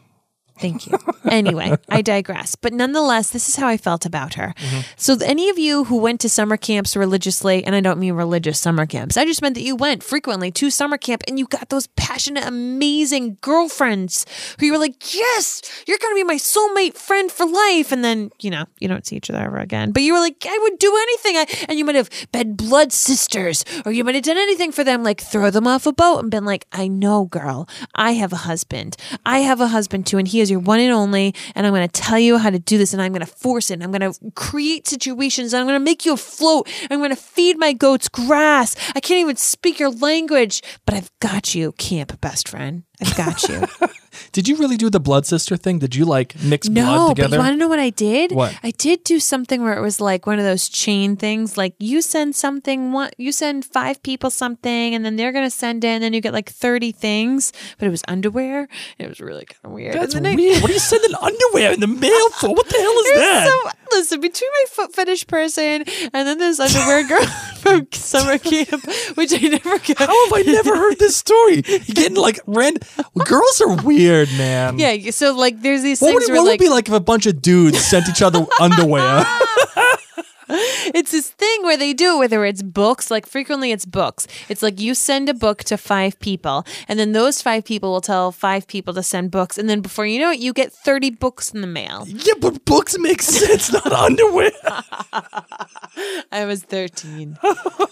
Thank 0.60 0.86
you. 0.86 0.98
Anyway, 1.24 1.74
I 1.88 2.02
digress. 2.14 2.54
But 2.54 2.74
nonetheless, 2.74 3.30
this 3.30 3.48
is 3.48 3.56
how 3.56 3.66
I 3.66 3.76
felt 3.76 4.04
about 4.04 4.34
her. 4.34 4.54
Mm-hmm. 4.56 4.80
So, 4.96 5.16
any 5.24 5.48
of 5.48 5.58
you 5.58 5.84
who 5.84 5.96
went 5.96 6.20
to 6.20 6.28
summer 6.28 6.56
camps 6.58 6.96
religiously, 6.96 7.64
and 7.64 7.74
I 7.74 7.80
don't 7.80 7.98
mean 7.98 8.12
religious 8.12 8.60
summer 8.60 8.84
camps, 8.84 9.16
I 9.16 9.24
just 9.24 9.40
meant 9.40 9.54
that 9.54 9.62
you 9.62 9.74
went 9.74 10.02
frequently 10.02 10.50
to 10.52 10.70
summer 10.70 10.98
camp 10.98 11.22
and 11.26 11.38
you 11.38 11.46
got 11.46 11.70
those 11.70 11.86
passionate, 11.88 12.44
amazing 12.44 13.38
girlfriends 13.40 14.26
who 14.58 14.66
you 14.66 14.72
were 14.72 14.78
like, 14.78 15.14
yes, 15.14 15.62
you're 15.86 15.98
going 15.98 16.12
to 16.12 16.16
be 16.16 16.24
my 16.24 16.36
soulmate 16.36 16.94
friend 16.94 17.32
for 17.32 17.46
life. 17.46 17.90
And 17.90 18.04
then, 18.04 18.30
you 18.40 18.50
know, 18.50 18.66
you 18.78 18.88
don't 18.88 19.06
see 19.06 19.16
each 19.16 19.30
other 19.30 19.40
ever 19.40 19.58
again. 19.58 19.92
But 19.92 20.02
you 20.02 20.12
were 20.12 20.20
like, 20.20 20.44
I 20.46 20.58
would 20.62 20.78
do 20.78 20.94
anything. 20.94 21.36
I, 21.36 21.66
and 21.70 21.78
you 21.78 21.84
might 21.86 21.96
have 21.96 22.10
been 22.32 22.54
blood 22.54 22.92
sisters 22.92 23.64
or 23.86 23.92
you 23.92 24.04
might 24.04 24.14
have 24.14 24.24
done 24.24 24.36
anything 24.36 24.72
for 24.72 24.84
them, 24.84 25.02
like 25.02 25.20
throw 25.22 25.50
them 25.50 25.66
off 25.66 25.86
a 25.86 25.92
boat 25.92 26.18
and 26.18 26.30
been 26.30 26.44
like, 26.44 26.66
I 26.70 26.88
know, 26.88 27.24
girl, 27.24 27.66
I 27.94 28.12
have 28.12 28.32
a 28.32 28.36
husband. 28.36 28.96
I 29.24 29.38
have 29.40 29.60
a 29.60 29.68
husband 29.68 30.06
too, 30.06 30.18
and 30.18 30.28
he 30.28 30.40
is 30.40 30.49
your 30.50 30.60
one 30.60 30.80
and 30.80 30.92
only. 30.92 31.34
And 31.54 31.66
I'm 31.66 31.72
going 31.72 31.88
to 31.88 32.00
tell 32.00 32.18
you 32.18 32.38
how 32.38 32.50
to 32.50 32.58
do 32.58 32.78
this, 32.78 32.92
and 32.92 33.00
I'm 33.00 33.12
going 33.12 33.24
to 33.24 33.32
force 33.32 33.70
it. 33.70 33.74
And 33.74 33.84
I'm 33.84 33.92
going 33.92 34.12
to 34.12 34.30
create 34.32 34.86
situations, 34.86 35.52
and 35.52 35.60
I'm 35.60 35.66
going 35.66 35.78
to 35.78 35.84
make 35.84 36.04
you 36.04 36.14
afloat. 36.14 36.68
I'm 36.90 36.98
going 36.98 37.10
to 37.10 37.16
feed 37.16 37.58
my 37.58 37.72
goats 37.72 38.08
grass. 38.08 38.76
I 38.94 39.00
can't 39.00 39.20
even 39.20 39.36
speak 39.36 39.78
your 39.78 39.90
language, 39.90 40.62
but 40.84 40.94
I've 40.94 41.10
got 41.20 41.54
you, 41.54 41.72
camp 41.72 42.20
best 42.20 42.48
friend. 42.48 42.82
I've 43.00 43.16
got 43.16 43.48
you. 43.48 43.64
Did 44.32 44.48
you 44.48 44.56
really 44.56 44.76
do 44.76 44.90
the 44.90 45.00
blood 45.00 45.26
sister 45.26 45.56
thing? 45.56 45.78
Did 45.78 45.94
you 45.94 46.04
like 46.04 46.34
mix 46.42 46.68
blood 46.68 47.08
together? 47.16 47.28
No, 47.28 47.30
but 47.30 47.32
you 47.32 47.38
want 47.38 47.52
to 47.54 47.56
know 47.56 47.68
what 47.68 47.78
I 47.78 47.90
did? 47.90 48.32
What? 48.32 48.58
I 48.62 48.70
did 48.72 49.04
do 49.04 49.20
something 49.20 49.62
where 49.62 49.76
it 49.76 49.80
was 49.82 50.00
like 50.00 50.26
one 50.26 50.38
of 50.38 50.44
those 50.44 50.68
chain 50.68 51.16
things. 51.16 51.56
Like 51.56 51.74
you 51.78 52.02
send 52.02 52.34
something, 52.36 52.92
one, 52.92 53.10
you 53.18 53.32
send 53.32 53.64
five 53.64 54.02
people 54.02 54.30
something, 54.30 54.94
and 54.94 55.04
then 55.04 55.16
they're 55.16 55.32
gonna 55.32 55.50
send 55.50 55.84
in, 55.84 55.90
and 55.94 56.02
then 56.04 56.12
you 56.12 56.20
get 56.20 56.32
like 56.32 56.50
thirty 56.50 56.92
things. 56.92 57.52
But 57.78 57.86
it 57.86 57.90
was 57.90 58.02
underwear. 58.08 58.68
It 58.98 59.08
was 59.08 59.20
really 59.20 59.44
kind 59.46 59.60
of 59.64 59.70
weird. 59.72 59.94
That's 59.94 60.14
And 60.14 60.24
then 60.24 60.32
I- 60.34 60.36
weird. 60.36 60.62
what 60.62 60.70
are 60.70 60.74
you 60.74 60.80
sending 60.80 61.14
underwear 61.20 61.72
in 61.72 61.80
the 61.80 61.86
mail 61.86 62.28
for? 62.30 62.54
What 62.54 62.68
the 62.68 62.76
hell 62.78 62.98
is 62.98 63.12
that? 63.20 63.48
So, 63.89 63.89
listen, 63.90 64.20
between 64.20 64.50
my 64.50 64.64
foot 64.70 64.94
fetish 64.94 65.26
person 65.26 65.84
and 66.12 66.28
then 66.28 66.38
this 66.38 66.60
underwear 66.60 67.06
girl 67.06 67.24
from 67.60 67.86
summer 67.92 68.38
camp, 68.38 68.84
which 69.16 69.32
I 69.32 69.48
never 69.48 69.78
got. 69.78 69.98
How 69.98 70.24
have 70.26 70.32
I 70.34 70.42
never 70.46 70.76
heard 70.76 70.98
this 70.98 71.16
story? 71.16 71.62
You're 71.66 71.78
getting 71.94 72.16
like 72.16 72.40
random. 72.46 72.82
Girls 73.26 73.60
are 73.60 73.76
weird, 73.82 74.28
man. 74.38 74.78
Yeah, 74.78 75.10
so 75.10 75.34
like 75.34 75.60
there's 75.62 75.82
these 75.82 76.00
What 76.00 76.10
things 76.10 76.22
would, 76.22 76.28
it, 76.30 76.32
where 76.32 76.40
what 76.40 76.44
would 76.44 76.50
like 76.52 76.60
be 76.60 76.68
like 76.68 76.88
if 76.88 76.94
a 76.94 77.00
bunch 77.00 77.26
of 77.26 77.42
dudes 77.42 77.78
sent 77.80 78.08
each 78.08 78.22
other 78.22 78.46
underwear? 78.60 79.24
it's 80.94 81.12
this 81.12 81.30
thing 81.30 81.62
where 81.62 81.76
they 81.76 81.92
do 81.92 82.16
it 82.16 82.18
whether 82.18 82.44
it's 82.44 82.62
books 82.62 83.10
like 83.10 83.26
frequently 83.26 83.70
it's 83.72 83.86
books. 83.86 84.26
It's 84.48 84.62
like 84.62 84.80
you 84.80 84.94
send 84.94 85.28
a 85.28 85.34
book 85.34 85.64
to 85.64 85.76
five 85.76 86.18
people 86.18 86.64
and 86.88 86.98
then 86.98 87.12
those 87.12 87.40
five 87.40 87.64
people 87.64 87.92
will 87.92 88.00
tell 88.00 88.32
five 88.32 88.66
people 88.66 88.92
to 88.94 89.02
send 89.02 89.30
books 89.30 89.58
and 89.58 89.68
then 89.68 89.80
before 89.80 90.06
you 90.06 90.18
know 90.18 90.30
it 90.32 90.40
you 90.40 90.52
get 90.52 90.72
30 90.72 91.10
books 91.10 91.50
in 91.52 91.60
the 91.60 91.66
mail. 91.66 92.04
Yeah, 92.06 92.34
but 92.40 92.64
books 92.64 92.98
make 92.98 93.22
sense, 93.22 93.72
not 93.84 93.92
underwear. 93.92 94.50
i 96.32 96.44
was 96.44 96.62
13 96.62 97.36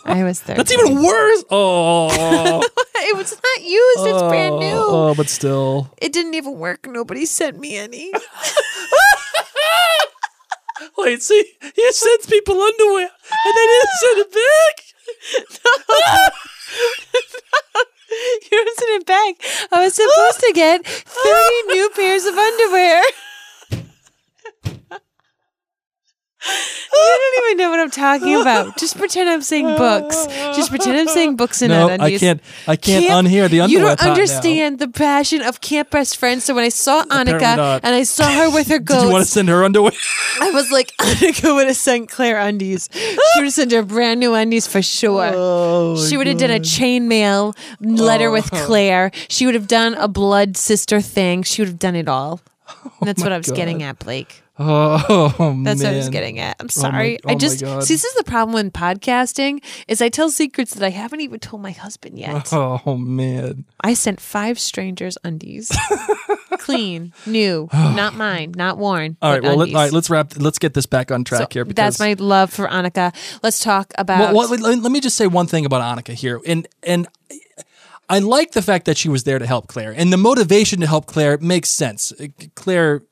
i 0.05 0.23
was 0.23 0.41
13 0.41 0.57
That's 0.57 0.73
even 0.73 1.03
worse. 1.03 1.45
Oh, 1.51 2.63
it 2.97 3.17
was 3.17 3.33
not 3.33 3.65
used. 3.65 4.07
It's 4.07 4.23
oh, 4.23 4.29
brand 4.29 4.59
new. 4.59 4.75
Oh, 4.75 5.15
but 5.15 5.29
still. 5.29 5.93
it 5.99 6.13
didn't 6.13 6.35
even 6.35 6.59
work. 6.59 6.87
Nobody 6.87 7.27
sent 7.27 7.59
me 7.59 7.77
any. 7.77 8.13
Wait, 10.97 11.23
see, 11.23 11.45
he 11.75 11.93
sends 11.93 12.27
people 12.27 12.61
underwear, 12.61 13.09
and 13.09 13.55
they 13.57 13.67
didn't 13.67 13.97
send 14.01 14.19
it 14.21 14.33
back. 14.33 14.75
you 18.43 18.51
didn't 18.51 18.79
send 18.79 19.03
it 19.03 19.07
back. 19.07 19.35
I 19.73 19.85
was 19.85 19.95
supposed 19.95 20.41
to 20.41 20.53
get 20.55 20.87
30 20.87 21.67
new 21.69 21.91
pairs 21.95 22.25
of 22.25 22.35
underwear 22.35 23.03
You 26.99 27.19
don't 27.35 27.45
even 27.45 27.59
know 27.59 27.71
what 27.71 27.81
I'm 27.81 27.91
talking 27.91 28.35
about. 28.41 28.77
Just 28.79 28.97
pretend 28.97 29.29
I'm 29.29 29.43
saying 29.43 29.67
books. 29.67 30.27
Just 30.57 30.71
pretend 30.71 30.97
I'm 30.97 31.09
saying 31.09 31.37
books 31.37 31.63
and 31.63 31.71
No, 31.71 31.89
I 31.89 32.17
can't. 32.17 32.41
I 32.67 32.77
can't 32.77 33.07
Camp- 33.07 33.27
unhear 33.27 33.49
the 33.49 33.61
underwear. 33.61 33.69
You 33.69 33.79
don't 33.79 33.99
part 33.99 34.09
now. 34.09 34.13
understand 34.13 34.79
the 34.79 34.89
passion 34.89 35.43
of 35.43 35.61
camp 35.61 35.91
best 35.91 36.17
friends. 36.17 36.45
So 36.45 36.55
when 36.55 36.65
I 36.65 36.71
saw 36.71 37.05
Annika 37.05 37.81
and 37.83 37.95
I 37.95 38.03
saw 38.03 38.29
her 38.31 38.51
with 38.51 38.69
her 38.69 38.79
Did 38.89 39.03
you 39.03 39.11
want 39.11 39.11
to 39.11 39.19
goats, 39.19 39.31
send 39.31 39.49
her 39.49 39.65
underwear? 39.65 39.93
I 40.41 40.51
was 40.51 40.71
like, 40.71 40.93
Annika 41.01 41.55
would 41.55 41.67
have 41.67 41.77
sent 41.77 42.11
Claire 42.11 42.39
undies. 42.39 42.89
She 42.93 43.17
would 43.37 43.45
have 43.45 43.53
sent 43.53 43.73
her 43.73 43.83
brand 43.83 44.21
new 44.21 44.35
undies 44.35 44.67
for 44.67 44.83
sure. 44.83 45.31
Oh, 45.35 45.97
she 45.97 46.17
would 46.17 46.27
have 46.27 46.39
done 46.39 46.51
a 46.51 46.61
chainmail 46.61 47.57
letter 47.81 48.31
with 48.31 48.53
oh. 48.53 48.67
Claire. 48.67 49.11
She 49.29 49.47
would 49.47 49.55
have 49.55 49.69
done 49.69 49.95
a 49.95 50.09
blood 50.09 50.57
sister 50.57 51.01
thing. 51.01 51.43
She 51.43 51.63
would 51.63 51.69
have 51.69 51.79
done 51.79 51.95
it 51.95 52.09
all. 52.09 52.41
And 52.69 52.93
oh 53.03 53.05
that's 53.07 53.23
what 53.23 53.33
I 53.33 53.39
was 53.39 53.51
getting 53.51 53.83
at, 53.83 53.99
Blake. 53.99 54.43
Oh, 54.69 55.35
man. 55.39 55.63
That's 55.63 55.83
what 55.85 55.93
I 55.93 55.97
was 55.97 56.09
getting 56.09 56.41
at. 56.41 56.57
I'm 56.59 56.67
oh 56.67 56.69
sorry. 56.69 57.19
oh 57.25 57.31
I 57.31 57.35
just 57.37 57.61
see 57.61 57.65
this 57.65 58.05
is 58.05 58.15
the 58.15 58.25
problem 58.25 58.55
with 58.55 58.73
podcasting 58.73 59.63
is 59.87 60.03
I 60.03 60.09
tell 60.09 60.31
secrets 60.31 60.75
that 60.75 60.85
I 60.85 60.91
haven't 60.91 61.21
even 61.21 61.39
told 61.39 61.63
my 61.63 61.71
husband 61.71 62.19
yet. 62.19 62.53
Oh 62.59 62.97
man. 62.97 63.65
I 63.81 63.95
sent 63.95 64.21
five 64.21 64.59
strangers 64.59 65.17
undies. 65.23 65.71
Clean, 66.59 67.13
new, 67.25 67.69
oh. 67.73 67.95
not 67.95 68.15
mine, 68.15 68.53
not 68.57 68.79
worn. 68.79 69.17
All 69.23 69.33
right. 69.33 69.43
Well, 69.43 69.57
let, 69.57 69.69
all 69.69 69.75
right, 69.75 69.93
let's 69.93 70.11
wrap. 70.11 70.37
Let's 70.37 70.59
get 70.59 70.75
this 70.75 70.87
back 70.87 71.11
on 71.11 71.25
track 71.25 71.41
So 71.41 71.49
here. 71.53 71.65
Because 71.65 71.77
that's 71.77 72.01
my 72.01 72.15
love 72.19 72.53
for 72.53 72.67
Annika. 72.67 73.15
Let's 73.43 73.61
talk 73.61 73.93
about 73.97 74.35
Well, 74.35 74.49
well, 74.49 74.59
let, 74.59 74.81
let 74.81 74.93
me 74.93 75.01
just 75.01 75.17
say 75.17 75.27
one 75.27 75.47
thing 75.47 75.65
about 75.65 75.83
Annika 75.83 76.15
here, 76.15 76.41
and 76.47 76.67
and 76.83 77.07
I 78.09 78.19
like 78.19 78.53
the 78.53 78.63
fact 78.63 78.87
that 78.87 78.97
she 78.97 79.09
was 79.09 79.25
there 79.25 79.39
to 79.39 79.47
help 79.47 79.69
Claire, 79.69 79.93
and 79.97 80.13
the 80.13 80.17
motivation 80.17 80.81
to 80.81 80.87
help 80.87 81.07
Claire 81.07 81.39
makes 81.39 81.69
sense. 81.69 82.13
Uh, 82.13 82.27
Claire 82.55 83.03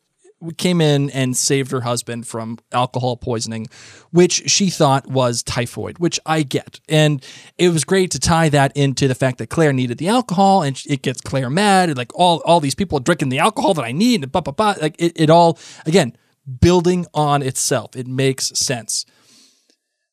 came 0.53 0.81
in 0.81 1.11
and 1.11 1.37
saved 1.37 1.71
her 1.71 1.83
husband 1.83 2.27
from 2.27 2.59
alcohol 2.73 3.17
poisoning, 3.17 3.67
which 4.11 4.49
she 4.51 4.71
thought 4.71 5.07
was 5.07 5.43
typhoid, 5.43 5.99
which 5.99 6.19
I 6.27 6.43
get, 6.43 6.81
and 6.89 7.25
it 7.59 7.71
was 7.71 7.85
great 7.85 8.11
to 8.13 8.19
tie 8.19 8.49
that 8.51 8.77
into 8.77 9.09
the 9.09 9.15
fact 9.15 9.39
that 9.39 9.51
Claire 9.51 9.73
needed 9.73 9.99
the 9.99 10.09
alcohol, 10.09 10.63
and 10.63 10.81
it 10.89 11.03
gets 11.03 11.21
Claire 11.21 11.51
mad, 11.51 11.89
and 11.89 11.99
like 11.99 12.13
all 12.15 12.43
all 12.45 12.61
these 12.61 12.75
people 12.75 12.99
are 12.99 13.03
drinking 13.03 13.29
the 13.29 13.39
alcohol 13.39 13.75
that 13.75 13.85
I 13.85 13.93
need, 13.93 14.23
and 14.23 14.33
blah 14.33 14.41
blah 14.41 14.53
blah. 14.53 14.75
Like 14.81 14.97
it, 14.99 15.13
it 15.17 15.31
all 15.31 15.59
again 15.85 16.17
building 16.61 17.07
on 17.15 17.43
itself. 17.43 17.97
It 17.97 18.07
makes 18.07 18.47
sense. 18.59 19.05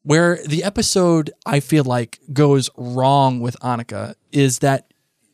Where 0.02 0.40
the 0.46 0.64
episode 0.64 1.32
I 1.46 1.60
feel 1.62 1.86
like 1.86 2.20
goes 2.34 2.70
wrong 2.76 3.40
with 3.40 3.58
Annika 3.60 4.16
is 4.32 4.60
that 4.60 4.93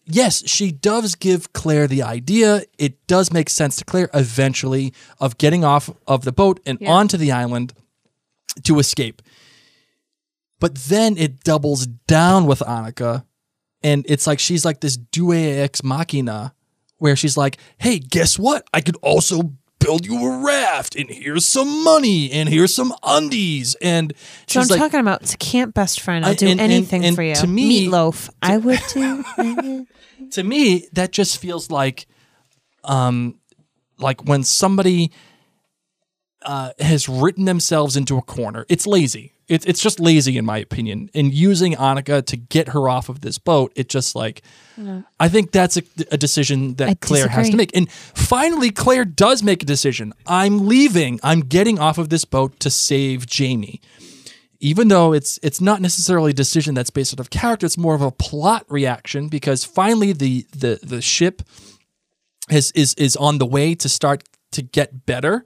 yes, 0.10 0.44
she 0.50 0.72
does 0.72 1.16
give 1.16 1.54
Claire 1.54 1.88
the 1.88 2.04
idea. 2.04 2.64
It 2.78 3.06
does 3.08 3.32
make 3.32 3.50
sense 3.50 3.76
to 3.78 3.86
Claire 3.86 4.10
eventually 4.14 4.94
of 5.20 5.38
getting 5.38 5.64
off 5.64 5.90
of 6.08 6.24
the 6.24 6.32
boat 6.32 6.60
and 6.66 6.78
Yeah. 6.82 6.92
onto 6.92 7.18
the 7.18 7.32
island 7.32 7.74
to 8.64 8.80
escape. 8.80 9.22
But 10.60 10.76
then 10.76 11.18
it 11.18 11.44
doubles 11.44 11.88
down 12.08 12.46
with 12.46 12.60
Annika, 12.60 13.24
and 13.82 14.06
it's 14.10 14.28
like 14.28 14.40
she's 14.40 14.66
like 14.66 14.82
this 14.82 14.98
Deus 14.98 15.36
ex 15.58 15.84
machina, 15.84 16.54
where 16.98 17.16
she's 17.16 17.38
like, 17.38 17.58
"Hey, 17.78 18.00
guess 18.00 18.38
what? 18.38 18.68
I 18.74 18.82
could 18.82 18.98
also 19.02 19.54
build 19.80 20.06
you 20.06 20.24
a 20.26 20.46
raft, 20.46 20.96
and 20.96 21.10
here's 21.10 21.46
some 21.46 21.84
money, 21.84 22.32
and 22.32 22.50
here's 22.50 22.74
some 22.76 22.94
undies." 23.04 23.76
And 23.82 24.14
So 24.48 24.60
I'm 24.62 24.68
like, 24.68 24.80
talking 24.80 25.00
about 25.00 25.22
it's 25.22 25.34
a 25.34 25.38
camp 25.38 25.74
best 25.74 26.02
friend. 26.02 26.26
I'll 26.26 26.36
do 26.36 26.48
and- 26.48 26.60
and- 26.60 26.72
anything 26.72 27.06
and 27.06 27.16
for 27.16 27.24
you. 27.24 27.36
to 27.36 27.48
me- 27.48 27.88
Meatloaf. 27.88 28.30
I 28.42 28.58
would 28.58 28.80
too. 28.90 29.88
to 30.32 30.44
me 30.44 30.88
that 30.94 31.12
just 31.12 31.38
feels 31.40 31.72
like 31.72 32.06
um 32.84 33.36
like 33.98 34.24
when 34.26 34.44
somebody 34.44 35.12
uh 36.44 36.72
has 36.80 37.10
written 37.10 37.46
themselves 37.46 37.96
into 37.96 38.18
a 38.18 38.22
corner. 38.22 38.66
It's 38.70 38.88
lazy. 38.88 39.34
It's 39.48 39.66
it's 39.66 39.82
just 39.82 40.00
lazy 40.00 40.38
in 40.38 40.46
my 40.46 40.58
opinion. 40.60 41.10
And 41.14 41.34
using 41.34 41.74
Annika 41.74 42.26
to 42.26 42.38
get 42.38 42.70
her 42.70 42.88
off 42.88 43.10
of 43.10 43.22
this 43.22 43.38
boat 43.38 43.74
it 43.76 43.90
just 43.90 44.16
like 44.16 44.42
I 45.20 45.28
think 45.28 45.52
that's 45.52 45.76
a, 45.76 45.84
a 46.12 46.18
decision 46.18 46.76
that 46.76 46.90
I 46.90 46.94
Claire 46.94 47.28
has 47.28 47.50
to 47.50 47.58
make. 47.58 47.76
And 47.76 47.92
finally 47.92 48.72
Claire 48.72 49.06
does 49.06 49.44
make 49.44 49.64
a 49.64 49.66
decision. 49.66 50.14
I'm 50.26 50.68
leaving. 50.68 51.20
I'm 51.24 51.42
getting 51.42 51.80
off 51.80 51.98
of 51.98 52.10
this 52.10 52.26
boat 52.26 52.60
to 52.62 52.70
save 52.70 53.26
Jamie. 53.26 53.82
Even 54.62 54.88
though 54.90 55.14
it's 55.14 55.40
it's 55.42 55.60
not 55.62 55.82
necessarily 55.82 56.32
a 56.32 56.34
decision 56.34 56.76
that's 56.76 56.90
based 56.90 57.14
out 57.14 57.20
of 57.20 57.30
character, 57.30 57.66
it's 57.66 57.78
more 57.78 57.96
of 57.96 58.02
a 58.02 58.12
plot 58.12 58.66
reaction 58.70 59.28
because 59.30 59.64
finally 59.64 60.14
the 60.14 60.46
the 60.56 60.80
the 60.84 61.02
ship 61.02 61.42
is 62.50 62.72
is 62.72 62.94
is 62.96 63.16
on 63.16 63.38
the 63.38 63.46
way 63.46 63.76
to 63.76 63.90
start 63.90 64.24
to 64.52 64.62
get 64.62 65.06
better, 65.06 65.46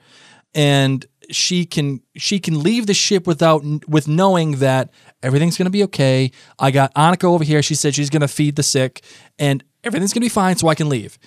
and 0.54 1.06
she 1.32 1.66
can 1.66 2.02
she 2.16 2.40
can 2.40 2.62
leave 2.62 2.88
the 2.88 2.94
ship 2.94 3.26
without 3.28 3.64
with 3.88 4.08
knowing 4.08 4.58
that 4.58 4.90
everything's 5.22 5.58
going 5.58 5.66
to 5.66 5.72
be 5.72 5.84
okay. 5.84 6.32
I 6.60 6.72
got 6.72 6.94
Annika 6.96 7.26
over 7.26 7.44
here. 7.44 7.62
She 7.62 7.76
said 7.76 7.96
she's 7.96 8.10
going 8.10 8.22
to 8.22 8.28
feed 8.28 8.56
the 8.56 8.64
sick, 8.64 9.04
and 9.40 9.64
everything's 9.84 10.14
going 10.14 10.22
to 10.22 10.26
be 10.26 10.30
fine, 10.30 10.58
so 10.58 10.68
I 10.68 10.76
can 10.76 10.90
leave. 10.90 11.18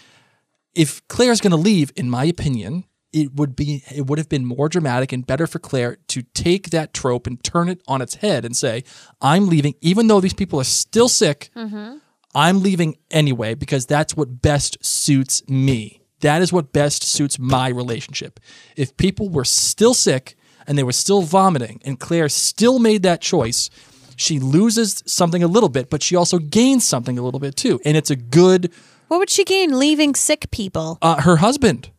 If 0.74 1.06
Claire's 1.08 1.40
going 1.40 1.52
to 1.52 1.56
leave, 1.56 1.90
in 1.96 2.10
my 2.10 2.24
opinion, 2.24 2.84
it 3.12 3.34
would 3.34 3.56
be 3.56 3.82
it 3.90 4.06
would 4.06 4.18
have 4.18 4.28
been 4.28 4.44
more 4.44 4.68
dramatic 4.68 5.12
and 5.12 5.26
better 5.26 5.46
for 5.46 5.58
Claire 5.58 5.96
to 6.08 6.22
take 6.34 6.70
that 6.70 6.92
trope 6.92 7.26
and 7.26 7.42
turn 7.42 7.68
it 7.68 7.80
on 7.88 8.02
its 8.02 8.16
head 8.16 8.44
and 8.44 8.56
say, 8.56 8.84
"I'm 9.20 9.48
leaving, 9.48 9.74
even 9.80 10.08
though 10.08 10.20
these 10.20 10.34
people 10.34 10.60
are 10.60 10.64
still 10.64 11.08
sick. 11.08 11.50
Mm-hmm. 11.56 11.98
I'm 12.34 12.62
leaving 12.62 12.98
anyway 13.10 13.54
because 13.54 13.86
that's 13.86 14.14
what 14.14 14.42
best 14.42 14.84
suits 14.84 15.42
me. 15.48 16.02
That 16.20 16.42
is 16.42 16.52
what 16.52 16.72
best 16.72 17.02
suits 17.02 17.38
my 17.38 17.68
relationship. 17.68 18.40
If 18.76 18.96
people 18.96 19.28
were 19.28 19.44
still 19.44 19.94
sick 19.94 20.36
and 20.66 20.76
they 20.76 20.82
were 20.82 20.92
still 20.92 21.22
vomiting, 21.22 21.80
and 21.84 22.00
Claire 22.00 22.28
still 22.28 22.78
made 22.78 23.02
that 23.02 23.20
choice." 23.20 23.70
She 24.18 24.40
loses 24.40 25.02
something 25.06 25.42
a 25.42 25.46
little 25.46 25.68
bit, 25.68 25.90
but 25.90 26.02
she 26.02 26.16
also 26.16 26.38
gains 26.38 26.86
something 26.86 27.18
a 27.18 27.22
little 27.22 27.38
bit 27.38 27.54
too. 27.54 27.78
And 27.84 27.98
it's 27.98 28.10
a 28.10 28.16
good 28.16 28.72
what 29.08 29.18
would 29.18 29.30
she 29.30 29.44
gain 29.44 29.78
leaving 29.78 30.14
sick 30.14 30.50
people? 30.50 30.98
uh, 31.00 31.20
her 31.22 31.36
husband. 31.36 31.90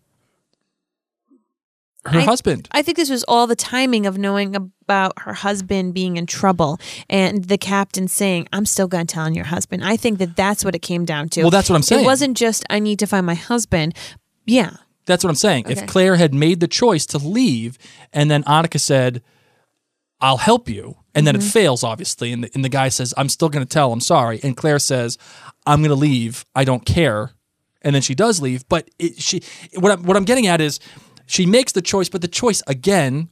Her 2.07 2.19
I- 2.19 2.23
husband. 2.23 2.67
I 2.71 2.81
think 2.81 2.97
this 2.97 3.09
was 3.09 3.23
all 3.25 3.47
the 3.47 3.55
timing 3.55 4.05
of 4.05 4.17
knowing 4.17 4.55
about 4.55 5.13
her 5.19 5.33
husband 5.33 5.93
being 5.93 6.17
in 6.17 6.25
trouble 6.25 6.79
and 7.09 7.45
the 7.45 7.57
captain 7.57 8.07
saying, 8.07 8.47
I'm 8.53 8.65
still 8.65 8.87
going 8.87 9.05
to 9.07 9.13
tell 9.13 9.25
on 9.25 9.33
your 9.35 9.45
husband. 9.45 9.83
I 9.83 9.97
think 9.97 10.17
that 10.19 10.35
that's 10.35 10.63
what 10.65 10.75
it 10.75 10.79
came 10.81 11.05
down 11.05 11.29
to. 11.29 11.41
Well, 11.41 11.51
that's 11.51 11.69
what 11.69 11.75
I'm 11.75 11.81
saying. 11.83 12.03
It 12.03 12.05
wasn't 12.05 12.37
just, 12.37 12.63
I 12.69 12.79
need 12.79 12.99
to 12.99 13.05
find 13.07 13.25
my 13.25 13.35
husband. 13.35 13.93
Yeah. 14.45 14.77
That's 15.05 15.23
what 15.23 15.29
I'm 15.29 15.35
saying. 15.35 15.65
Okay. 15.65 15.73
If 15.73 15.87
Claire 15.87 16.15
had 16.15 16.33
made 16.33 16.59
the 16.59 16.67
choice 16.67 17.05
to 17.07 17.17
leave 17.17 17.77
and 18.13 18.29
then 18.31 18.43
Annika 18.43 18.79
said, 18.79 19.21
I'll 20.19 20.37
help 20.37 20.67
you, 20.67 20.97
and 21.13 21.27
then 21.27 21.35
Mm-hmm. 21.35 21.47
it 21.47 21.51
fails, 21.51 21.83
obviously, 21.83 22.31
and 22.31 22.43
the, 22.43 22.51
and 22.55 22.63
the 22.65 22.69
guy 22.69 22.89
says, 22.89 23.13
I'm 23.17 23.29
still 23.29 23.49
going 23.49 23.65
to 23.65 23.69
tell, 23.69 23.91
I'm 23.91 23.99
sorry. 24.01 24.39
And 24.43 24.57
Claire 24.57 24.79
says, 24.79 25.17
I'm 25.65 25.79
going 25.81 25.89
to 25.89 25.95
leave, 25.95 26.43
I 26.55 26.63
don't 26.63 26.85
care. 26.85 27.31
And 27.83 27.93
then 27.93 28.01
she 28.01 28.15
does 28.15 28.41
leave. 28.41 28.67
But 28.67 28.89
it, 28.97 29.21
she, 29.21 29.41
what, 29.75 29.91
I'm, 29.91 30.03
what 30.03 30.17
I'm 30.17 30.25
getting 30.25 30.47
at 30.47 30.59
is 30.59 30.79
she 31.28 31.45
makes 31.45 31.71
the 31.73 31.82
choice, 31.82 32.09
but 32.09 32.21
the 32.21 32.28
choice, 32.28 32.63
again, 32.67 33.30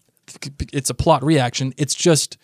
it's 0.71 0.89
a 0.89 0.93
plot 0.93 1.23
reaction. 1.23 1.73
It's 1.77 1.95
just, 1.95 2.37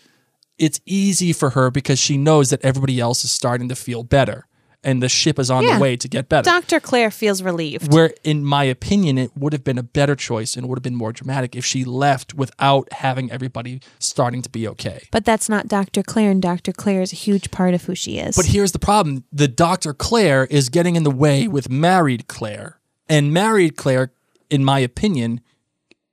it's 0.57 0.79
easy 0.85 1.33
for 1.33 1.51
her 1.51 1.69
because 1.71 1.99
she 1.99 2.17
knows 2.17 2.49
that 2.49 2.61
everybody 2.63 2.99
else 2.99 3.23
is 3.23 3.31
starting 3.31 3.69
to 3.69 3.75
feel 3.75 4.03
better 4.03 4.47
and 4.83 5.01
the 5.03 5.09
ship 5.09 5.37
is 5.37 5.51
on 5.51 5.63
Yeah. 5.63 5.75
the 5.75 5.79
way 5.81 5.95
to 5.95 6.07
get 6.07 6.27
better. 6.27 6.43
Dr. 6.49 6.79
Claire 6.79 7.11
feels 7.11 7.43
relieved. 7.43 7.93
Where, 7.93 8.13
in 8.23 8.43
my 8.43 8.63
opinion, 8.63 9.19
it 9.19 9.31
would 9.37 9.53
have 9.53 9.63
been 9.63 9.77
a 9.77 9.83
better 9.83 10.15
choice 10.15 10.55
and 10.57 10.67
would 10.67 10.77
have 10.79 10.83
been 10.83 10.95
more 10.95 11.11
dramatic 11.11 11.55
if 11.55 11.63
she 11.63 11.83
left 11.85 12.33
without 12.33 12.91
having 12.93 13.31
everybody 13.31 13.81
starting 13.99 14.41
to 14.41 14.49
be 14.49 14.67
okay. 14.69 15.07
But 15.11 15.23
that's 15.23 15.47
not 15.47 15.67
Dr. 15.67 16.01
Claire, 16.01 16.31
and 16.31 16.41
Dr. 16.41 16.71
Claire 16.71 17.03
is 17.03 17.13
a 17.13 17.15
huge 17.15 17.51
part 17.51 17.75
of 17.75 17.83
who 17.85 17.93
she 17.93 18.17
is. 18.17 18.35
But 18.35 18.47
here's 18.47 18.71
the 18.71 18.79
problem 18.79 19.23
the 19.31 19.47
Dr. 19.47 19.93
Claire 19.93 20.45
is 20.45 20.69
getting 20.69 20.95
in 20.95 21.03
the 21.03 21.11
way 21.11 21.47
with 21.47 21.69
married 21.69 22.27
Claire. 22.27 22.79
And 23.07 23.31
married 23.33 23.75
Claire, 23.75 24.13
in 24.51 24.63
my 24.63 24.77
opinion, 24.79 25.41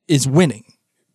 is 0.07 0.26
winning 0.26 0.64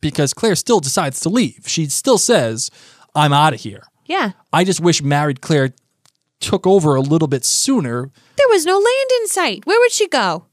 because 0.01 0.33
Claire 0.33 0.55
still 0.55 0.79
decides 0.79 1.19
to 1.21 1.29
leave. 1.29 1.63
She 1.65 1.87
still 1.87 2.19
says, 2.19 2.69
I'm 3.15 3.33
out 3.33 3.53
of 3.53 3.61
here. 3.61 3.83
yeah. 4.05 4.31
I 4.51 4.63
just 4.63 4.79
wish 4.81 5.01
married 5.01 5.41
Claire 5.41 5.73
took 6.39 6.67
over 6.67 6.93
a 6.95 7.01
little 7.01 7.27
bit 7.29 7.45
sooner 7.45 8.11
There 8.37 8.47
was 8.49 8.65
no 8.65 8.73
land 8.75 9.09
in 9.21 9.27
sight. 9.29 9.65
Where 9.65 9.79
would 9.79 9.91
she 9.93 10.07
go? 10.07 10.45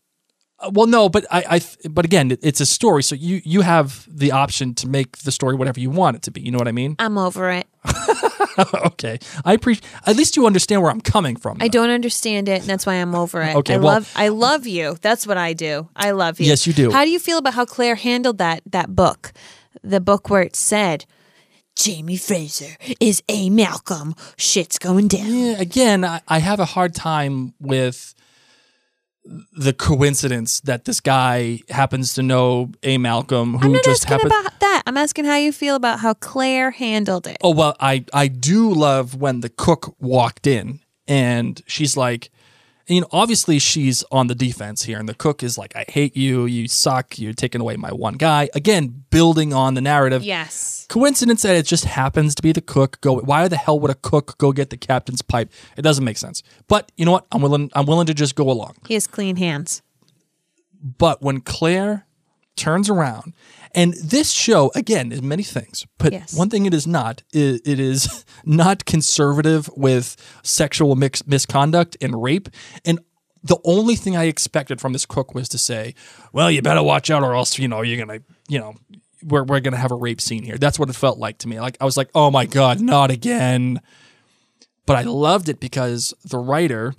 Uh, 0.61 0.71
Well, 0.73 0.87
no, 0.87 1.09
but 1.09 1.27
I, 1.31 1.43
I, 1.57 1.89
but 1.91 2.05
again, 2.05 2.39
it's 2.43 2.61
a 2.61 2.67
story, 2.67 3.03
so 3.03 3.15
you 3.17 3.41
you 3.45 3.63
have 3.63 4.07
the 4.09 4.31
option 4.33 4.75
to 4.75 4.89
make 4.89 5.19
the 5.19 5.33
story 5.33 5.57
whatever 5.57 5.81
you 5.81 5.91
want 5.91 6.17
it 6.17 6.23
to 6.23 6.31
be. 6.31 6.41
You 6.43 6.53
know 6.53 6.59
what 6.59 6.69
I 6.69 6.73
mean? 6.73 6.95
I'm 6.99 7.19
over 7.19 7.51
it. 7.51 7.67
okay, 8.87 9.19
I 9.45 9.53
appreciate. 9.55 9.87
At 10.07 10.17
least 10.17 10.37
you 10.37 10.47
understand 10.47 10.83
where 10.83 10.91
I'm 10.91 11.01
coming 11.01 11.37
from. 11.37 11.59
I 11.61 11.69
don't 11.69 11.91
understand 11.91 12.49
it, 12.49 12.61
and 12.61 12.69
that's 12.69 12.87
why 12.87 12.95
I'm 12.95 13.15
over 13.15 13.43
it. 13.43 13.57
Okay, 13.57 13.75
I 13.75 13.77
well- 13.79 13.95
love 13.95 14.13
I 14.17 14.29
love 14.29 14.67
you. 14.67 14.97
That's 15.01 15.27
what 15.27 15.37
I 15.39 15.53
do. 15.53 15.89
I 15.97 16.13
love 16.13 16.41
you. 16.41 16.47
Yes, 16.47 16.67
you 16.67 16.73
do. 16.73 16.91
How 16.91 17.05
do 17.05 17.11
you 17.11 17.19
feel 17.19 17.39
about 17.39 17.55
how 17.55 17.65
Claire 17.65 17.95
handled 17.97 18.39
that 18.39 18.63
that 18.67 18.95
book? 18.95 19.33
The 19.83 20.01
book 20.01 20.29
where 20.31 20.43
it 20.43 20.57
said 20.57 21.07
Jamie 21.77 22.17
Fraser 22.17 22.77
is 23.01 23.23
a 23.29 23.49
Malcolm. 23.51 24.15
Shit's 24.37 24.79
going 24.79 25.09
down. 25.09 25.27
Yeah, 25.33 25.61
again, 25.61 26.05
I, 26.05 26.21
I 26.29 26.39
have 26.41 26.61
a 26.61 26.65
hard 26.65 26.95
time 26.95 27.55
with 27.61 28.15
the 29.53 29.73
coincidence 29.73 30.61
that 30.63 30.85
this 30.85 31.01
guy 31.01 31.61
happens 31.69 32.15
to 32.15 32.23
know 32.23 32.71
a 32.83 32.99
Malcolm 32.99 33.59
who 33.59 33.81
just 33.83 34.05
happens. 34.05 34.33
about. 34.33 34.60
I'm 34.91 34.97
asking 34.97 35.25
how 35.25 35.37
you 35.37 35.53
feel 35.53 35.77
about 35.77 36.01
how 36.01 36.15
Claire 36.15 36.73
handled 36.73 37.29
it. 37.29 37.37
Oh 37.45 37.55
well, 37.55 37.77
I 37.79 38.05
I 38.13 38.27
do 38.27 38.75
love 38.75 39.15
when 39.15 39.39
the 39.39 39.49
cook 39.49 39.95
walked 40.01 40.49
in 40.49 40.81
and 41.07 41.63
she's 41.69 41.97
like, 41.97 42.33
you 42.89 43.01
know, 43.01 43.07
obviously 43.13 43.61
she's 43.61 44.03
on 44.11 44.27
the 44.27 44.35
defense 44.35 44.83
here, 44.83 44.99
and 44.99 45.09
the 45.09 45.15
cook 45.15 45.45
is 45.45 45.57
like, 45.57 45.77
I 45.77 45.85
hate 45.87 46.17
you, 46.17 46.45
you 46.47 46.67
suck, 46.67 47.21
you're 47.21 47.35
taking 47.35 47.61
away 47.61 47.77
my 47.77 47.93
one 47.93 48.15
guy. 48.15 48.49
Again, 48.53 49.05
building 49.11 49.55
on 49.55 49.75
the 49.75 49.81
narrative. 49.81 50.25
Yes. 50.25 50.87
Coincidence 50.89 51.43
that 51.43 51.55
it 51.55 51.67
just 51.67 51.85
happens 51.85 52.35
to 52.35 52.43
be 52.43 52.51
the 52.51 52.61
cook. 52.61 53.01
Go. 53.01 53.21
Why 53.21 53.47
the 53.47 53.57
hell 53.57 53.79
would 53.79 53.93
a 53.93 53.95
cook 53.95 54.39
go 54.39 54.51
get 54.51 54.71
the 54.71 54.77
captain's 54.77 55.23
pipe? 55.23 55.53
It 55.77 55.83
doesn't 55.83 56.05
make 56.05 56.19
sense. 56.19 56.43
But 56.67 56.91
you 56.97 57.05
know 57.05 57.13
what? 57.13 57.29
I'm 57.31 57.43
willing. 57.43 57.71
I'm 57.75 57.87
willing 57.87 58.09
to 58.09 58.15
just 58.15 58.35
go 58.35 58.51
along. 58.51 58.75
He 58.89 58.95
has 58.95 59.07
clean 59.07 59.37
hands. 59.37 59.83
But 60.83 61.23
when 61.23 61.43
Claire 61.43 62.09
turns 62.57 62.91
around, 62.91 63.35
and 63.75 63.95
this 63.95 64.33
show 64.33 64.71
again 64.75 65.13
is 65.13 65.23
many 65.23 65.43
things, 65.43 65.87
but 65.99 66.13
Yes. 66.13 66.35
one 66.35 66.51
thing 66.51 66.67
it 66.67 66.75
is 66.75 66.87
not, 66.87 67.23
it, 67.33 67.61
it 67.65 67.79
is 67.81 68.25
not 68.45 68.85
conservative 68.85 69.69
with 69.77 70.17
sexual 70.43 70.97
mix, 70.97 71.27
misconduct 71.27 71.97
and 72.01 72.23
rape. 72.23 72.49
And 72.85 72.99
the 73.43 73.59
only 73.65 73.97
thing 73.97 74.17
I 74.17 74.25
expected 74.25 74.81
from 74.81 74.93
this 74.93 75.07
cook 75.07 75.35
was 75.35 75.49
to 75.51 75.59
say, 75.59 75.95
"Well, 76.33 76.51
you 76.51 76.61
better 76.63 76.83
watch 76.83 77.11
out, 77.11 77.23
or 77.23 77.35
else 77.35 77.59
you 77.59 77.69
know 77.69 77.83
you're 77.83 78.05
gonna, 78.05 78.21
you 78.49 78.59
know." 78.59 78.75
We're, 79.23 79.45
we're 79.45 79.61
gonna 79.61 79.77
have 79.77 79.91
a 79.93 79.97
rape 79.97 80.19
scene 80.19 80.45
here. 80.45 80.57
That's 80.57 80.79
what 80.79 80.89
it 80.89 80.95
felt 80.97 81.19
like 81.19 81.37
to 81.39 81.49
me. 81.49 81.61
Like 81.61 81.77
I 81.79 81.85
was 81.85 81.99
like, 81.99 82.09
oh 82.15 82.31
my 82.31 82.47
god, 82.47 82.81
not 82.81 83.11
again. 83.11 83.83
But 84.87 84.97
I 84.97 85.03
loved 85.03 85.51
it 85.51 85.61
because 85.61 86.15
the 86.25 86.39
writer 86.39 86.95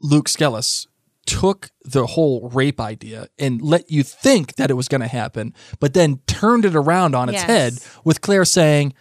Luke 0.00 0.26
Schelhaas 0.26 0.86
took 1.26 1.70
the 1.82 2.06
whole 2.06 2.50
rape 2.50 2.80
idea 2.80 3.28
and 3.38 3.60
let 3.62 3.90
you 3.90 4.02
think 4.02 4.56
that 4.56 4.70
it 4.70 4.74
was 4.74 4.88
going 4.88 5.00
to 5.00 5.06
happen, 5.06 5.52
but 5.80 5.94
then 5.94 6.20
turned 6.26 6.64
it 6.64 6.74
around 6.74 7.14
on 7.14 7.28
its 7.28 7.42
Yes. 7.42 7.46
head 7.46 7.78
with 8.04 8.20
Claire 8.20 8.44
saying, 8.44 8.94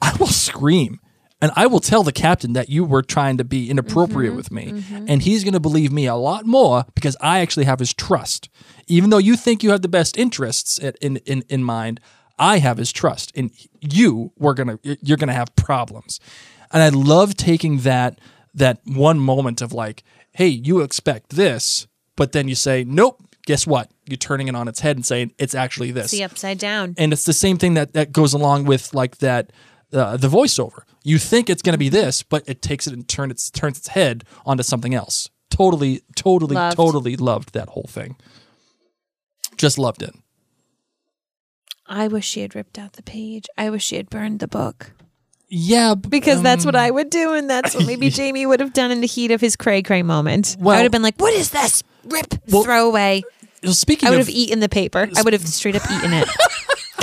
I 0.00 0.14
will 0.18 0.26
scream 0.26 1.00
And 1.42 1.52
I 1.56 1.66
will 1.66 1.80
tell 1.80 2.02
the 2.02 2.12
captain 2.12 2.52
that 2.52 2.68
you 2.68 2.84
were 2.84 3.02
trying 3.02 3.38
to 3.38 3.44
be 3.44 3.70
inappropriate 3.70 4.30
mm-hmm. 4.30 4.36
with 4.36 4.50
me. 4.50 4.72
Mm-hmm. 4.72 5.06
And 5.08 5.22
he's 5.22 5.42
going 5.42 5.54
to 5.54 5.60
believe 5.60 5.90
me 5.90 6.06
a 6.06 6.14
lot 6.14 6.44
more 6.44 6.84
because 6.94 7.16
I 7.20 7.40
actually 7.40 7.64
have 7.64 7.78
his 7.78 7.94
trust. 7.94 8.48
Even 8.88 9.10
though 9.10 9.18
you 9.18 9.36
think 9.36 9.62
you 9.62 9.70
have 9.70 9.82
the 9.82 9.88
best 9.88 10.18
interests 10.18 10.78
in, 10.78 10.92
in, 11.00 11.16
in, 11.18 11.44
in 11.48 11.64
mind, 11.64 12.00
I 12.38 12.58
have 12.58 12.76
his 12.78 12.92
trust. 12.92 13.32
And 13.34 13.50
you 13.80 14.32
were 14.36 14.54
going 14.54 14.78
to, 14.78 14.98
you're 15.02 15.16
going 15.16 15.28
to 15.28 15.34
have 15.34 15.54
problems. 15.56 16.20
And 16.72 16.82
I 16.82 16.90
love 16.90 17.36
taking 17.36 17.78
that, 17.78 18.20
that 18.54 18.80
one 18.84 19.18
moment 19.18 19.62
of 19.62 19.72
like, 19.72 20.04
hey, 20.32 20.48
you 20.48 20.80
expect 20.80 21.30
this, 21.30 21.86
but 22.16 22.32
then 22.32 22.48
you 22.48 22.54
say, 22.54 22.84
nope, 22.84 23.20
guess 23.46 23.66
what? 23.66 23.90
You're 24.06 24.16
turning 24.16 24.48
it 24.48 24.54
on 24.56 24.68
its 24.68 24.80
head 24.80 24.96
and 24.96 25.04
saying 25.06 25.32
it's 25.38 25.54
actually 25.54 25.90
this 25.92 26.10
The 26.10 26.24
upside 26.24 26.58
down. 26.58 26.94
and 26.98 27.12
it's 27.12 27.24
the 27.24 27.32
same 27.32 27.56
thing 27.58 27.74
that 27.74 27.92
that 27.94 28.12
goes 28.12 28.32
along 28.34 28.64
with 28.64 28.92
like 28.94 29.18
that 29.18 29.52
uh, 29.92 30.16
the 30.16 30.28
voiceover. 30.28 30.82
You 31.02 31.18
think 31.18 31.48
it's 31.50 31.62
going 31.62 31.72
to 31.74 31.78
be 31.78 31.88
this, 31.88 32.22
but 32.22 32.42
it 32.48 32.60
takes 32.62 32.86
it 32.86 32.92
and 32.92 33.08
turn 33.08 33.30
its 33.30 33.50
turns 33.50 33.78
its 33.78 33.88
head 33.88 34.24
onto 34.44 34.62
something 34.62 34.94
else. 34.94 35.28
Totally, 35.50 36.02
totally, 36.14 36.54
Loved. 36.54 36.76
totally 36.76 37.16
loved 37.16 37.52
that 37.54 37.70
whole 37.70 37.86
thing. 37.88 38.16
Just 39.56 39.78
loved 39.78 40.02
it. 40.02 40.14
I 41.86 42.06
wish 42.06 42.24
she 42.26 42.40
had 42.42 42.54
ripped 42.54 42.78
out 42.78 42.92
the 42.92 43.02
page. 43.02 43.46
I 43.58 43.68
wish 43.70 43.84
she 43.84 43.96
had 43.96 44.08
burned 44.10 44.38
the 44.38 44.46
book. 44.48 44.92
Yeah, 45.52 45.96
b- 45.96 46.08
Because 46.08 46.42
that's 46.42 46.64
what 46.64 46.76
um, 46.76 46.80
I 46.80 46.90
would 46.92 47.10
do, 47.10 47.34
and 47.34 47.50
that's 47.50 47.74
what 47.74 47.84
maybe 47.84 48.08
Jamie 48.18 48.46
would 48.46 48.60
have 48.60 48.72
done 48.72 48.92
in 48.92 49.00
the 49.00 49.06
heat 49.08 49.32
of 49.32 49.40
his 49.40 49.56
cray 49.56 49.82
cray 49.82 50.02
moment. 50.02 50.56
I 50.60 50.62
would 50.62 50.76
have 50.76 50.92
been 50.92 51.02
like, 51.02 51.16
"What 51.16 51.34
is 51.34 51.50
this? 51.50 51.82
Rip, 52.04 52.34
Well, 52.48 52.62
throw 52.62 52.86
away." 52.88 53.24
well, 53.62 53.72
speaking 53.72 54.06
I 54.06 54.10
would 54.10 54.20
of, 54.20 54.26
have 54.28 54.34
eaten 54.34 54.60
the 54.60 54.68
paper. 54.68 55.08
I 55.16 55.22
would 55.22 55.32
have 55.32 55.46
straight 55.46 55.74
up 55.74 55.82
eaten 55.90 56.12
it. 56.12 56.28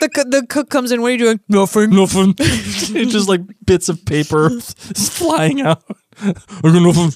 the 0.00 0.10
co- 0.14 0.24
the 0.28 0.46
cook 0.46 0.68
comes 0.68 0.92
in. 0.92 1.00
What 1.00 1.08
are 1.08 1.12
you 1.12 1.18
doing? 1.18 1.40
nothing, 1.48 1.88
nothing. 1.90 2.34
it's 2.38 3.12
just 3.12 3.30
like 3.30 3.40
bits 3.64 3.88
of 3.88 4.04
paper 4.04 4.50
just 4.50 5.12
flying 5.12 5.62
out. 5.62 5.82
I 6.20 6.32
got 6.62 6.82
nothing. 6.82 7.12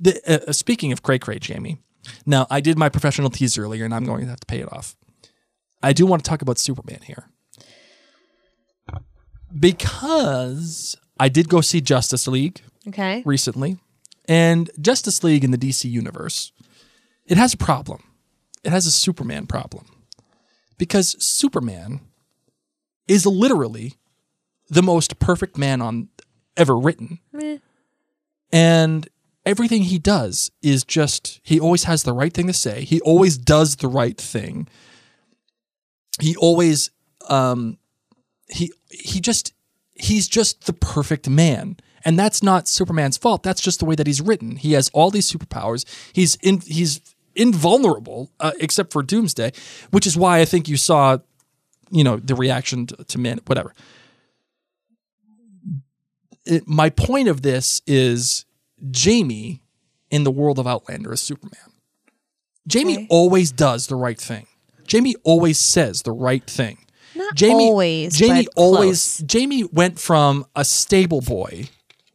the, 0.00 0.48
uh, 0.48 0.52
speaking 0.52 0.92
of 0.92 1.02
cray 1.02 1.18
cray, 1.18 1.38
Jamie. 1.38 1.76
Now 2.24 2.46
I 2.50 2.60
did 2.60 2.78
my 2.78 2.88
professional 2.88 3.28
tease 3.28 3.58
earlier, 3.58 3.84
and 3.84 3.94
I'm 3.94 4.06
going 4.06 4.22
to 4.22 4.30
have 4.30 4.40
to 4.40 4.46
pay 4.46 4.60
it 4.60 4.72
off. 4.72 4.96
I 5.82 5.92
do 5.92 6.06
want 6.06 6.24
to 6.24 6.28
talk 6.30 6.40
about 6.40 6.58
Superman 6.58 7.00
here 7.02 7.28
because 9.58 10.96
I 11.18 11.28
did 11.28 11.48
go 11.48 11.60
see 11.60 11.80
Justice 11.80 12.26
League 12.26 12.60
Okay. 12.88 13.22
recently, 13.24 13.78
and 14.26 14.70
Justice 14.80 15.22
League 15.24 15.44
in 15.44 15.50
the 15.50 15.58
DC 15.58 15.90
universe, 15.90 16.52
it 17.26 17.36
has 17.38 17.54
a 17.54 17.56
problem. 17.58 18.02
It 18.62 18.70
has 18.70 18.86
a 18.86 18.90
Superman 18.90 19.46
problem 19.46 19.86
because 20.78 21.16
Superman 21.24 22.00
is 23.08 23.26
literally 23.26 23.94
the 24.70 24.82
most 24.82 25.18
perfect 25.18 25.56
man 25.58 25.80
on 25.82 26.08
ever 26.56 26.76
written, 26.76 27.20
and 28.52 29.08
everything 29.44 29.82
he 29.82 29.98
does 29.98 30.50
is 30.62 30.84
just 30.84 31.40
he 31.42 31.60
always 31.60 31.84
has 31.84 32.02
the 32.04 32.12
right 32.14 32.32
thing 32.32 32.46
to 32.46 32.52
say. 32.54 32.84
He 32.84 33.00
always 33.02 33.36
does 33.36 33.76
the 33.76 33.88
right 33.88 34.18
thing. 34.18 34.68
He 36.20 36.34
always 36.36 36.90
um 37.28 37.78
he 38.48 38.72
he 38.90 39.20
just 39.20 39.52
he's 39.94 40.28
just 40.28 40.66
the 40.66 40.72
perfect 40.72 41.28
man. 41.28 41.76
And 42.06 42.18
that's 42.18 42.42
not 42.42 42.68
superman's 42.68 43.16
fault. 43.16 43.42
That's 43.42 43.62
just 43.62 43.78
the 43.78 43.86
way 43.86 43.94
that 43.94 44.06
he's 44.06 44.20
written. 44.20 44.56
He 44.56 44.72
has 44.74 44.90
all 44.92 45.10
these 45.10 45.30
superpowers. 45.30 45.84
He's 46.12 46.36
in 46.36 46.60
he's 46.60 47.00
invulnerable 47.36 48.30
uh, 48.38 48.52
except 48.60 48.92
for 48.92 49.02
doomsday 49.02 49.50
which 49.90 50.06
is 50.06 50.16
why 50.16 50.38
i 50.38 50.44
think 50.44 50.68
you 50.68 50.76
saw 50.76 51.18
you 51.90 52.04
know 52.04 52.16
the 52.18 52.32
reaction 52.36 52.86
to, 52.86 52.94
to 53.02 53.18
man 53.18 53.40
whatever. 53.46 53.74
It, 56.46 56.68
my 56.68 56.90
point 56.90 57.28
of 57.28 57.42
this 57.42 57.80
is 57.86 58.44
jamie 58.90 59.62
in 60.10 60.24
the 60.24 60.30
world 60.30 60.58
of 60.60 60.66
outlander 60.68 61.12
is 61.12 61.20
superman. 61.20 61.72
Jamie 62.68 62.96
Okay. 62.98 63.06
always 63.10 63.50
does 63.50 63.88
the 63.88 63.96
right 63.96 64.20
thing. 64.20 64.46
Jamie 64.86 65.16
always 65.24 65.58
says 65.58 66.02
the 66.02 66.12
right 66.12 66.48
thing 66.48 66.78
Not 67.14 67.34
Jamie 67.34 67.68
always. 67.68 68.16
Jamie 68.16 68.46
always 68.56 69.18
close. 69.18 69.18
Jamie 69.18 69.64
went 69.64 69.98
from 69.98 70.46
a 70.56 70.64
stable 70.64 71.20
boy, 71.20 71.68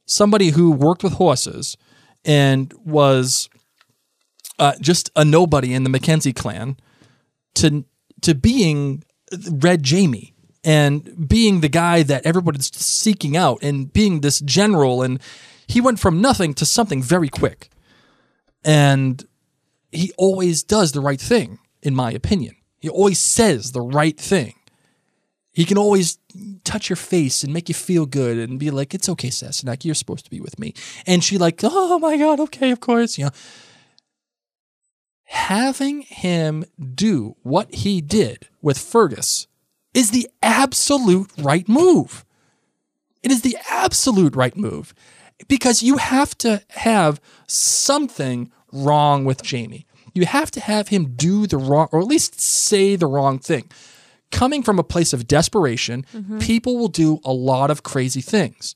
somebody 0.05 0.49
who 0.49 0.71
worked 0.71 1.03
with 1.03 1.13
horses 1.13 1.77
and 2.25 2.73
was 2.85 3.49
uh, 4.57 4.73
just 4.81 5.09
a 5.15 5.23
nobody 5.23 5.73
in 5.73 5.83
the 5.83 5.89
Mackenzie 5.89 6.33
clan 6.33 6.77
to 7.55 7.85
to 8.21 8.35
being 8.35 9.03
Red 9.49 9.83
Jamie 9.83 10.33
and 10.63 11.27
being 11.27 11.61
the 11.61 11.69
guy 11.69 12.03
that 12.03 12.25
everybody's 12.25 12.75
seeking 12.75 13.37
out 13.37 13.59
and 13.63 13.91
being 13.93 14.21
this 14.21 14.39
general 14.41 15.01
and 15.01 15.21
he 15.67 15.79
went 15.79 15.99
from 15.99 16.19
nothing 16.19 16.53
to 16.55 16.65
something 16.65 17.01
very 17.01 17.29
quick. 17.29 17.69
And 18.65 19.23
he 19.91 20.11
always 20.17 20.63
does 20.63 20.91
the 20.91 20.99
right 20.99 21.21
thing 21.21 21.59
in 21.81 21.95
my 21.95 22.11
opinion. 22.11 22.55
He 22.79 22.89
always 22.89 23.19
says 23.19 23.71
the 23.71 23.81
right 23.81 24.19
thing. 24.19 24.55
He 25.51 25.65
can 25.65 25.77
always 25.77 26.17
touch 26.63 26.89
your 26.89 26.95
face 26.95 27.43
and 27.43 27.53
make 27.53 27.69
you 27.69 27.75
feel 27.75 28.05
good 28.05 28.37
and 28.37 28.59
be 28.59 28.69
like, 28.69 28.93
"It's 28.93 29.09
okay, 29.09 29.29
Sassenach, 29.29 29.83
you're 29.83 29.95
supposed 29.95 30.25
to 30.25 30.31
be 30.31 30.39
with 30.39 30.59
me." 30.59 30.73
And 31.05 31.23
she 31.23 31.37
like, 31.37 31.59
"Oh 31.63 31.99
my 31.99 32.17
god, 32.17 32.39
okay, 32.39 32.71
of 32.71 32.79
course." 32.79 33.17
You 33.17 33.25
know, 33.25 33.31
having 35.25 36.01
him 36.01 36.65
do 36.95 37.35
what 37.43 37.73
he 37.73 38.01
did 38.01 38.47
with 38.61 38.77
Fergus 38.77 39.47
is 39.93 40.11
the 40.11 40.29
absolute 40.41 41.31
right 41.37 41.67
move. 41.67 42.25
It 43.23 43.31
is 43.31 43.41
the 43.41 43.57
absolute 43.69 44.35
right 44.35 44.55
move 44.55 44.93
because 45.47 45.83
you 45.83 45.97
have 45.97 46.37
to 46.39 46.61
have 46.69 47.19
something 47.47 48.51
wrong 48.71 49.25
with 49.25 49.43
Jamie. 49.43 49.85
You 50.13 50.25
have 50.25 50.51
to 50.51 50.59
have 50.59 50.89
him 50.89 51.15
do 51.15 51.47
the 51.47 51.57
wrong, 51.57 51.87
or 51.91 51.99
at 51.99 52.07
least 52.07 52.39
say 52.39 52.95
the 52.95 53.07
wrong 53.07 53.39
thing. 53.39 53.69
Coming 54.31 54.63
from 54.63 54.79
a 54.79 54.83
place 54.83 55.13
of 55.13 55.27
desperation, 55.27 56.05
mm-hmm. 56.13 56.39
people 56.39 56.77
will 56.77 56.87
do 56.87 57.19
a 57.23 57.33
lot 57.33 57.71
of 57.71 57.83
crazy 57.83 58.21
things. 58.21 58.75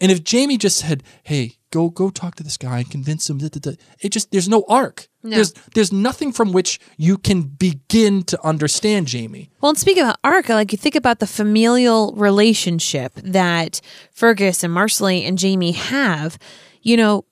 And 0.00 0.12
if 0.12 0.22
Jamie 0.22 0.58
just 0.58 0.78
said, 0.78 1.02
"Hey, 1.22 1.56
go 1.70 1.88
go 1.88 2.10
talk 2.10 2.34
to 2.36 2.42
this 2.42 2.56
guy 2.56 2.78
and 2.78 2.90
convince 2.90 3.28
him," 3.28 3.38
da, 3.38 3.48
da, 3.48 3.60
da," 3.60 3.76
it 4.00 4.10
just 4.10 4.30
there's 4.30 4.48
no 4.48 4.64
arc. 4.68 5.08
There's 5.22 5.52
there's 5.74 5.92
nothing 5.92 6.32
from 6.32 6.52
which 6.52 6.78
you 6.96 7.18
can 7.18 7.42
begin 7.42 8.22
to 8.24 8.46
understand 8.46 9.06
Jamie. 9.06 9.50
Well, 9.60 9.70
and 9.70 9.78
speaking 9.78 10.02
about 10.02 10.18
Arca, 10.22 10.54
like 10.54 10.72
you 10.72 10.78
think 10.78 10.94
about 10.94 11.18
the 11.18 11.26
familial 11.26 12.12
relationship 12.12 13.12
that 13.16 13.80
Fergus 14.12 14.62
and 14.62 14.74
Marsali 14.74 15.26
and 15.26 15.38
Jamie 15.38 15.72
have, 15.72 16.38
you 16.82 16.96
know, 16.96 17.24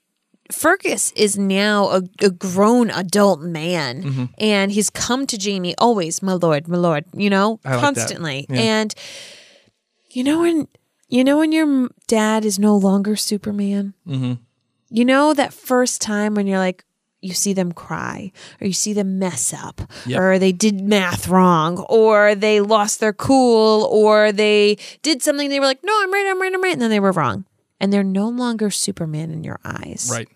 Fergus 0.53 1.11
is 1.13 1.39
now 1.39 1.89
a, 1.89 2.03
a 2.21 2.31
grown 2.31 2.91
adult 2.91 3.41
man 3.41 4.03
Mm-hmm. 4.03 4.25
and 4.39 4.71
he's 4.73 4.91
come 4.91 5.27
to 5.29 5.39
Jamie 5.39 5.75
always, 5.79 6.23
my 6.23 6.35
lord, 6.35 6.69
my 6.69 6.77
lord, 6.77 7.05
you 7.15 7.31
know, 7.31 7.61
like 7.65 7.81
constantly. 7.81 8.47
Yeah. 8.49 8.61
And 8.61 8.95
you 10.11 10.23
know 10.23 10.41
when 10.41 10.69
you 11.09 11.25
know 11.25 11.39
when 11.39 11.53
your 11.53 11.89
dad 12.07 12.45
is 12.45 12.59
no 12.59 12.77
longer 12.77 13.17
Superman? 13.17 13.95
Mm-hmm. 14.07 14.35
You 14.91 15.05
know 15.05 15.35
that 15.35 15.53
first 15.53 16.01
time 16.01 16.35
when 16.35 16.47
you're 16.47 16.59
like, 16.59 16.85
you 17.21 17.33
see 17.33 17.55
them 17.55 17.73
cry, 17.73 18.31
or 18.61 18.67
you 18.67 18.73
see 18.75 18.93
them 18.93 19.19
mess 19.19 19.53
up, 19.55 19.81
Yep. 20.07 20.21
or 20.21 20.39
they 20.39 20.53
did 20.53 20.83
math 20.83 21.27
wrong, 21.27 21.79
or 21.89 22.35
they 22.35 22.61
lost 22.61 23.01
their 23.01 23.15
cool, 23.15 23.85
or 23.91 24.31
they 24.31 24.77
did 25.03 25.23
something 25.23 25.49
they 25.49 25.59
were 25.59 25.65
like, 25.67 25.83
no, 25.83 25.99
I'm 26.03 26.13
right, 26.13 26.27
I'm 26.31 26.41
right, 26.41 26.53
I'm 26.53 26.63
right, 26.63 26.73
and 26.75 26.83
then 26.83 26.91
they 26.91 27.01
were 27.01 27.13
wrong. 27.13 27.47
And 27.85 27.93
they're 27.93 28.03
no 28.03 28.31
longer 28.31 28.71
Superman 28.71 29.31
in 29.31 29.45
your 29.45 29.61
eyes. 29.63 30.09
Right. 30.11 30.27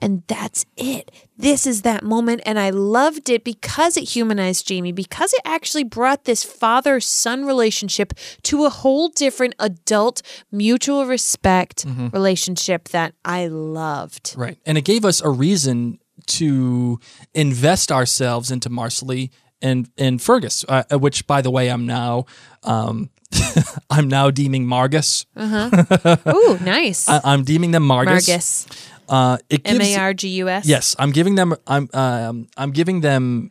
And 0.00 0.22
that's 0.26 0.66
it. 0.76 1.10
This 1.38 1.66
is 1.66 1.80
that 1.80 2.04
moment. 2.04 2.42
And 2.44 2.58
I 2.58 2.68
loved 2.68 3.30
it 3.30 3.42
because 3.42 3.96
it 3.96 4.04
humanized 4.04 4.66
Jamie, 4.66 4.92
because 4.92 5.32
it 5.32 5.40
actually 5.46 5.84
brought 5.84 6.24
this 6.24 6.44
father 6.44 7.00
son 7.00 7.46
relationship 7.46 8.12
to 8.42 8.66
a 8.66 8.68
whole 8.68 9.08
different 9.08 9.54
adult 9.58 10.20
mutual 10.52 11.06
respect 11.06 11.86
relationship 12.12 12.90
that 12.90 13.14
I 13.24 13.46
loved. 13.46 14.34
Right. 14.36 14.58
And 14.66 14.76
it 14.76 14.82
gave 14.82 15.06
us 15.06 15.22
a 15.22 15.30
reason 15.30 16.00
to 16.26 17.00
invest 17.32 17.90
ourselves 17.90 18.50
into 18.50 18.68
Marsali 18.68 19.30
and 19.62 19.88
and 19.96 20.20
Fergus, 20.20 20.66
uh, 20.68 20.82
which 20.98 21.26
by 21.26 21.40
the 21.40 21.50
way 21.50 21.70
I'm 21.70 21.86
now 21.86 22.26
um 22.62 23.08
I'm 23.90 24.08
now 24.08 24.30
deeming 24.30 24.66
Margus. 24.66 25.26
Uh-huh. 25.36 26.16
Ooh, 26.34 26.58
nice. 26.64 27.08
I, 27.08 27.20
I'm 27.24 27.44
deeming 27.44 27.70
them 27.70 27.84
Margus. 27.86 28.28
Margus. 28.28 28.86
Uh 29.08 29.38
it 29.48 29.64
gives 29.64 29.74
M 29.74 29.82
A 29.82 29.96
R 29.96 30.14
G 30.14 30.28
U 30.28 30.48
S. 30.48 30.66
Yes, 30.66 30.94
I'm 30.98 31.10
giving 31.10 31.34
them 31.34 31.54
I'm 31.66 31.88
um 31.94 32.48
I'm 32.56 32.70
giving 32.70 33.00
them 33.00 33.50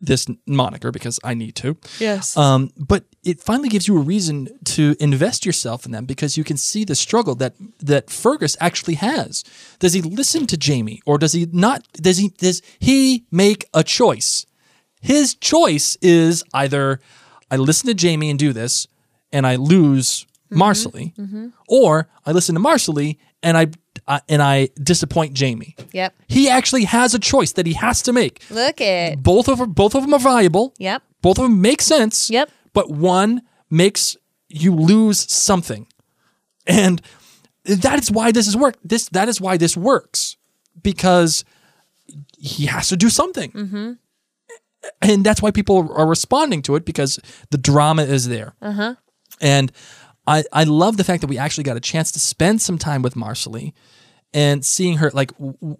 this 0.00 0.26
moniker 0.46 0.90
because 0.90 1.20
I 1.22 1.34
need 1.34 1.54
to. 1.56 1.76
Yes. 1.98 2.36
Um, 2.36 2.70
but 2.78 3.04
it 3.22 3.40
finally 3.40 3.68
gives 3.68 3.86
you 3.86 3.98
a 3.98 4.00
reason 4.00 4.48
to 4.64 4.96
invest 4.98 5.44
yourself 5.44 5.84
in 5.84 5.92
them 5.92 6.06
because 6.06 6.38
you 6.38 6.44
can 6.44 6.56
see 6.56 6.84
the 6.84 6.94
struggle 6.94 7.34
that 7.36 7.54
that 7.80 8.10
Fergus 8.10 8.56
actually 8.60 8.94
has. 8.94 9.44
Does 9.78 9.92
he 9.92 10.00
listen 10.00 10.46
to 10.46 10.56
Jamie 10.56 11.02
or 11.04 11.18
does 11.18 11.32
he 11.34 11.46
not? 11.52 11.86
Does 11.92 12.16
he 12.16 12.28
does 12.30 12.62
he 12.78 13.24
make 13.30 13.66
a 13.74 13.84
choice? 13.84 14.46
His 15.02 15.34
choice 15.34 15.96
is 16.00 16.42
either 16.54 17.00
I 17.50 17.56
listen 17.56 17.88
to 17.88 17.94
Jamie 17.94 18.30
and 18.30 18.38
do 18.38 18.52
this, 18.52 18.86
and 19.32 19.46
I 19.46 19.56
lose 19.56 20.26
Mm-hmm. 20.52 20.62
Marsali, 20.62 21.52
or 21.68 22.08
I 22.26 22.32
listen 22.32 22.56
to 22.56 22.60
Marsali 22.60 23.18
and 23.40 23.56
I, 23.56 23.68
I 24.08 24.20
and 24.28 24.42
I 24.42 24.70
disappoint 24.82 25.32
Jamie. 25.32 25.76
Yep. 25.92 26.12
He 26.26 26.48
actually 26.50 26.82
has 26.86 27.14
a 27.14 27.20
choice 27.20 27.52
that 27.52 27.66
he 27.66 27.74
has 27.74 28.02
to 28.02 28.12
make. 28.12 28.42
Look 28.50 28.80
at 28.80 29.22
Both 29.22 29.46
of 29.48 29.58
them, 29.58 29.70
both 29.70 29.94
of 29.94 30.02
them 30.02 30.12
are 30.12 30.18
valuable. 30.18 30.74
Yep. 30.78 31.02
Both 31.22 31.38
of 31.38 31.44
them 31.44 31.60
make 31.62 31.80
sense. 31.80 32.30
Yep. 32.30 32.50
But 32.72 32.90
one 32.90 33.42
makes 33.70 34.16
you 34.48 34.74
lose 34.74 35.32
something, 35.32 35.86
and 36.66 37.00
that 37.64 38.00
is 38.02 38.10
why 38.10 38.32
this 38.32 38.48
is 38.48 38.56
work. 38.56 38.74
This 38.82 39.08
that 39.10 39.28
is 39.28 39.40
why 39.40 39.56
this 39.56 39.76
works 39.76 40.36
because 40.82 41.44
he 42.38 42.66
has 42.66 42.88
to 42.88 42.96
do 42.96 43.08
something, 43.08 43.52
Mm-hmm. 43.52 43.92
and 45.02 45.24
that's 45.24 45.40
why 45.40 45.52
people 45.52 45.92
are 45.94 46.08
responding 46.08 46.62
to 46.62 46.74
it 46.74 46.84
because 46.84 47.20
the 47.50 47.58
drama 47.58 48.02
is 48.02 48.26
there. 48.28 48.54
Uh-huh. 48.60 48.96
And 49.40 49.72
I 50.26 50.44
I 50.52 50.64
love 50.64 50.96
the 50.96 51.04
fact 51.04 51.20
that 51.22 51.26
we 51.28 51.38
actually 51.38 51.64
got 51.64 51.76
a 51.76 51.80
chance 51.80 52.12
to 52.12 52.20
spend 52.20 52.60
some 52.62 52.78
time 52.78 53.02
with 53.02 53.14
Marsali 53.14 53.72
and 54.32 54.64
seeing 54.64 54.98
her 54.98 55.10
like 55.12 55.30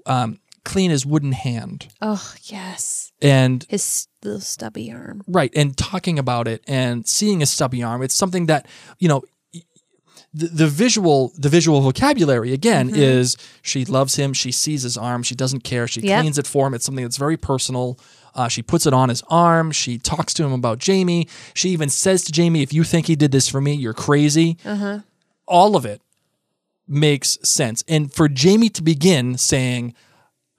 um, 0.06 0.40
clean 0.64 0.90
his 0.90 1.06
wooden 1.06 1.32
hand 1.32 1.88
Oh, 2.02 2.34
yes. 2.44 3.12
and 3.22 3.64
His 3.68 4.08
little 4.22 4.40
stubby 4.40 4.90
arm. 4.92 5.22
right 5.28 5.52
and 5.56 5.76
talking 5.76 6.18
about 6.18 6.46
it 6.48 6.62
and 6.66 7.06
seeing 7.06 7.42
a 7.42 7.46
stubby 7.46 7.82
arm 7.82 8.02
it's 8.02 8.14
something 8.14 8.46
that 8.46 8.66
you 8.98 9.08
know 9.08 9.22
the, 10.32 10.46
the 10.46 10.66
visual 10.68 11.32
the 11.36 11.48
visual 11.48 11.80
vocabulary 11.80 12.52
again 12.52 12.90
is 12.94 13.36
she 13.62 13.84
loves 13.84 14.14
him 14.16 14.32
she 14.32 14.52
sees 14.52 14.82
his 14.82 14.96
arm 14.96 15.22
she 15.22 15.34
doesn't 15.34 15.64
care 15.64 15.88
she 15.88 16.00
Yep. 16.02 16.20
cleans 16.20 16.38
it 16.38 16.46
for 16.46 16.66
him 16.66 16.74
it's 16.74 16.84
something 16.84 17.04
that's 17.04 17.16
very 17.16 17.36
personal 17.36 17.98
uh, 18.35 18.49
she 18.49 18.62
puts 18.62 18.87
it 18.87 18.93
on 18.93 19.09
his 19.09 19.22
arm 19.28 19.70
she 19.70 19.99
talks 19.99 20.33
to 20.35 20.45
him 20.45 20.53
about 20.53 20.78
jamie 20.78 21.26
she 21.55 21.70
even 21.70 21.89
says 21.89 22.24
to 22.24 22.33
jamie 22.33 22.62
if 22.62 22.72
you 22.72 22.85
think 22.85 23.07
he 23.07 23.16
did 23.16 23.33
this 23.33 23.49
for 23.49 23.61
me 23.61 23.72
you're 23.74 23.95
crazy 23.95 24.57
all 25.47 25.76
of 25.76 25.85
it 25.85 26.01
makes 26.89 27.39
sense 27.43 27.85
and 27.89 28.12
for 28.12 28.28
jamie 28.28 28.68
to 28.68 28.83
begin 28.83 29.37
saying 29.39 29.95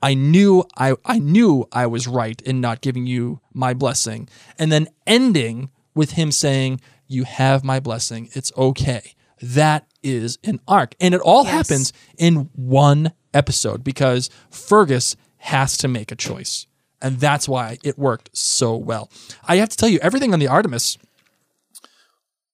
I 0.01 0.15
knew 0.15 0.63
I, 0.77 0.95
I 1.05 1.19
knew 1.19 1.67
I 1.71 1.85
was 1.85 2.07
right 2.07 2.41
in 2.41 2.59
not 2.59 2.81
giving 2.81 3.05
you 3.05 3.39
my 3.53 3.73
blessing. 3.75 4.27
And 4.57 4.71
then 4.71 4.87
ending 5.05 5.69
with 5.93 6.13
him 6.13 6.31
saying, 6.31 6.81
You 7.07 7.23
have 7.23 7.63
my 7.63 7.79
blessing. 7.79 8.29
It's 8.33 8.51
okay. 8.57 9.13
That 9.41 9.85
is 10.01 10.39
an 10.43 10.59
arc. 10.67 10.95
And 10.99 11.13
it 11.13 11.21
all 11.21 11.43
happens 11.43 11.93
in 12.17 12.49
one 12.55 13.11
episode 13.33 13.83
because 13.83 14.29
Fergus 14.49 15.15
has 15.37 15.77
to 15.77 15.87
make 15.87 16.11
a 16.11 16.15
choice. 16.15 16.65
And 17.01 17.19
that's 17.19 17.47
why 17.47 17.77
it 17.83 17.97
worked 17.97 18.29
so 18.33 18.75
well. 18.75 19.09
I 19.47 19.57
have 19.57 19.69
to 19.69 19.77
tell 19.77 19.89
you, 19.89 19.99
everything 20.01 20.33
on 20.33 20.39
the 20.39 20.47
Artemis, 20.47 20.97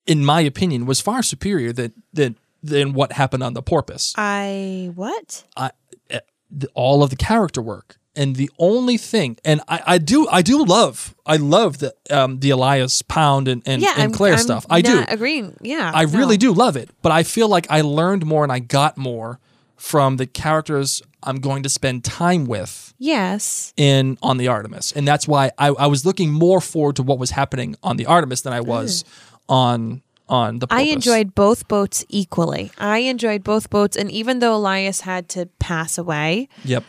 in 0.05 0.23
my 0.23 0.41
opinion, 0.41 0.85
was 0.85 1.01
far 1.01 1.21
superior 1.21 1.73
than 1.73 1.93
than 2.13 2.37
than 2.63 2.93
what 2.93 3.11
happened 3.13 3.43
on 3.43 3.53
the 3.53 3.61
Porpoise 3.61 4.13
I 4.17 4.91
what? 4.95 5.43
I, 5.55 5.71
eh, 6.09 6.19
the, 6.49 6.67
all 6.73 7.03
of 7.03 7.09
the 7.09 7.15
character 7.15 7.61
work. 7.61 7.97
And 8.15 8.35
the 8.35 8.49
only 8.57 8.97
thing, 8.97 9.37
and 9.45 9.61
I, 9.67 9.83
I 9.85 9.97
do, 9.99 10.27
I 10.27 10.41
do 10.41 10.65
love, 10.65 11.13
I 11.23 11.35
love 11.35 11.77
the 11.77 11.93
um, 12.09 12.39
the 12.39 12.49
Elias 12.49 13.03
Pound 13.03 13.47
and 13.47 13.61
and, 13.67 13.79
Yeah, 13.79 13.93
and 13.93 14.03
I'm, 14.05 14.11
Claire 14.11 14.33
I'm 14.33 14.39
stuff. 14.39 14.65
I 14.71 14.81
do, 14.81 15.03
agreeing. 15.07 15.55
Yeah, 15.61 15.91
I 15.93 16.05
no. 16.05 16.17
really 16.17 16.37
do 16.37 16.51
love 16.51 16.75
it. 16.77 16.89
But 17.03 17.11
I 17.11 17.21
feel 17.21 17.47
like 17.47 17.67
I 17.69 17.81
learned 17.81 18.25
more 18.25 18.41
and 18.41 18.51
I 18.51 18.57
got 18.57 18.97
more 18.97 19.39
from 19.75 20.17
the 20.17 20.25
characters 20.25 21.03
I'm 21.23 21.37
going 21.37 21.63
to 21.63 21.69
spend 21.69 22.03
time 22.03 22.45
with 22.45 22.93
Yes. 22.97 23.73
in 23.77 24.17
on 24.21 24.37
the 24.37 24.47
Artemis, 24.47 24.91
and 24.91 25.07
that's 25.07 25.27
why 25.27 25.51
I, 25.57 25.69
I 25.69 25.87
was 25.87 26.05
looking 26.05 26.31
more 26.31 26.61
forward 26.61 26.95
to 26.97 27.03
what 27.03 27.19
was 27.19 27.31
happening 27.31 27.75
on 27.83 27.97
the 27.97 28.05
Artemis 28.05 28.41
than 28.41 28.53
I 28.53 28.61
was 28.61 29.03
hmm. 29.03 29.53
on 29.53 30.01
on 30.29 30.59
the. 30.59 30.67
I 30.69 30.81
enjoyed 30.81 31.33
both 31.35 31.67
boats 31.67 32.05
equally. 32.09 32.71
I 32.77 32.99
enjoyed 32.99 33.43
both 33.43 33.69
boats, 33.69 33.95
and 33.97 34.11
even 34.11 34.39
though 34.39 34.55
Elias 34.55 35.01
had 35.01 35.29
to 35.29 35.47
pass 35.59 35.97
away, 35.97 36.49
Yep. 36.63 36.83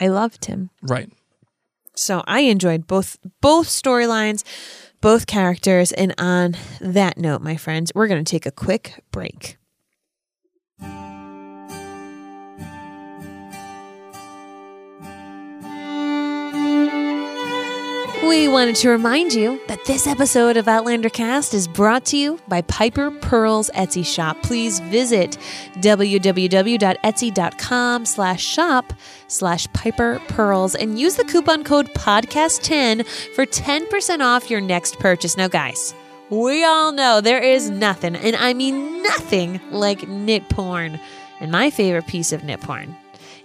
I 0.00 0.08
loved 0.08 0.46
him. 0.46 0.70
Right. 0.82 1.10
So 1.94 2.22
I 2.26 2.40
enjoyed 2.40 2.86
both 2.86 3.18
both 3.40 3.66
storylines, 3.66 4.44
both 5.00 5.26
characters. 5.26 5.92
And 5.92 6.14
on 6.18 6.56
that 6.80 7.18
note, 7.18 7.42
my 7.42 7.56
friends, 7.56 7.92
we're 7.94 8.08
going 8.08 8.24
to 8.24 8.30
take 8.30 8.46
a 8.46 8.50
quick 8.50 9.02
break. 9.10 9.57
We 18.22 18.48
wanted 18.48 18.74
to 18.76 18.90
remind 18.90 19.32
you 19.32 19.60
that 19.68 19.84
this 19.84 20.06
episode 20.06 20.56
of 20.56 20.66
Outlander 20.66 21.08
Cast 21.08 21.54
is 21.54 21.68
brought 21.68 22.04
to 22.06 22.16
you 22.16 22.40
by 22.48 22.62
Piper 22.62 23.12
Purls' 23.12 23.70
Etsy 23.74 24.04
shop. 24.04 24.42
Please 24.42 24.80
visit 24.80 25.38
www.etsy.com 25.76 26.46
slash 28.04 28.44
shop 28.44 28.92
slash 29.28 29.72
Piper 29.72 30.20
Purls 30.28 30.74
and 30.74 30.98
use 30.98 31.14
the 31.14 31.24
coupon 31.24 31.62
code 31.62 31.86
podcast10 31.94 33.06
for 33.34 33.46
10% 33.46 34.20
off 34.20 34.50
your 34.50 34.60
next 34.60 34.98
purchase. 34.98 35.36
Now, 35.36 35.46
guys, 35.48 35.94
we 36.28 36.64
all 36.64 36.90
know 36.90 37.20
there 37.20 37.42
is 37.42 37.70
nothing, 37.70 38.16
and 38.16 38.34
I 38.34 38.52
mean 38.52 39.00
nothing, 39.02 39.60
like 39.70 40.08
knit 40.08 40.48
porn. 40.48 40.98
And 41.40 41.52
my 41.52 41.70
favorite 41.70 42.08
piece 42.08 42.32
of 42.32 42.42
knit 42.42 42.60
porn 42.60 42.96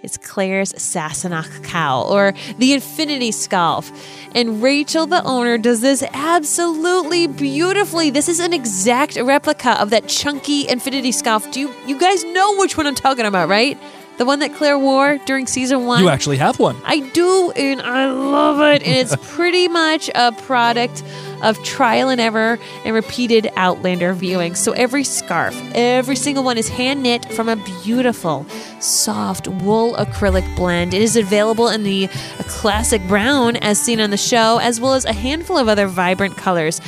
is 0.04 0.18
Claire's 0.18 0.74
Sassenach 0.74 1.64
cowl 1.64 2.04
or 2.14 2.34
the 2.58 2.74
Infinity 2.74 3.32
Scarf. 3.32 3.91
And 4.36 4.62
Rachel, 4.62 5.06
the 5.08 5.24
owner, 5.24 5.58
does 5.58 5.82
this 5.82 6.04
absolutely 6.14 7.28
beautifully. 7.28 8.10
This 8.10 8.28
is 8.30 8.39
an 8.39 8.54
exact 8.54 9.16
replica 9.16 9.82
of 9.82 9.89
that 9.91 10.08
chunky 10.08 10.68
Infinity 10.68 11.12
Scarf. 11.12 11.49
Do 11.51 11.60
you 11.60 11.74
you 11.88 11.97
guys 11.97 12.24
know 12.26 12.58
which 12.58 12.78
one 12.78 12.86
I'm 12.86 12.95
talking 12.95 13.26
about, 13.26 13.49
right? 13.49 13.78
The 14.18 14.26
one 14.26 14.39
that 14.39 14.54
Claire 14.54 14.78
wore 14.78 15.18
during 15.26 15.47
season 15.47 15.86
one. 15.88 16.04
You 16.04 16.10
actually 16.10 16.38
have 16.38 16.60
one. 16.60 16.76
I 16.86 16.99
do, 16.99 17.51
and 17.51 17.82
I 17.82 18.12
love 18.12 18.60
it. 18.60 18.84
And 18.84 18.95
it's 18.95 19.16
pretty 19.36 19.68
much 19.68 20.10
a 20.14 20.32
product 20.32 21.01
of 21.44 21.62
trial 21.64 22.10
and 22.10 22.20
error 22.20 22.58
and 22.86 22.96
repeated 22.96 23.52
Outlander 23.56 24.14
viewing. 24.14 24.56
So 24.56 24.72
every 24.72 25.04
scarf, 25.04 25.56
every 25.76 26.16
single 26.16 26.44
one 26.44 26.58
is 26.58 26.70
hand 26.70 27.04
knit 27.04 27.26
from 27.34 27.50
a 27.50 27.58
beautiful, 27.84 28.48
soft 28.80 29.48
wool 29.48 29.94
acrylic 29.96 30.56
blend. 30.56 30.94
It 30.94 31.02
is 31.02 31.16
available 31.16 31.68
in 31.68 31.84
the 31.84 32.08
classic 32.48 33.06
brown, 33.08 33.58
as 33.58 33.80
seen 33.80 34.00
on 34.00 34.10
the 34.10 34.18
show, 34.18 34.60
as 34.60 34.80
well 34.80 34.94
as 34.94 35.06
a 35.06 35.14
handful 35.14 35.58
of 35.58 35.68
other 35.68 35.88
vibrant 35.88 36.38
colors. 36.38 36.82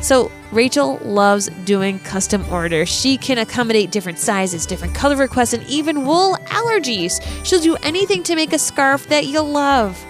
So, 0.00 0.30
Rachel 0.52 0.98
loves 1.02 1.48
doing 1.64 1.98
custom 1.98 2.44
orders. 2.52 2.88
She 2.88 3.16
can 3.16 3.38
accommodate 3.38 3.90
different 3.90 4.18
sizes, 4.18 4.66
different 4.66 4.94
color 4.94 5.16
requests, 5.16 5.54
and 5.54 5.66
even 5.66 6.04
wool 6.04 6.36
allergies. 6.46 7.22
She'll 7.44 7.60
do 7.60 7.76
anything 7.76 8.22
to 8.24 8.36
make 8.36 8.52
a 8.52 8.58
scarf 8.58 9.08
that 9.08 9.26
you'll 9.26 9.50
love 9.50 10.04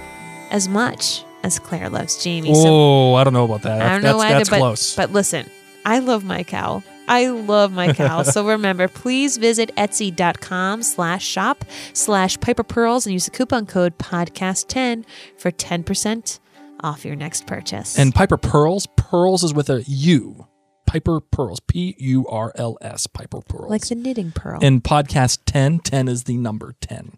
as 0.51 0.69
much 0.69 1.24
as 1.45 1.59
Claire 1.61 1.89
loves 1.91 2.23
Jamie. 2.23 2.53
So, 2.55 2.63
Oh, 2.67 3.15
I 3.15 3.23
don't 3.25 3.33
know 3.33 3.45
about 3.45 3.63
that. 3.63 3.81
I 3.81 3.93
don't 3.93 4.03
that's, 4.03 4.17
know 4.17 4.21
either, 4.21 4.39
that's 4.39 4.51
but, 4.51 4.59
close. 4.59 4.97
but 4.97 5.13
listen, 5.13 5.49
I 5.85 6.01
love 6.01 6.25
my 6.25 6.43
cow. 6.43 6.83
I 7.07 7.29
love 7.29 7.71
my 7.71 7.93
cow. 7.93 8.23
so 8.35 8.49
remember, 8.49 8.89
please 8.89 9.37
visit 9.37 9.71
etsy.com 9.77 10.83
slash 10.83 11.25
shop 11.25 11.65
slash 11.93 12.41
Piper 12.41 12.63
Purls 12.63 13.07
and 13.07 13.13
use 13.13 13.27
the 13.27 13.31
coupon 13.31 13.67
code 13.67 13.99
podcast10 13.99 15.05
for 15.37 15.51
10% 15.51 16.41
off 16.81 17.05
your 17.05 17.15
next 17.17 17.47
purchase. 17.47 17.99
And 17.99 18.15
Piper 18.15 18.37
Purls, 18.39 18.87
Pearls 18.97 19.45
is 19.45 19.53
with 19.55 19.69
a 19.71 19.85
U. 19.87 20.47
Piper 20.87 21.21
Purls, 21.21 21.61
P 21.61 21.95
U 21.99 22.27
R 22.29 22.53
L 22.57 22.77
S, 22.81 23.07
Piper 23.07 23.41
Purls. 23.41 23.71
like 23.71 23.87
the 23.89 23.95
knitting 23.95 24.31
purl. 24.33 24.61
and 24.63 24.83
podcast 24.85 25.41
10, 25.47 25.81
10 25.81 26.09
is 26.09 26.25
the 26.25 26.37
number 26.37 26.75
10. 26.81 27.17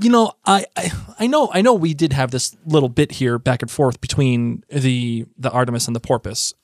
You 0.00 0.10
know, 0.10 0.32
I, 0.44 0.66
I 0.76 0.92
I 1.20 1.26
know 1.26 1.50
I 1.52 1.62
know 1.62 1.74
we 1.74 1.94
did 1.94 2.12
have 2.12 2.30
this 2.30 2.56
little 2.66 2.88
bit 2.88 3.12
here 3.12 3.38
back 3.38 3.62
and 3.62 3.70
forth 3.70 4.00
between 4.00 4.64
the 4.68 5.26
the 5.38 5.50
Artemis 5.50 5.86
and 5.86 5.94
the 5.94 6.00
Porpoise. 6.00 6.54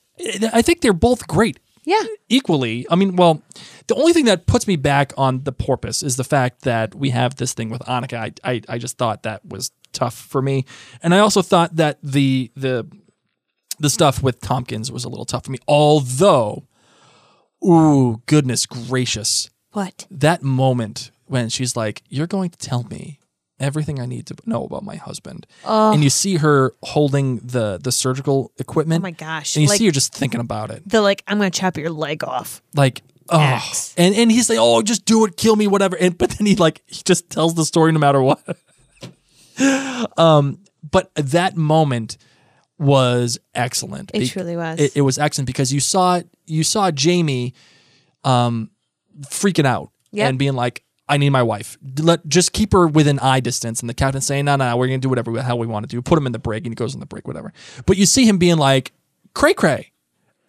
I 0.52 0.62
think 0.62 0.80
they're 0.80 0.92
both 0.92 1.28
great 1.28 1.60
yeah. 1.86 2.02
equally. 2.28 2.86
I 2.90 2.96
mean, 2.96 3.16
well, 3.16 3.42
the 3.86 3.94
only 3.94 4.12
thing 4.12 4.26
that 4.26 4.46
puts 4.46 4.66
me 4.66 4.76
back 4.76 5.12
on 5.16 5.44
the 5.44 5.52
porpoise 5.52 6.02
is 6.02 6.16
the 6.16 6.24
fact 6.24 6.62
that 6.62 6.94
we 6.94 7.10
have 7.10 7.36
this 7.36 7.54
thing 7.54 7.70
with 7.70 7.80
Annika. 7.82 8.18
I, 8.18 8.32
I, 8.52 8.60
I 8.68 8.78
just 8.78 8.98
thought 8.98 9.22
that 9.22 9.46
was 9.46 9.70
tough 9.92 10.14
for 10.14 10.42
me, 10.42 10.66
and 11.02 11.14
I 11.14 11.20
also 11.20 11.40
thought 11.40 11.76
that 11.76 11.98
the 12.02 12.50
the 12.56 12.86
the 13.78 13.88
stuff 13.88 14.22
with 14.22 14.40
Tompkins 14.40 14.90
was 14.90 15.04
a 15.04 15.08
little 15.08 15.24
tough 15.24 15.44
for 15.44 15.52
me. 15.52 15.58
Although, 15.68 16.64
ooh, 17.64 18.20
goodness 18.26 18.66
gracious, 18.66 19.48
What? 19.72 20.06
that 20.10 20.42
moment 20.42 21.10
when 21.26 21.48
she's 21.48 21.76
like, 21.76 22.02
"You're 22.08 22.26
going 22.26 22.50
to 22.50 22.58
tell 22.58 22.84
me." 22.84 23.20
Everything 23.58 23.98
I 24.00 24.04
need 24.04 24.26
to 24.26 24.34
know 24.44 24.64
about 24.64 24.82
my 24.84 24.96
husband, 24.96 25.46
and 25.64 26.04
you 26.04 26.10
see 26.10 26.36
her 26.36 26.74
holding 26.82 27.36
the 27.38 27.78
the 27.82 27.90
surgical 27.90 28.52
equipment. 28.58 29.00
Oh 29.00 29.02
my 29.02 29.12
gosh. 29.12 29.56
And 29.56 29.62
you 29.62 29.68
Like- 29.70 29.78
see 29.78 29.86
her 29.86 29.92
just 29.92 30.14
thinking 30.14 30.40
about 30.40 30.70
it 30.70 30.86
The 30.86 31.00
like, 31.00 31.22
I'm 31.26 31.38
going 31.38 31.50
to 31.50 31.58
chop 31.58 31.78
your 31.78 31.88
leg 31.88 32.22
off. 32.22 32.60
like 32.74 33.00
oh 33.30 33.40
Axe. 33.40 33.94
and 33.96 34.14
and 34.14 34.30
he's 34.30 34.50
like 34.50 34.58
oh 34.60 34.82
just 34.82 35.06
do 35.06 35.24
it 35.24 35.38
kill 35.38 35.56
me 35.56 35.66
whatever 35.68 35.96
and 35.96 36.18
but 36.18 36.28
then 36.32 36.46
he 36.46 36.54
like 36.54 36.82
he 36.86 37.00
just 37.02 37.30
tells 37.30 37.54
the 37.54 37.64
story 37.64 37.92
no 37.92 37.98
matter 37.98 38.20
what 38.22 38.38
um 40.18 40.58
but 40.88 41.10
that 41.14 41.56
moment 41.56 42.18
was 42.78 43.38
excellent. 43.54 44.10
It 44.12 44.18
Be- 44.20 44.28
truly 44.28 44.56
was. 44.56 44.78
It, 44.78 44.96
it 44.96 45.00
was 45.00 45.18
excellent 45.18 45.46
because 45.46 45.72
you 45.72 45.80
saw 45.80 46.20
you 46.44 46.62
saw 46.62 46.90
Jamie 46.90 47.54
um 48.22 48.70
freaking 49.22 49.64
out 49.64 49.90
Yep. 50.12 50.28
and 50.30 50.38
being 50.38 50.52
like, 50.54 50.82
I 51.08 51.16
need 51.18 51.30
my 51.30 51.42
wife. 51.42 51.78
Let 52.00 52.26
just 52.28 52.52
keep 52.52 52.72
her 52.72 52.86
within 52.88 53.18
eye 53.20 53.40
distance. 53.40 53.80
And 53.80 53.88
the 53.88 53.94
captain 53.94 54.20
saying, 54.20 54.44
No, 54.46 54.56
no, 54.56 54.76
we're 54.76 54.86
gonna 54.88 54.98
do 54.98 55.08
whatever 55.08 55.30
the 55.32 55.42
hell 55.42 55.58
we 55.58 55.66
want 55.66 55.84
to 55.88 55.94
do. 55.94 56.02
Put 56.02 56.18
him 56.18 56.26
in 56.26 56.32
the 56.32 56.38
brig, 56.38 56.64
and 56.66 56.72
he 56.72 56.74
goes 56.74 56.94
in 56.94 57.00
the 57.00 57.06
brig, 57.06 57.26
whatever. 57.26 57.52
But 57.86 57.96
you 57.96 58.06
see 58.06 58.26
him 58.28 58.38
being 58.38 58.56
like, 58.56 58.92
cray 59.34 59.54
cray. 59.54 59.92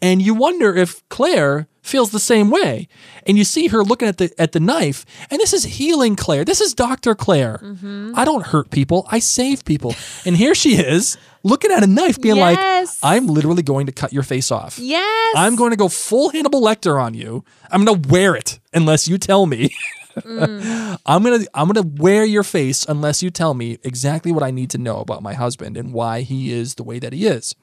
And 0.01 0.22
you 0.22 0.36
wonder 0.36 0.76
if 0.76 1.08
Claire 1.10 1.68
feels 1.82 2.12
the 2.12 2.20
same 2.20 2.51
way. 2.51 2.88
And 3.26 3.36
you 3.36 3.43
see 3.43 3.68
her 3.68 3.84
looking 3.84 4.08
at 4.08 4.18
the 4.20 4.32
at 4.39 4.51
the 4.51 4.60
knife, 4.60 5.05
and 5.32 5.39
this 5.39 5.53
is 5.53 5.64
healing 5.64 6.16
Claire. 6.16 6.45
This 6.45 6.62
is 6.62 6.74
Dr. 6.76 7.16
Claire. 7.16 7.60
Mm-hmm. 7.64 8.12
I 8.16 8.24
don't 8.26 8.45
hurt 8.47 8.70
people, 8.70 9.08
I 9.12 9.18
save 9.20 9.66
people. 9.66 9.95
And 10.26 10.38
here 10.38 10.53
she 10.53 10.76
is 10.76 11.18
looking 11.43 11.72
at 11.72 11.82
a 11.84 11.88
knife, 11.88 12.20
being 12.22 12.36
Yes. 12.36 13.01
like, 13.01 13.12
I'm 13.18 13.26
literally 13.28 13.64
going 13.64 13.86
to 13.88 13.91
cut 13.91 14.12
your 14.14 14.24
face 14.24 14.51
off. 14.51 14.78
yes. 14.80 15.34
I'm 15.36 15.55
going 15.55 15.72
to 15.72 15.78
go 15.78 15.88
full 15.88 16.30
Hannibal 16.30 16.62
Lecter 16.62 17.01
on 17.01 17.14
you. 17.14 17.43
I'm 17.72 17.84
going 17.86 18.01
to 18.01 18.10
wear 18.10 18.36
it 18.36 18.60
unless 18.74 19.08
you 19.08 19.18
tell 19.18 19.45
me. 19.45 19.74
I'm 21.05 21.24
going 21.24 21.41
to 21.41 21.49
I'm 21.53 21.72
to 21.74 21.84
wear 21.84 22.26
your 22.26 22.43
face 22.43 22.86
unless 22.86 23.22
you 23.22 23.30
tell 23.30 23.53
me 23.53 23.78
exactly 23.84 24.32
what 24.32 24.43
I 24.43 24.51
need 24.51 24.70
to 24.72 24.78
know 24.78 24.99
about 24.99 25.24
my 25.24 25.34
husband 25.34 25.78
and 25.78 25.93
why 25.93 26.22
he 26.22 26.51
is 26.51 26.76
the 26.76 26.84
way 26.84 26.99
that 26.99 27.13
he 27.13 27.28
is. 27.28 27.55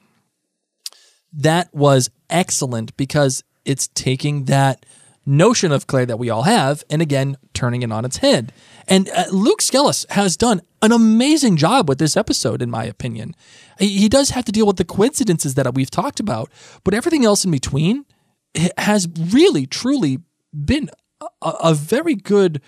That 1.33 1.73
was 1.73 2.09
excellent 2.29 2.95
because 2.97 3.43
it's 3.65 3.87
taking 3.89 4.45
that 4.45 4.85
notion 5.25 5.71
of 5.71 5.87
Claire 5.87 6.05
that 6.05 6.19
we 6.19 6.29
all 6.29 6.43
have 6.43 6.83
and 6.89 7.01
again 7.01 7.35
turning 7.53 7.81
it 7.81 7.91
on 7.91 8.05
its 8.05 8.17
head. 8.17 8.53
And 8.87 9.09
uh, 9.09 9.25
Luke 9.31 9.61
Schelhaas 9.61 10.09
has 10.11 10.37
done 10.37 10.61
an 10.81 10.91
amazing 10.91 11.57
job 11.57 11.89
with 11.89 11.97
this 11.97 12.15
episode, 12.15 12.61
in 12.61 12.69
my 12.69 12.85
opinion. 12.85 13.35
He, 13.79 13.97
he 13.97 14.09
does 14.09 14.29
have 14.29 14.45
to 14.45 14.51
deal 14.51 14.67
with 14.67 14.77
the 14.77 14.85
coincidences 14.85 15.55
that 15.55 15.73
we've 15.73 15.89
talked 15.89 16.19
about, 16.19 16.51
but 16.83 16.93
everything 16.93 17.25
else 17.25 17.43
in 17.43 17.51
between 17.51 18.05
has 18.77 19.07
really, 19.17 19.65
truly 19.65 20.19
been 20.53 20.89
a, 21.21 21.49
a 21.63 21.73
very 21.73 22.15
good 22.15 22.61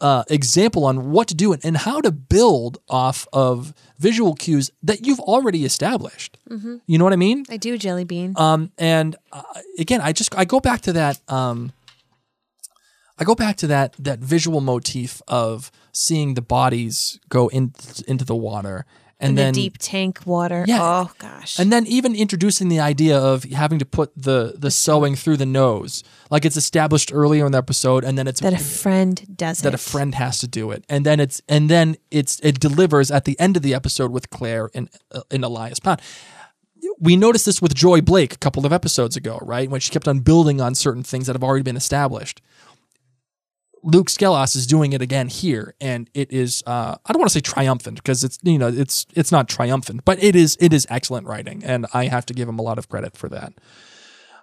uh, 0.00 0.24
example 0.28 0.84
on 0.84 1.10
what 1.12 1.28
to 1.28 1.34
do 1.34 1.52
and, 1.52 1.64
and 1.64 1.76
how 1.78 2.00
to 2.00 2.10
build 2.12 2.78
off 2.88 3.26
of 3.32 3.72
visual 3.98 4.34
cues 4.34 4.70
that 4.82 5.06
you've 5.06 5.20
already 5.20 5.64
established. 5.64 6.36
You 6.86 6.98
know 6.98 7.04
what 7.04 7.12
I 7.12 7.16
mean? 7.16 7.44
I 7.48 7.56
do, 7.56 7.78
Jelly 7.78 8.04
Bean. 8.04 8.34
Um, 8.36 8.70
and 8.78 9.16
uh, 9.32 9.42
again, 9.78 10.00
I 10.00 10.12
just 10.12 10.36
I 10.36 10.44
go 10.44 10.60
back 10.60 10.82
to 10.82 10.92
that. 10.94 11.20
Um, 11.28 11.72
I 13.18 13.24
go 13.24 13.34
back 13.34 13.56
to 13.58 13.66
that 13.68 13.94
that 13.98 14.18
visual 14.18 14.60
motif 14.60 15.22
of 15.28 15.70
seeing 15.92 16.34
the 16.34 16.42
bodies 16.42 17.18
go 17.28 17.48
in, 17.48 17.72
into 18.06 18.24
the 18.24 18.34
water, 18.36 18.84
and 19.20 19.30
in 19.30 19.34
then 19.36 19.54
the 19.54 19.62
deep 19.62 19.78
tank 19.78 20.20
water. 20.26 20.64
Yeah. 20.66 20.78
Oh 20.82 21.10
gosh. 21.18 21.58
and 21.58 21.72
then 21.72 21.86
even 21.86 22.14
introducing 22.14 22.68
the 22.68 22.80
idea 22.80 23.18
of 23.18 23.44
having 23.44 23.78
to 23.78 23.84
put 23.84 24.12
the 24.16 24.54
the 24.56 24.70
sewing 24.70 25.14
through 25.16 25.36
the 25.36 25.46
nose, 25.46 26.02
like 26.30 26.44
it's 26.44 26.56
established 26.56 27.12
earlier 27.12 27.46
in 27.46 27.52
the 27.52 27.58
episode, 27.58 28.04
and 28.04 28.18
then 28.18 28.26
it's 28.26 28.40
that 28.40 28.52
a 28.52 28.58
friend 28.58 29.36
does 29.36 29.60
it. 29.60 29.62
that 29.62 29.74
it. 29.74 29.74
a 29.74 29.78
friend 29.78 30.14
has 30.14 30.38
to 30.38 30.48
do 30.48 30.70
it, 30.70 30.84
and 30.88 31.04
then 31.06 31.20
it's 31.20 31.40
and 31.48 31.68
then 31.70 31.96
it's 32.10 32.40
it 32.40 32.60
delivers 32.60 33.10
at 33.10 33.24
the 33.24 33.38
end 33.38 33.56
of 33.56 33.62
the 33.62 33.74
episode 33.74 34.10
with 34.10 34.30
Claire 34.30 34.70
and 34.74 34.88
uh, 35.12 35.22
and 35.30 35.44
Elias 35.44 35.80
Pound. 35.80 36.00
We 37.00 37.16
noticed 37.16 37.46
this 37.46 37.62
with 37.62 37.74
Joy 37.74 38.02
Blake 38.02 38.34
a 38.34 38.38
couple 38.38 38.66
of 38.66 38.72
episodes 38.72 39.16
ago, 39.16 39.38
right? 39.42 39.70
When 39.70 39.80
she 39.80 39.90
kept 39.90 40.06
on 40.06 40.20
building 40.20 40.60
on 40.60 40.74
certain 40.74 41.02
things 41.02 41.26
that 41.26 41.34
have 41.34 41.42
already 41.42 41.62
been 41.62 41.76
established. 41.76 42.42
Luke 43.84 44.08
Schelhaas 44.08 44.56
is 44.56 44.66
doing 44.66 44.94
it 44.94 45.02
again 45.02 45.28
here, 45.28 45.74
and 45.80 46.08
it 46.14 46.32
is 46.32 46.62
uh, 46.66 46.96
I 47.04 47.12
don't 47.12 47.20
want 47.20 47.30
to 47.30 47.34
say 47.34 47.40
triumphant 47.40 47.96
because 47.96 48.24
it's 48.24 48.38
you 48.42 48.58
know 48.58 48.68
it's 48.68 49.06
it's 49.14 49.30
not 49.30 49.48
triumphant, 49.48 50.04
but 50.04 50.22
it 50.22 50.34
is 50.34 50.56
it 50.58 50.72
is 50.72 50.86
excellent 50.88 51.26
writing, 51.26 51.62
and 51.64 51.86
I 51.92 52.06
have 52.06 52.24
to 52.26 52.34
give 52.34 52.48
him 52.48 52.58
a 52.58 52.62
lot 52.62 52.78
of 52.78 52.88
credit 52.88 53.16
for 53.16 53.28
that. 53.28 53.52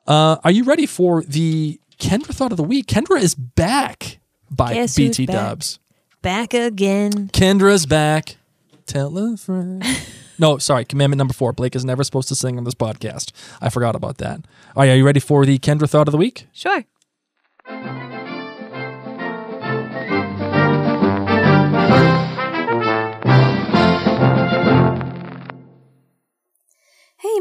Uh, 0.08 0.38
are 0.44 0.52
you 0.52 0.64
ready 0.64 0.86
for 0.86 1.24
the 1.24 1.80
Kendra 2.00 2.34
thought 2.34 2.52
of 2.52 2.58
the 2.58 2.64
week? 2.64 2.86
Kendra 2.86 3.20
is 3.20 3.34
back 3.34 4.20
by 4.50 4.74
Guess 4.74 4.96
BT 4.96 5.26
back? 5.26 5.36
Dubs. 5.36 5.80
Back 6.22 6.54
again. 6.54 7.30
Kendra's 7.30 7.88
back. 7.88 8.38
Tell 8.86 9.18
a 9.18 9.38
friend. 9.38 9.84
no, 10.40 10.58
sorry. 10.60 10.86
Commandment 10.86 11.18
number 11.18 11.34
four. 11.34 11.52
Blake 11.54 11.76
is 11.76 11.86
never 11.86 12.04
supposed 12.04 12.28
to 12.28 12.36
sing 12.36 12.58
on 12.58 12.64
this 12.64 12.76
podcast. 12.76 13.32
I 13.60 13.70
forgot 13.70 13.96
about 13.96 14.18
that. 14.18 14.42
All 14.76 14.84
right, 14.84 14.90
are 14.90 14.96
you 14.96 15.06
ready 15.06 15.20
for 15.20 15.46
the 15.46 15.58
Kendra 15.58 15.90
thought 15.90 16.08
of 16.08 16.12
the 16.12 16.18
week? 16.18 16.48
Sure. 16.52 16.84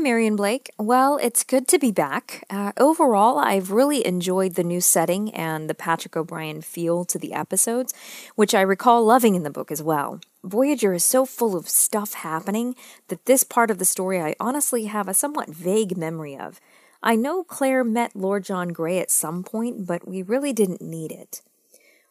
Marion 0.02 0.34
Blake. 0.34 0.70
Well, 0.78 1.18
it's 1.18 1.44
good 1.44 1.68
to 1.68 1.78
be 1.78 1.92
back. 1.92 2.44
Uh, 2.48 2.72
overall, 2.78 3.38
I've 3.38 3.70
really 3.70 4.06
enjoyed 4.06 4.54
the 4.54 4.64
new 4.64 4.80
setting 4.80 5.32
and 5.34 5.68
the 5.68 5.74
Patrick 5.74 6.16
O'Brian 6.16 6.62
feel 6.62 7.04
to 7.04 7.18
the 7.18 7.34
episodes, 7.34 7.92
which 8.34 8.54
I 8.54 8.62
recall 8.62 9.04
loving 9.04 9.34
in 9.34 9.42
the 9.42 9.50
book 9.50 9.70
as 9.70 9.82
well. 9.82 10.20
Voyager 10.42 10.94
is 10.94 11.04
so 11.04 11.26
full 11.26 11.54
of 11.54 11.68
stuff 11.68 12.14
happening 12.14 12.74
that 13.08 13.26
this 13.26 13.44
part 13.44 13.70
of 13.70 13.78
the 13.78 13.84
story 13.84 14.20
I 14.20 14.34
honestly 14.40 14.86
have 14.86 15.06
a 15.06 15.14
somewhat 15.14 15.50
vague 15.50 15.96
memory 15.96 16.36
of. 16.36 16.60
I 17.02 17.14
know 17.14 17.44
Claire 17.44 17.84
met 17.84 18.16
Lord 18.16 18.44
John 18.44 18.68
Grey 18.68 18.98
at 18.98 19.10
some 19.10 19.42
point, 19.42 19.86
but 19.86 20.08
we 20.08 20.22
really 20.22 20.52
didn't 20.52 20.80
need 20.80 21.12
it. 21.12 21.42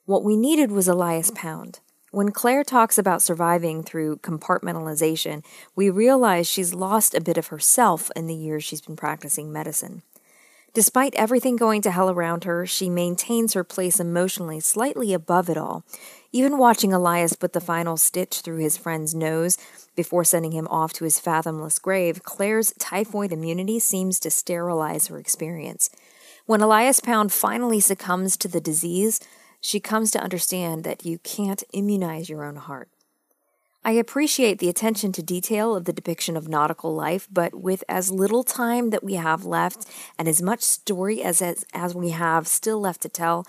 What 0.06 0.24
we 0.24 0.38
needed 0.38 0.72
was 0.72 0.88
Elias 0.88 1.32
Pound. 1.34 1.80
When 2.12 2.32
Claire 2.32 2.64
talks 2.64 2.98
about 2.98 3.22
surviving 3.22 3.84
through 3.84 4.18
compartmentalization, 4.18 5.46
we 5.76 5.92
realize 5.92 6.48
she's 6.48 6.74
lost 6.74 7.14
a 7.14 7.22
bit 7.22 7.38
of 7.38 7.48
herself 7.48 8.10
in 8.16 8.26
the 8.26 8.34
years 8.34 8.64
she's 8.64 8.82
been 8.82 8.96
practicing 8.96 9.52
medicine. 9.52 10.02
Despite 10.74 11.14
everything 11.16 11.56
going 11.56 11.82
to 11.84 11.92
hell 11.92 12.10
around 12.10 12.46
her, 12.46 12.66
she 12.66 12.90
maintains 12.90 13.54
her 13.54 13.64
place 13.64 14.00
emotionally 14.00 14.60
slightly 14.60 15.14
above 15.14 15.50
it 15.50 15.58
all. 15.58 15.84
Even 16.32 16.58
watching 16.58 16.94
Elias 16.94 17.34
put 17.34 17.54
the 17.54 17.62
final 17.62 17.98
stitch 17.98 18.42
through 18.42 18.60
his 18.60 18.78
friend's 18.78 19.14
nose 19.14 19.58
before 19.96 20.24
sending 20.24 20.52
him 20.52 20.68
off 20.68 20.94
to 20.94 21.04
his 21.04 21.20
fathomless 21.20 21.80
grave, 21.80 22.24
Claire's 22.24 22.74
typhoid 22.80 23.32
immunity 23.32 23.80
seems 23.80 24.20
to 24.20 24.32
sterilize 24.32 25.08
her 25.08 25.18
experience. 25.20 25.90
When 26.46 26.62
Elias 26.62 27.00
Pound 27.00 27.32
finally 27.32 27.80
succumbs 27.80 28.38
to 28.38 28.48
the 28.48 28.62
disease, 28.62 29.20
she 29.62 29.80
comes 29.80 30.12
to 30.12 30.22
understand 30.22 30.84
that 30.84 31.06
you 31.06 31.18
can't 31.20 31.64
immunize 31.74 32.30
your 32.30 32.44
own 32.44 32.56
heart. 32.56 32.90
I 33.84 33.92
appreciate 33.92 34.60
the 34.60 34.68
attention 34.68 35.14
to 35.14 35.24
detail 35.24 35.76
of 35.76 35.86
the 35.86 35.94
depiction 35.94 36.36
of 36.36 36.50
nautical 36.50 36.94
life, 36.94 37.28
but 37.32 37.56
with 37.56 37.84
as 37.88 38.12
little 38.12 38.44
time 38.44 38.90
that 38.90 39.04
we 39.04 39.14
have 39.14 39.46
left 39.46 39.86
and 40.18 40.28
as 40.28 40.42
much 40.42 40.62
story 40.62 41.24
as, 41.24 41.42
as, 41.42 41.66
as 41.74 41.96
we 41.96 42.10
have 42.10 42.48
still 42.48 42.82
left 42.82 43.02
to 43.02 43.10
tell, 43.10 43.46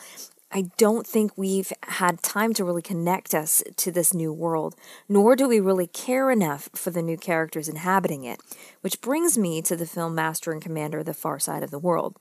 I 0.52 0.70
don't 0.78 1.06
think 1.06 1.36
we've 1.36 1.72
had 1.84 2.22
time 2.22 2.54
to 2.54 2.64
really 2.64 2.82
connect 2.82 3.34
us 3.34 3.62
to 3.76 3.92
this 3.92 4.14
new 4.14 4.32
world, 4.32 4.74
nor 5.08 5.36
do 5.36 5.48
we 5.48 5.60
really 5.60 5.86
care 5.86 6.30
enough 6.30 6.68
for 6.74 6.90
the 6.90 7.02
new 7.02 7.16
characters 7.16 7.68
inhabiting 7.68 8.24
it, 8.24 8.40
which 8.80 9.00
brings 9.00 9.36
me 9.38 9.62
to 9.62 9.76
the 9.76 9.86
film 9.86 10.14
Master 10.14 10.52
and 10.52 10.62
Commander 10.62 11.02
The 11.02 11.14
Far 11.14 11.38
Side 11.38 11.62
of 11.62 11.70
the 11.70 11.78
World. 11.78 12.18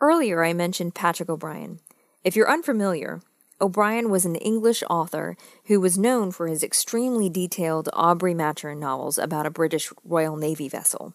Earlier, 0.00 0.44
I 0.44 0.52
mentioned 0.52 0.94
Patrick 0.94 1.28
O'Brian. 1.28 1.80
If 2.24 2.34
you're 2.34 2.50
unfamiliar, 2.50 3.20
O'Brian 3.60 4.10
was 4.10 4.24
an 4.24 4.34
English 4.36 4.82
author 4.90 5.36
who 5.66 5.80
was 5.80 5.96
known 5.96 6.32
for 6.32 6.48
his 6.48 6.64
extremely 6.64 7.28
detailed 7.28 7.88
Aubrey 7.92 8.34
Maturin 8.34 8.80
novels 8.80 9.18
about 9.18 9.46
a 9.46 9.50
British 9.50 9.92
Royal 10.04 10.36
Navy 10.36 10.68
vessel. 10.68 11.14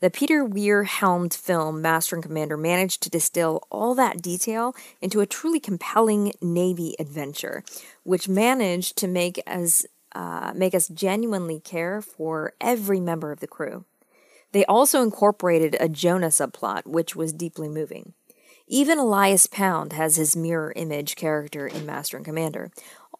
The 0.00 0.10
Peter 0.10 0.44
Weir 0.44 0.82
helmed 0.84 1.32
film 1.32 1.80
Master 1.80 2.16
and 2.16 2.22
Commander 2.22 2.56
managed 2.56 3.02
to 3.02 3.10
distill 3.10 3.62
all 3.70 3.94
that 3.94 4.20
detail 4.20 4.74
into 5.00 5.20
a 5.20 5.26
truly 5.26 5.60
compelling 5.60 6.32
Navy 6.42 6.96
adventure, 6.98 7.62
which 8.02 8.28
managed 8.28 8.98
to 8.98 9.08
make 9.08 9.40
us 9.46 9.86
uh, 10.14 10.52
make 10.54 10.74
us 10.74 10.88
genuinely 10.88 11.60
care 11.60 12.02
for 12.02 12.52
every 12.60 13.00
member 13.00 13.32
of 13.32 13.40
the 13.40 13.46
crew. 13.46 13.84
They 14.52 14.66
also 14.66 15.02
incorporated 15.02 15.76
a 15.80 15.88
Jonah 15.88 16.26
subplot, 16.26 16.86
which 16.86 17.16
was 17.16 17.32
deeply 17.32 17.68
moving. 17.68 18.12
Even 18.66 18.98
Elias 18.98 19.46
Pound 19.46 19.92
has 19.92 20.16
his 20.16 20.36
mirror 20.36 20.72
image 20.76 21.16
character 21.16 21.66
in 21.66 21.86
Master 21.86 22.16
and 22.16 22.26
Commander. 22.26 22.70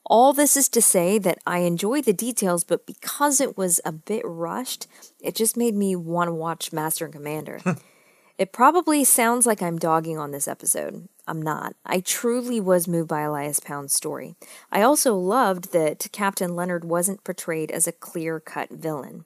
All 0.05 0.33
this 0.33 0.57
is 0.57 0.69
to 0.71 0.83
say 0.83 1.19
that 1.19 1.39
I 1.47 1.59
enjoyed 1.59 2.05
the 2.05 2.13
details, 2.13 2.65
but 2.65 2.87
because 2.87 3.41
it 3.41 3.57
was 3.57 3.81
a 3.85 3.93
bit 3.93 4.23
rushed, 4.25 4.87
it 5.21 5.35
just 5.35 5.57
made 5.57 5.75
me 5.75 5.95
want 5.95 6.29
to 6.29 6.35
watch 6.35 6.73
Master 6.73 7.05
and 7.05 7.15
Commander. 7.15 7.61
it 8.39 8.53
probably 8.53 9.05
sounds 9.05 9.47
like 9.47 9.63
I'm 9.63 9.79
dogging 9.79 10.19
on 10.19 10.33
this 10.33 10.49
episode. 10.49 11.09
I'm 11.29 11.41
not. 11.41 11.77
I 11.87 12.01
truly 12.01 12.61
was 12.61 12.89
moved 12.89 13.09
by 13.09 13.21
Elias 13.21 13.61
Pound's 13.61 13.95
story. 13.95 14.35
I 14.73 14.83
also 14.83 15.15
loved 15.15 15.73
that 15.73 16.09
Captain 16.11 16.57
Leonard 16.57 16.85
wasn't 16.85 17.23
portrayed 17.23 17.71
as 17.71 17.87
a 17.87 17.93
clear 17.93 18.41
cut 18.41 18.71
villain. 18.71 19.25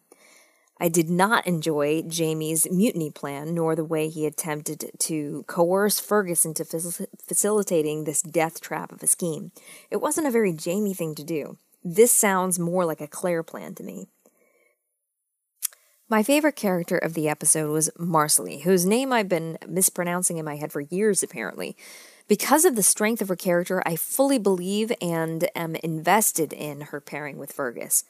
I 0.78 0.88
did 0.88 1.08
not 1.08 1.46
enjoy 1.46 2.02
Jamie's 2.02 2.70
mutiny 2.70 3.10
plan, 3.10 3.54
nor 3.54 3.74
the 3.74 3.84
way 3.84 4.08
he 4.08 4.26
attempted 4.26 4.90
to 4.98 5.44
coerce 5.46 5.98
Fergus 5.98 6.44
into 6.44 6.64
facil- 6.64 7.06
facilitating 7.26 8.04
this 8.04 8.20
death 8.20 8.60
trap 8.60 8.92
of 8.92 9.02
a 9.02 9.06
scheme. 9.06 9.52
It 9.90 9.96
wasn't 9.96 10.26
a 10.26 10.30
very 10.30 10.52
Jamie 10.52 10.94
thing 10.94 11.14
to 11.14 11.24
do. 11.24 11.56
This 11.82 12.12
sounds 12.12 12.58
more 12.58 12.84
like 12.84 13.00
a 13.00 13.06
Claire 13.06 13.42
plan 13.42 13.74
to 13.76 13.82
me. 13.82 14.08
My 16.08 16.22
favorite 16.22 16.56
character 16.56 16.98
of 16.98 17.14
the 17.14 17.28
episode 17.28 17.70
was 17.70 17.90
Marsali, 17.98 18.62
whose 18.62 18.86
name 18.86 19.12
I've 19.12 19.28
been 19.28 19.58
mispronouncing 19.66 20.36
in 20.36 20.44
my 20.44 20.56
head 20.56 20.70
for 20.70 20.82
years, 20.82 21.22
apparently. 21.22 21.76
Because 22.28 22.64
of 22.64 22.76
the 22.76 22.82
strength 22.82 23.22
of 23.22 23.28
her 23.28 23.36
character, 23.36 23.82
I 23.86 23.96
fully 23.96 24.38
believe 24.38 24.92
and 25.00 25.48
am 25.56 25.74
invested 25.76 26.52
in 26.52 26.82
her 26.82 27.00
pairing 27.00 27.38
with 27.38 27.52
Fergus. 27.52 28.04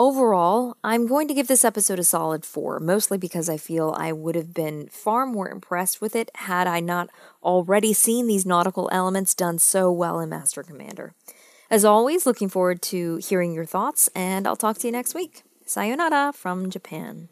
Overall, 0.00 0.78
I'm 0.82 1.06
going 1.06 1.28
to 1.28 1.34
give 1.34 1.46
this 1.46 1.62
episode 1.62 1.98
a 1.98 2.04
solid 2.04 2.46
4, 2.46 2.80
mostly 2.80 3.18
because 3.18 3.50
I 3.50 3.58
feel 3.58 3.94
I 3.98 4.12
would 4.12 4.34
have 4.34 4.54
been 4.54 4.88
far 4.88 5.26
more 5.26 5.50
impressed 5.50 6.00
with 6.00 6.16
it 6.16 6.30
had 6.36 6.66
I 6.66 6.80
not 6.80 7.10
already 7.42 7.92
seen 7.92 8.26
these 8.26 8.46
nautical 8.46 8.88
elements 8.92 9.34
done 9.34 9.58
so 9.58 9.92
well 9.92 10.18
in 10.18 10.30
Master 10.30 10.62
Commander. 10.62 11.12
As 11.70 11.84
always, 11.84 12.24
looking 12.24 12.48
forward 12.48 12.80
to 12.84 13.16
hearing 13.16 13.52
your 13.52 13.66
thoughts, 13.66 14.08
and 14.14 14.46
I'll 14.46 14.56
talk 14.56 14.78
to 14.78 14.86
you 14.86 14.90
next 14.90 15.14
week. 15.14 15.42
Sayonara 15.66 16.32
from 16.32 16.70
Japan. 16.70 17.28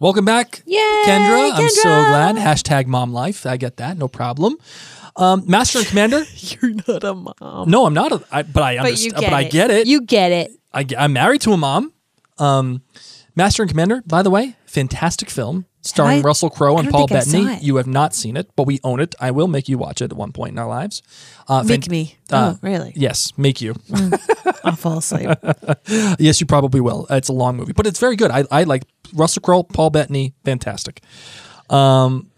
Welcome 0.00 0.24
back, 0.24 0.62
Yay, 0.66 0.76
Kendra. 1.06 1.52
I'm 1.52 1.68
so 1.68 1.88
glad. 1.88 2.34
Hashtag 2.34 2.86
mom 2.86 3.12
life. 3.12 3.46
I 3.46 3.56
get 3.56 3.76
that. 3.76 3.96
No 3.96 4.08
problem. 4.08 4.56
Um, 5.14 5.44
Master 5.46 5.78
and 5.78 5.86
Commander. 5.86 6.24
You're 6.34 6.74
not 6.88 7.04
a 7.04 7.14
mom. 7.14 7.70
No, 7.70 7.86
I'm 7.86 7.94
not. 7.94 8.10
A, 8.10 8.24
I, 8.32 8.42
but 8.42 8.64
I 8.64 8.78
understand. 8.78 9.14
But, 9.14 9.20
get 9.20 9.32
I 9.32 9.44
get 9.44 9.70
it. 9.70 9.86
You 9.86 10.00
get 10.00 10.32
it. 10.32 10.50
I, 10.74 10.84
am 10.96 11.12
married 11.12 11.42
to 11.42 11.52
a 11.52 11.56
mom. 11.56 11.92
Um, 12.40 12.82
Master 13.36 13.62
and 13.62 13.70
Commander, 13.70 14.02
by 14.06 14.22
the 14.22 14.30
way, 14.30 14.56
fantastic 14.66 15.30
film 15.30 15.66
starring 15.82 16.18
I- 16.18 16.22
Russell 16.22 16.50
Crowe 16.50 16.76
and 16.78 16.90
Paul 16.90 17.06
think 17.06 17.18
I 17.18 17.22
saw 17.24 17.38
Bettany. 17.44 17.64
You 17.64 17.76
have 17.76 17.86
not 17.86 18.12
seen 18.14 18.36
it, 18.36 18.50
but 18.56 18.66
we 18.66 18.80
own 18.82 18.98
it. 19.00 19.14
I 19.20 19.30
will 19.30 19.46
make 19.46 19.68
you 19.68 19.78
watch 19.78 20.02
it 20.02 20.06
at 20.10 20.16
one 20.16 20.32
point 20.32 20.52
in 20.52 20.58
our 20.58 20.66
lives. 20.66 21.02
Uh, 21.46 21.62
Make 21.62 21.84
fan- 21.84 21.90
me. 21.92 22.16
uh, 22.32 22.54
oh, 22.54 22.58
really? 22.62 22.92
Yes, 22.96 23.32
make 23.38 23.60
you. 23.60 23.76
I'll 24.64 24.74
fall 24.76 24.98
asleep. 24.98 25.30
yes, 26.18 26.40
you 26.40 26.46
probably 26.46 26.80
will. 26.80 27.06
It's 27.10 27.28
a 27.28 27.32
long 27.32 27.56
movie, 27.56 27.72
but 27.72 27.86
it's 27.86 28.00
very 28.00 28.16
good. 28.16 28.30
I, 28.32 28.44
I 28.50 28.64
like 28.64 28.82
Russell 29.14 29.40
Crowe, 29.40 29.62
Paul 29.62 29.90
Bettany, 29.90 30.34
fantastic. 30.44 31.00
Um, 31.70 32.30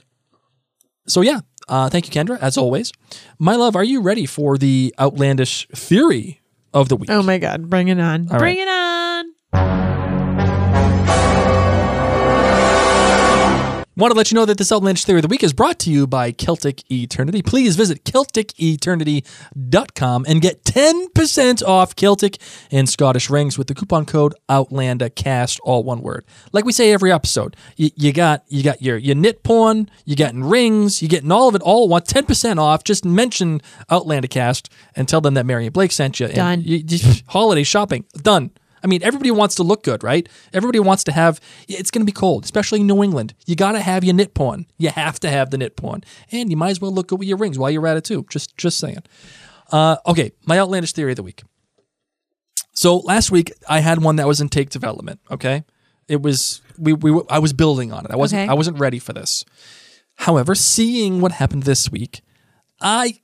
so 1.08 1.22
yeah, 1.22 1.40
uh, 1.66 1.88
thank 1.88 2.06
you, 2.06 2.12
Kendra, 2.12 2.38
as 2.40 2.58
always. 2.58 2.92
My 3.38 3.56
love, 3.56 3.74
are 3.74 3.84
you 3.84 4.02
ready 4.02 4.26
for 4.26 4.58
the 4.58 4.94
outlandish 4.98 5.66
theory 5.68 6.40
of 6.74 6.88
the 6.90 6.96
week? 6.96 7.08
oh 7.10 7.22
my 7.22 7.38
God. 7.38 7.70
Bring 7.70 7.88
it 7.88 7.98
on. 7.98 8.28
All 8.30 8.38
Bring 8.38 8.58
right. 8.58 8.68
it 8.68 8.68
on. 8.68 9.89
Want 14.00 14.12
to 14.12 14.16
let 14.16 14.30
you 14.30 14.34
know 14.34 14.46
that 14.46 14.56
this 14.56 14.72
outlandish 14.72 15.04
theory 15.04 15.18
of 15.18 15.24
the 15.24 15.28
week 15.28 15.42
is 15.42 15.52
brought 15.52 15.78
to 15.80 15.90
you 15.90 16.06
by 16.06 16.32
Celtic 16.32 16.90
Eternity. 16.90 17.42
Please 17.42 17.76
visit 17.76 18.02
CelticEternity.com 18.04 20.24
and 20.26 20.40
get 20.40 20.64
10% 20.64 21.62
off 21.62 21.94
Celtic 21.96 22.38
and 22.70 22.88
Scottish 22.88 23.28
rings 23.28 23.58
with 23.58 23.66
the 23.66 23.74
coupon 23.74 24.06
code 24.06 24.34
OutlanderCast, 24.48 25.60
all 25.64 25.84
one 25.84 26.00
word. 26.00 26.24
Like 26.50 26.64
we 26.64 26.72
say 26.72 26.92
every 26.92 27.12
episode, 27.12 27.56
you, 27.76 27.90
you 27.94 28.14
got 28.14 28.42
you 28.48 28.62
got 28.62 28.80
your, 28.80 28.96
your 28.96 29.16
knit 29.16 29.42
porn, 29.42 29.90
you 30.06 30.16
getting 30.16 30.44
rings, 30.44 31.02
you 31.02 31.08
getting 31.08 31.30
all 31.30 31.50
of 31.50 31.54
it 31.54 31.60
all 31.60 31.86
want 31.86 32.06
10% 32.06 32.56
off. 32.56 32.84
Just 32.84 33.04
mention 33.04 33.60
OutlanderCast 33.90 34.70
and 34.96 35.10
tell 35.10 35.20
them 35.20 35.34
that 35.34 35.44
Marion 35.44 35.74
Blake 35.74 35.92
sent 35.92 36.20
you. 36.20 36.26
And 36.26 36.34
Done. 36.36 36.62
you- 36.62 36.82
you- 36.88 37.20
holiday 37.28 37.64
shopping, 37.64 38.06
done. 38.22 38.50
I 38.82 38.86
mean, 38.86 39.02
everybody 39.02 39.30
wants 39.30 39.54
to 39.56 39.62
look 39.62 39.82
good, 39.82 40.02
right? 40.02 40.28
Everybody 40.52 40.80
wants 40.80 41.04
to 41.04 41.12
have. 41.12 41.40
It's 41.68 41.90
going 41.90 42.02
to 42.02 42.06
be 42.06 42.12
cold, 42.12 42.44
especially 42.44 42.80
in 42.80 42.86
New 42.86 43.02
England. 43.02 43.34
You 43.46 43.56
got 43.56 43.72
to 43.72 43.80
have 43.80 44.04
your 44.04 44.14
knit 44.14 44.34
porn. 44.34 44.66
You 44.78 44.90
have 44.90 45.20
to 45.20 45.30
have 45.30 45.50
the 45.50 45.58
knit 45.58 45.76
porn, 45.76 46.02
and 46.30 46.50
you 46.50 46.56
might 46.56 46.70
as 46.70 46.80
well 46.80 46.92
look 46.92 47.08
good 47.08 47.18
with 47.18 47.28
your 47.28 47.36
rings 47.36 47.58
while 47.58 47.70
you're 47.70 47.86
at 47.86 47.96
it 47.96 48.04
too. 48.04 48.24
Just, 48.30 48.56
just 48.56 48.78
saying. 48.78 49.02
Uh, 49.70 49.96
okay, 50.06 50.32
my 50.46 50.58
outlandish 50.58 50.92
theory 50.92 51.12
of 51.12 51.16
the 51.16 51.22
week. 51.22 51.42
So 52.72 52.98
last 52.98 53.30
week 53.30 53.52
I 53.68 53.80
had 53.80 54.02
one 54.02 54.16
that 54.16 54.26
was 54.26 54.40
in 54.40 54.48
take 54.48 54.70
development. 54.70 55.20
Okay, 55.30 55.64
it 56.08 56.22
was 56.22 56.62
we 56.78 56.92
we 56.92 57.20
I 57.28 57.38
was 57.38 57.52
building 57.52 57.92
on 57.92 58.04
it. 58.04 58.10
I 58.10 58.16
wasn't 58.16 58.42
Okay. 58.42 58.50
I 58.50 58.54
wasn't 58.54 58.78
ready 58.78 58.98
for 58.98 59.12
this. 59.12 59.44
However, 60.16 60.54
seeing 60.54 61.20
what 61.20 61.32
happened 61.32 61.64
this 61.64 61.90
week, 61.90 62.22
I 62.80 63.20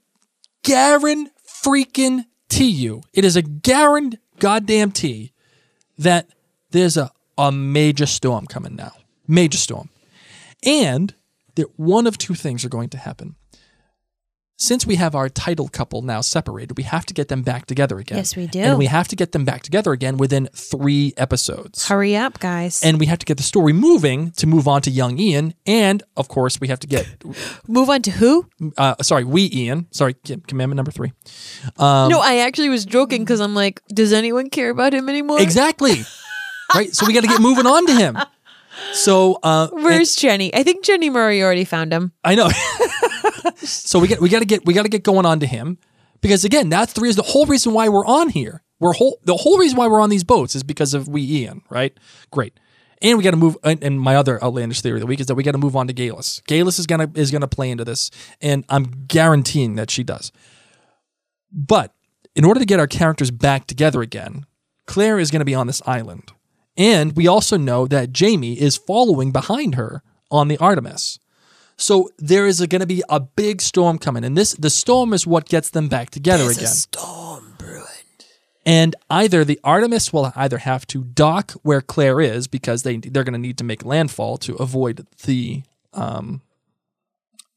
guarantee 0.62 1.30
freaking 1.64 2.24
you, 2.58 3.02
it 3.12 3.24
is 3.24 3.36
a 3.36 3.42
guarantee 3.42 4.18
goddamn 4.38 4.92
tea 4.92 5.32
that 5.98 6.28
there's 6.70 6.96
a, 6.96 7.10
a 7.38 7.52
major 7.52 8.06
storm 8.06 8.46
coming 8.46 8.76
now. 8.76 8.92
Major 9.26 9.58
storm. 9.58 9.90
And 10.64 11.14
that 11.54 11.78
one 11.78 12.06
of 12.06 12.18
two 12.18 12.34
things 12.34 12.64
are 12.64 12.68
going 12.68 12.90
to 12.90 12.98
happen. 12.98 13.36
Since 14.58 14.86
we 14.86 14.96
have 14.96 15.14
our 15.14 15.28
title 15.28 15.68
couple 15.68 16.00
now 16.00 16.22
separated, 16.22 16.78
we 16.78 16.84
have 16.84 17.04
to 17.06 17.14
get 17.14 17.28
them 17.28 17.42
back 17.42 17.66
together 17.66 17.98
again. 17.98 18.16
Yes, 18.16 18.34
we 18.36 18.46
do. 18.46 18.60
And 18.60 18.78
we 18.78 18.86
have 18.86 19.06
to 19.08 19.16
get 19.16 19.32
them 19.32 19.44
back 19.44 19.62
together 19.62 19.92
again 19.92 20.16
within 20.16 20.48
three 20.54 21.12
episodes. 21.18 21.86
Hurry 21.88 22.16
up, 22.16 22.40
guys. 22.40 22.82
And 22.82 22.98
we 22.98 23.04
have 23.04 23.18
to 23.18 23.26
get 23.26 23.36
the 23.36 23.42
story 23.42 23.74
moving 23.74 24.30
to 24.32 24.46
move 24.46 24.66
on 24.66 24.80
to 24.82 24.90
young 24.90 25.18
Ian. 25.18 25.52
And 25.66 26.02
of 26.16 26.28
course, 26.28 26.58
we 26.58 26.68
have 26.68 26.80
to 26.80 26.86
get, 26.86 27.06
Move 27.68 27.90
on 27.90 28.00
to 28.02 28.10
who? 28.10 28.48
uh, 28.78 28.94
sorry, 29.02 29.24
we 29.24 29.50
Ian. 29.52 29.88
Sorry, 29.90 30.14
commandment 30.14 30.76
number 30.76 30.90
three. 30.90 31.12
Um, 31.76 32.08
no, 32.08 32.20
I 32.20 32.38
actually 32.38 32.70
was 32.70 32.86
joking 32.86 33.22
because 33.24 33.40
I'm 33.40 33.54
like, 33.54 33.82
does 33.88 34.14
anyone 34.14 34.48
care 34.48 34.70
about 34.70 34.94
him 34.94 35.10
anymore? 35.10 35.38
Exactly. 35.40 35.96
right. 36.74 36.94
So 36.94 37.06
we 37.06 37.12
got 37.12 37.22
to 37.22 37.28
get 37.28 37.42
moving 37.42 37.66
on 37.66 37.86
to 37.86 37.94
him. 37.94 38.16
So 38.92 39.38
uh, 39.42 39.68
and- 39.72 39.84
Where's 39.84 40.16
Jenny? 40.16 40.54
I 40.54 40.62
think 40.62 40.84
Jenny 40.84 41.10
Murray 41.10 41.42
already 41.42 41.64
found 41.64 41.92
him. 41.92 42.12
I 42.24 42.34
know. 42.34 42.48
so 43.56 43.98
we 43.98 44.08
get 44.08 44.20
we 44.20 44.28
got 44.28 44.40
to 44.40 44.44
get 44.44 44.64
we 44.64 44.74
got 44.74 44.82
to 44.82 44.88
get 44.88 45.02
going 45.02 45.26
on 45.26 45.40
to 45.40 45.46
him 45.46 45.78
because 46.20 46.44
again, 46.44 46.68
that's 46.68 46.92
the 46.92 47.00
reason. 47.00 47.22
The 47.24 47.30
whole 47.30 47.46
reason 47.46 47.72
why 47.72 47.88
we're 47.88 48.06
on 48.06 48.28
here. 48.28 48.62
We're 48.78 48.92
whole. 48.92 49.18
The 49.24 49.36
whole 49.36 49.58
reason 49.58 49.76
why 49.78 49.86
we're 49.88 50.00
on 50.00 50.10
these 50.10 50.24
boats 50.24 50.54
is 50.54 50.62
because 50.62 50.94
of 50.94 51.08
we 51.08 51.22
Ian. 51.22 51.62
Right. 51.70 51.96
Great. 52.30 52.58
And 53.02 53.18
we 53.18 53.24
got 53.24 53.32
to 53.32 53.36
move. 53.36 53.56
And 53.64 53.82
and 53.82 54.00
my 54.00 54.16
other 54.16 54.42
outlandish 54.42 54.80
theory 54.80 54.96
of 54.96 55.00
the 55.00 55.06
week 55.06 55.20
is 55.20 55.26
that 55.26 55.34
we 55.34 55.42
got 55.42 55.52
to 55.52 55.58
move 55.58 55.76
on 55.76 55.86
to 55.88 55.94
Geillis. 55.94 56.42
Geillis 56.42 56.78
is 56.78 56.86
gonna 56.86 57.10
is 57.14 57.30
gonna 57.30 57.48
play 57.48 57.70
into 57.70 57.84
this, 57.84 58.10
and 58.40 58.64
I'm 58.68 59.06
guaranteeing 59.06 59.76
that 59.76 59.90
she 59.90 60.02
does. 60.02 60.32
But 61.50 61.94
in 62.34 62.44
order 62.44 62.60
to 62.60 62.66
get 62.66 62.78
our 62.78 62.86
characters 62.86 63.30
back 63.30 63.66
together 63.66 64.02
again, 64.02 64.44
Claire 64.86 65.18
is 65.18 65.30
going 65.30 65.40
to 65.40 65.46
be 65.46 65.54
on 65.54 65.66
this 65.66 65.80
island. 65.86 66.32
And 66.76 67.16
we 67.16 67.26
also 67.26 67.56
know 67.56 67.86
that 67.86 68.12
Jamie 68.12 68.60
is 68.60 68.76
following 68.76 69.32
behind 69.32 69.76
her 69.76 70.02
on 70.30 70.48
the 70.48 70.58
Artemis. 70.58 71.18
So 71.76 72.10
there 72.18 72.46
is 72.46 72.60
going 72.60 72.80
to 72.80 72.86
be 72.86 73.02
a 73.08 73.20
big 73.20 73.60
storm 73.60 73.98
coming, 73.98 74.24
and 74.24 74.36
this 74.36 74.54
the 74.54 74.70
storm 74.70 75.12
is 75.12 75.26
what 75.26 75.48
gets 75.48 75.70
them 75.70 75.88
back 75.88 76.10
together 76.10 76.50
again. 76.50 76.66
storm 76.66 77.54
brewing. 77.58 77.82
And 78.64 78.96
either 79.10 79.44
the 79.44 79.60
Artemis 79.62 80.12
will 80.12 80.32
either 80.34 80.58
have 80.58 80.86
to 80.88 81.04
dock 81.04 81.52
where 81.62 81.82
Claire 81.82 82.20
is 82.20 82.46
because 82.46 82.82
they 82.82 82.96
they're 82.96 83.24
going 83.24 83.34
to 83.34 83.38
need 83.38 83.58
to 83.58 83.64
make 83.64 83.84
landfall 83.84 84.38
to 84.38 84.54
avoid 84.56 85.06
the 85.24 85.62
um 85.92 86.40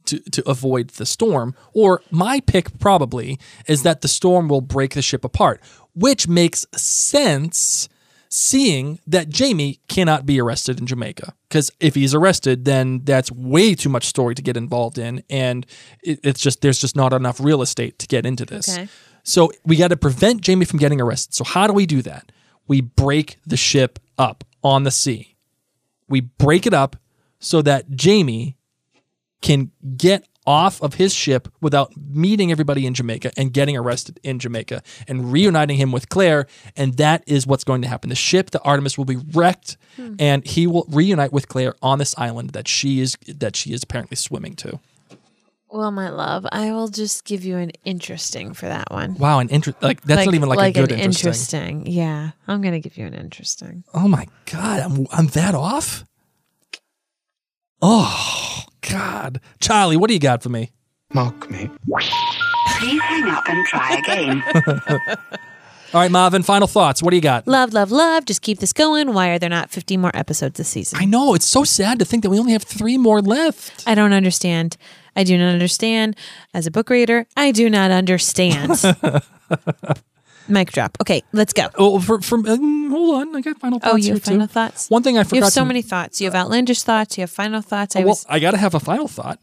to 0.05 0.19
to 0.31 0.49
avoid 0.49 0.89
the 0.89 1.05
storm, 1.05 1.55
or 1.73 2.01
my 2.11 2.41
pick 2.41 2.77
probably 2.77 3.39
is 3.67 3.83
that 3.83 4.01
the 4.01 4.07
storm 4.09 4.49
will 4.49 4.61
break 4.61 4.95
the 4.95 5.01
ship 5.01 5.23
apart, 5.23 5.61
which 5.95 6.27
makes 6.27 6.65
sense 6.75 7.87
seeing 8.29 8.99
that 9.07 9.29
Jamie 9.29 9.79
cannot 9.87 10.25
be 10.25 10.39
arrested 10.39 10.79
in 10.79 10.85
Jamaica. 10.85 11.33
Because 11.47 11.71
if 11.79 11.95
he's 11.95 12.13
arrested, 12.13 12.65
then 12.65 13.01
that's 13.03 13.31
way 13.31 13.75
too 13.75 13.89
much 13.89 14.05
story 14.05 14.35
to 14.35 14.41
get 14.41 14.55
involved 14.55 14.97
in, 14.97 15.23
and 15.29 15.65
it, 16.03 16.19
it's 16.23 16.39
just 16.39 16.61
there's 16.61 16.79
just 16.79 16.95
not 16.95 17.11
enough 17.11 17.39
real 17.39 17.61
estate 17.61 17.99
to 17.99 18.07
get 18.07 18.25
into 18.25 18.45
this. 18.45 18.69
Okay. 18.69 18.87
So 19.23 19.51
we 19.65 19.75
got 19.75 19.89
to 19.89 19.97
prevent 19.97 20.41
Jamie 20.41 20.65
from 20.65 20.79
getting 20.79 21.01
arrested. 21.01 21.33
So 21.33 21.43
how 21.43 21.67
do 21.67 21.73
we 21.73 21.85
do 21.85 22.01
that? 22.03 22.31
We 22.67 22.81
break 22.81 23.37
the 23.45 23.57
ship 23.57 23.99
up 24.17 24.43
on 24.63 24.83
the 24.83 24.91
sea. 24.91 25.35
We 26.07 26.21
break 26.21 26.65
it 26.65 26.73
up 26.73 26.95
so 27.39 27.61
that 27.63 27.91
Jamie 27.91 28.57
can 29.41 29.71
get 29.97 30.27
off 30.49 30.81
of 30.81 30.95
his 30.95 31.13
ship 31.13 31.47
without 31.61 31.95
meeting 31.95 32.51
everybody 32.51 32.87
in 32.87 32.95
Jamaica 32.95 33.31
and 33.37 33.53
getting 33.53 33.77
arrested 33.77 34.19
in 34.23 34.39
Jamaica 34.39 34.81
and 35.07 35.31
reuniting 35.31 35.77
him 35.77 35.91
with 35.91 36.09
Claire. 36.09 36.47
And 36.75 36.97
that 36.97 37.23
is 37.27 37.45
what's 37.45 37.63
going 37.63 37.83
to 37.83 37.87
happen. 37.87 38.09
The 38.09 38.15
ship, 38.15 38.49
the 38.49 38.59
Artemis, 38.63 38.97
will 38.97 39.05
be 39.05 39.17
wrecked, 39.17 39.77
hmm. 39.95 40.15
and 40.17 40.43
he 40.45 40.65
will 40.65 40.87
reunite 40.89 41.31
with 41.31 41.47
Claire 41.47 41.75
on 41.83 41.99
this 41.99 42.17
island 42.17 42.49
that 42.51 42.67
she 42.67 42.99
is 42.99 43.15
that 43.27 43.55
she 43.55 43.73
is 43.73 43.83
apparently 43.83 44.15
swimming 44.15 44.55
to. 44.55 44.79
Well, 45.71 45.91
my 45.91 46.09
love, 46.09 46.47
I 46.51 46.71
will 46.71 46.87
just 46.87 47.25
give 47.25 47.43
you 47.43 47.57
an 47.57 47.69
interesting 47.85 48.55
for 48.55 48.65
that 48.65 48.89
one. 48.89 49.13
Wow, 49.19 49.37
an 49.37 49.49
interest 49.49 49.83
like 49.83 50.01
that's 50.01 50.25
not 50.25 50.33
even 50.33 50.49
like, 50.49 50.75
a 50.75 50.79
good 50.79 50.91
an 50.91 50.99
interesting. 50.99 51.81
interesting. 51.81 51.93
Yeah, 51.93 52.31
I'm 52.47 52.63
gonna 52.63 52.79
give 52.79 52.97
you 52.97 53.05
an 53.05 53.13
interesting. 53.13 53.83
Oh 53.93 54.07
my 54.07 54.25
god, 54.51 54.79
I'm 54.79 55.05
I'm 55.11 55.27
that 55.27 55.53
off. 55.53 56.05
Oh 57.81 58.63
God, 58.81 59.39
Charlie, 59.59 59.97
what 59.97 60.07
do 60.07 60.13
you 60.13 60.19
got 60.19 60.43
for 60.43 60.49
me? 60.49 60.71
Mock 61.13 61.49
me. 61.49 61.69
Please 61.87 63.01
hang 63.01 63.29
up 63.29 63.47
and 63.47 63.65
try 63.65 63.95
again. 63.95 64.43
All 65.91 66.01
right, 66.01 66.11
Marvin. 66.11 66.43
Final 66.43 66.67
thoughts. 66.67 67.01
What 67.01 67.09
do 67.09 67.15
you 67.15 67.21
got? 67.21 67.47
Love, 67.47 67.73
love, 67.73 67.91
love. 67.91 68.25
Just 68.25 68.43
keep 68.43 68.59
this 68.59 68.73
going. 68.73 69.11
Why 69.13 69.29
are 69.29 69.39
there 69.39 69.49
not 69.49 69.71
50 69.71 69.97
more 69.97 70.11
episodes 70.13 70.57
this 70.57 70.69
season? 70.69 70.99
I 71.01 71.05
know 71.05 71.33
it's 71.33 71.47
so 71.47 71.63
sad 71.63 71.97
to 71.97 72.05
think 72.05 72.21
that 72.23 72.29
we 72.29 72.37
only 72.37 72.51
have 72.51 72.61
three 72.61 72.97
more 72.97 73.21
left. 73.21 73.83
I 73.87 73.95
don't 73.95 74.13
understand. 74.13 74.77
I 75.15 75.23
do 75.23 75.35
not 75.35 75.51
understand. 75.51 76.15
As 76.53 76.67
a 76.67 76.71
book 76.71 76.91
reader, 76.91 77.25
I 77.35 77.51
do 77.51 77.71
not 77.71 77.89
understand. 77.89 78.71
Mic 80.49 80.71
drop. 80.71 80.97
Okay, 81.01 81.23
let's 81.31 81.53
go. 81.53 81.67
Oh, 81.77 81.99
for, 81.99 82.21
for 82.21 82.37
um, 82.49 82.89
hold 82.89 83.21
on, 83.21 83.35
I 83.35 83.41
got 83.41 83.59
final 83.59 83.79
thoughts 83.79 83.93
Oh, 83.93 83.97
you 83.97 84.13
have 84.13 84.23
final 84.23 84.47
too. 84.47 84.53
thoughts? 84.53 84.89
One 84.89 85.03
thing 85.03 85.17
I 85.17 85.23
forgot. 85.23 85.35
You 85.35 85.43
have 85.43 85.53
so 85.53 85.61
to 85.61 85.65
many 85.65 85.81
thoughts. 85.81 86.19
You 86.19 86.27
have 86.27 86.35
outlandish 86.35 86.83
thoughts. 86.83 87.17
You 87.17 87.21
have 87.21 87.29
final 87.29 87.61
thoughts. 87.61 87.95
I 87.95 87.99
well, 87.99 88.09
was 88.09 88.25
I 88.27 88.39
got 88.39 88.51
to 88.51 88.57
have 88.57 88.73
a 88.73 88.79
final 88.79 89.07
thought. 89.07 89.39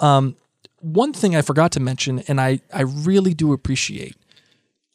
Um, 0.00 0.36
one 0.80 1.12
thing 1.12 1.34
I 1.34 1.42
forgot 1.42 1.72
to 1.72 1.80
mention, 1.80 2.20
and 2.28 2.40
I, 2.40 2.60
I 2.72 2.82
really 2.82 3.34
do 3.34 3.52
appreciate, 3.52 4.16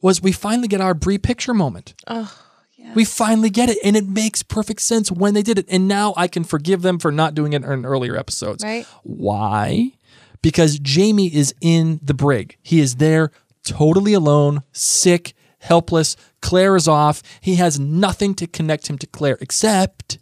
was 0.01 0.21
we 0.21 0.31
finally 0.31 0.67
get 0.67 0.81
our 0.81 0.93
Bree 0.93 1.17
picture 1.17 1.53
moment. 1.53 1.93
Oh, 2.07 2.33
yeah. 2.77 2.93
We 2.93 3.05
finally 3.05 3.49
get 3.49 3.69
it, 3.69 3.77
and 3.83 3.95
it 3.95 4.07
makes 4.07 4.43
perfect 4.43 4.81
sense 4.81 5.11
when 5.11 5.33
they 5.33 5.41
did 5.41 5.57
it. 5.57 5.65
And 5.69 5.87
now 5.87 6.13
I 6.17 6.27
can 6.27 6.43
forgive 6.43 6.81
them 6.81 6.99
for 6.99 7.11
not 7.11 7.35
doing 7.35 7.53
it 7.53 7.63
in 7.63 7.85
earlier 7.85 8.17
episodes. 8.17 8.63
Right. 8.63 8.85
Why? 9.03 9.93
Because 10.41 10.79
Jamie 10.79 11.33
is 11.33 11.53
in 11.61 11.99
the 12.03 12.13
brig. 12.13 12.57
He 12.61 12.79
is 12.81 12.95
there 12.97 13.31
totally 13.65 14.13
alone, 14.13 14.63
sick, 14.73 15.33
helpless. 15.63 16.15
Claire 16.41 16.75
is 16.75 16.87
off. 16.87 17.23
He 17.41 17.55
has 17.55 17.79
nothing 17.79 18.35
to 18.35 18.47
connect 18.47 18.87
him 18.87 18.97
to 18.99 19.07
Claire 19.07 19.37
except 19.41 20.19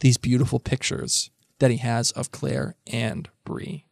these 0.00 0.16
beautiful 0.16 0.58
pictures 0.58 1.30
that 1.58 1.70
he 1.70 1.76
has 1.78 2.10
of 2.12 2.32
Claire 2.32 2.74
and 2.86 3.28
Bree. 3.44 3.84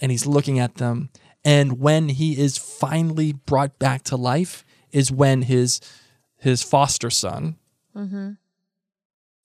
And 0.00 0.10
he's 0.10 0.26
looking 0.26 0.58
at 0.58 0.76
them. 0.76 1.10
And 1.44 1.78
when 1.78 2.08
he 2.08 2.38
is 2.38 2.58
finally 2.58 3.32
brought 3.32 3.78
back 3.78 4.02
to 4.04 4.16
life, 4.16 4.64
is 4.96 5.12
when 5.12 5.42
his 5.42 5.80
his 6.38 6.62
foster 6.62 7.10
son, 7.10 7.56
mm-hmm. 7.94 8.32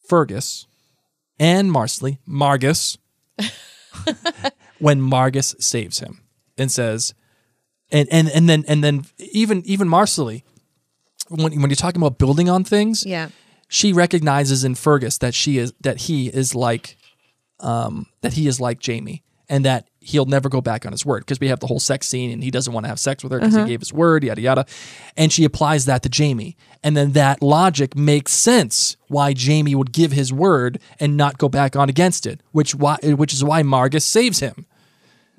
Fergus, 0.07 0.66
and 1.38 1.70
Marsali, 1.70 2.20
Margus, 2.28 2.97
when 4.80 5.01
Margus 5.01 5.62
saves 5.62 5.99
him 5.99 6.22
and 6.57 6.72
says, 6.72 7.14
and 7.91 8.07
and 8.12 8.30
and 8.30 8.47
then 8.47 8.64
and 8.68 8.84
then 8.84 9.05
even 9.18 9.62
even 9.66 9.89
Marsali, 9.89 10.43
when 11.32 11.62
when 11.62 11.70
you're 11.70 11.76
talking 11.76 12.02
about 12.02 12.18
building 12.18 12.50
on 12.50 12.64
things, 12.64 13.06
yeah. 13.06 13.30
she 13.68 13.94
recognizes 13.94 14.64
in 14.64 14.76
Fergus 14.76 15.18
that 15.20 15.34
she 15.34 15.58
is 15.58 15.74
that 15.82 15.98
he 16.02 16.28
is 16.28 16.54
like 16.54 16.98
um 17.60 18.08
that 18.22 18.34
he 18.34 18.48
is 18.48 18.60
like 18.60 18.80
Jamie 18.80 19.24
and 19.52 19.66
that 19.66 19.88
he'll 20.00 20.26
never 20.26 20.50
go 20.50 20.62
back 20.62 20.86
on 20.86 20.94
his 20.94 21.06
word 21.06 21.20
because 21.20 21.40
we 21.40 21.48
have 21.48 21.60
the 21.60 21.68
whole 21.68 21.80
sex 21.80 22.08
scene 22.08 22.32
and 22.32 22.44
he 22.44 22.50
doesn't 22.50 22.74
want 22.74 22.86
to 22.86 22.88
have 22.88 23.00
sex 23.00 23.22
with 23.22 23.34
her 23.34 23.40
because 23.40 23.54
he 23.54 23.66
gave 23.66 23.82
his 23.82 23.94
word 23.94 24.24
yada 24.24 24.42
yada. 24.42 24.66
And 25.18 25.32
she 25.32 25.44
applies 25.44 25.86
that 25.86 26.04
to 26.04 26.10
Jamie. 26.10 26.56
And 26.84 26.96
then 26.96 27.12
that 27.12 27.44
logic 27.44 27.96
makes 27.96 28.32
sense 28.32 28.96
why 29.10 29.34
Jamie 29.34 29.76
would 29.76 29.92
give 29.92 30.14
his 30.14 30.32
word 30.32 30.80
and 31.00 31.18
not 31.18 31.38
go 31.38 31.50
back 31.50 31.76
on 31.76 31.90
against 31.90 32.26
it 32.26 32.42
which 32.52 32.74
why 32.74 32.98
which 33.04 33.34
is 33.34 33.44
why 33.44 33.62
Margus 33.62 34.04
saves 34.04 34.40
him. 34.40 34.66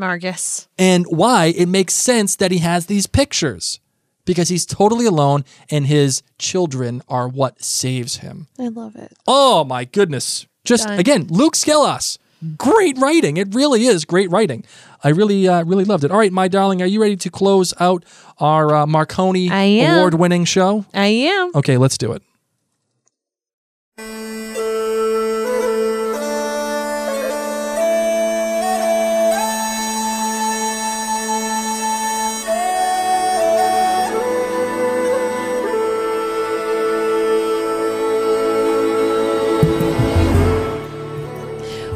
Margus. 0.00 0.66
and 0.78 1.06
why 1.06 1.52
it 1.56 1.68
makes 1.68 1.94
sense 1.94 2.34
that 2.36 2.50
he 2.50 2.58
has 2.58 2.86
these 2.86 3.06
pictures 3.06 3.78
because 4.24 4.48
he's 4.48 4.66
totally 4.66 5.06
alone 5.06 5.44
and 5.70 5.86
his 5.86 6.22
children 6.38 7.02
are 7.08 7.28
what 7.28 7.62
saves 7.62 8.16
him 8.18 8.46
I 8.58 8.68
love 8.68 8.96
it. 8.96 9.12
Oh 9.26 9.64
my 9.64 9.84
goodness. 9.84 10.46
Just 10.64 10.86
Done. 10.86 10.98
again, 10.98 11.26
Luke 11.28 11.54
Schelhaas. 11.54 12.18
Great 12.56 12.98
writing. 12.98 13.36
It 13.36 13.54
really 13.54 13.84
is 13.86 14.04
great 14.04 14.30
writing. 14.30 14.64
I 15.04 15.10
really, 15.10 15.46
uh, 15.46 15.64
really 15.64 15.84
loved 15.84 16.02
it. 16.02 16.10
All 16.10 16.18
right, 16.18 16.32
my 16.32 16.48
darling, 16.48 16.82
are 16.82 16.86
you 16.86 17.00
ready 17.00 17.16
to 17.16 17.30
close 17.30 17.72
out 17.78 18.04
our 18.38 18.74
uh, 18.74 18.86
Marconi 18.86 19.48
award 19.48 20.14
winning 20.14 20.44
show? 20.44 20.84
I 20.92 21.06
am. 21.06 21.52
Okay, 21.54 21.76
let's 21.76 21.96
do 21.98 22.12
it. 22.12 22.22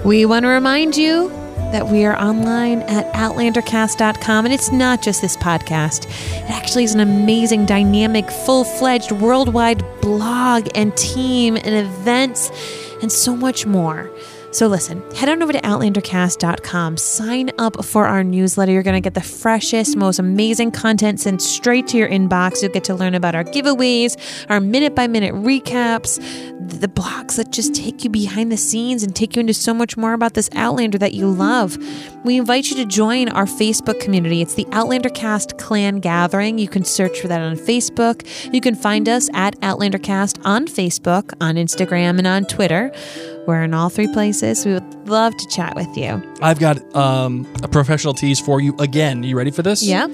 We 0.06 0.24
want 0.24 0.44
to 0.44 0.48
remind 0.48 0.96
you 0.96 1.30
that 1.72 1.88
we 1.88 2.04
are 2.04 2.16
online 2.16 2.82
at 2.82 3.12
outlandercast.com 3.14 4.44
and 4.44 4.54
it's 4.54 4.70
not 4.70 5.02
just 5.02 5.20
this 5.20 5.36
podcast. 5.36 6.06
It 6.44 6.48
actually 6.48 6.84
is 6.84 6.94
an 6.94 7.00
amazing, 7.00 7.66
dynamic, 7.66 8.30
full-fledged 8.30 9.10
worldwide 9.10 9.84
blog 10.00 10.68
and 10.76 10.96
team 10.96 11.56
and 11.56 11.74
events 11.74 12.52
and 13.02 13.10
so 13.10 13.34
much 13.34 13.66
more. 13.66 14.08
So 14.56 14.68
listen, 14.68 15.02
head 15.14 15.28
on 15.28 15.42
over 15.42 15.52
to 15.52 15.60
outlandercast.com, 15.60 16.96
sign 16.96 17.50
up 17.58 17.84
for 17.84 18.06
our 18.06 18.24
newsletter. 18.24 18.72
You're 18.72 18.82
going 18.82 18.94
to 18.94 19.02
get 19.02 19.12
the 19.12 19.20
freshest, 19.20 19.98
most 19.98 20.18
amazing 20.18 20.70
content 20.70 21.20
sent 21.20 21.42
straight 21.42 21.86
to 21.88 21.98
your 21.98 22.08
inbox. 22.08 22.62
You'll 22.62 22.72
get 22.72 22.84
to 22.84 22.94
learn 22.94 23.14
about 23.14 23.34
our 23.34 23.44
giveaways, 23.44 24.16
our 24.48 24.58
minute 24.58 24.94
by 24.94 25.08
minute 25.08 25.34
recaps, 25.34 26.16
the 26.80 26.88
blogs 26.88 27.36
that 27.36 27.52
just 27.52 27.74
take 27.74 28.02
you 28.02 28.08
behind 28.08 28.50
the 28.50 28.56
scenes 28.56 29.02
and 29.02 29.14
take 29.14 29.36
you 29.36 29.40
into 29.40 29.52
so 29.52 29.74
much 29.74 29.98
more 29.98 30.14
about 30.14 30.32
this 30.32 30.48
Outlander 30.54 30.96
that 30.96 31.12
you 31.12 31.26
love. 31.30 31.76
We 32.24 32.38
invite 32.38 32.70
you 32.70 32.76
to 32.76 32.86
join 32.86 33.28
our 33.28 33.44
Facebook 33.44 34.00
community. 34.00 34.40
It's 34.40 34.54
the 34.54 34.66
Outlander 34.72 35.10
Cast 35.10 35.58
Clan 35.58 36.00
Gathering. 36.00 36.56
You 36.56 36.68
can 36.68 36.82
search 36.82 37.20
for 37.20 37.28
that 37.28 37.42
on 37.42 37.56
Facebook. 37.56 38.26
You 38.54 38.62
can 38.62 38.74
find 38.74 39.06
us 39.06 39.28
at 39.34 39.54
Outlander 39.60 39.98
Cast 39.98 40.38
on 40.46 40.66
Facebook, 40.66 41.34
on 41.42 41.56
Instagram, 41.56 42.16
and 42.16 42.26
on 42.26 42.46
Twitter. 42.46 42.90
We're 43.46 43.62
in 43.62 43.74
all 43.74 43.88
three 43.88 44.08
places. 44.12 44.64
We 44.66 44.72
would 44.74 45.08
love 45.08 45.36
to 45.36 45.46
chat 45.48 45.74
with 45.76 45.96
you. 45.96 46.22
I've 46.42 46.58
got 46.58 46.78
um, 46.96 47.46
a 47.62 47.68
professional 47.68 48.12
tease 48.14 48.40
for 48.40 48.60
you 48.60 48.74
again. 48.78 49.22
You 49.22 49.36
ready 49.36 49.50
for 49.52 49.62
this? 49.62 49.82
Yeah? 49.82 50.08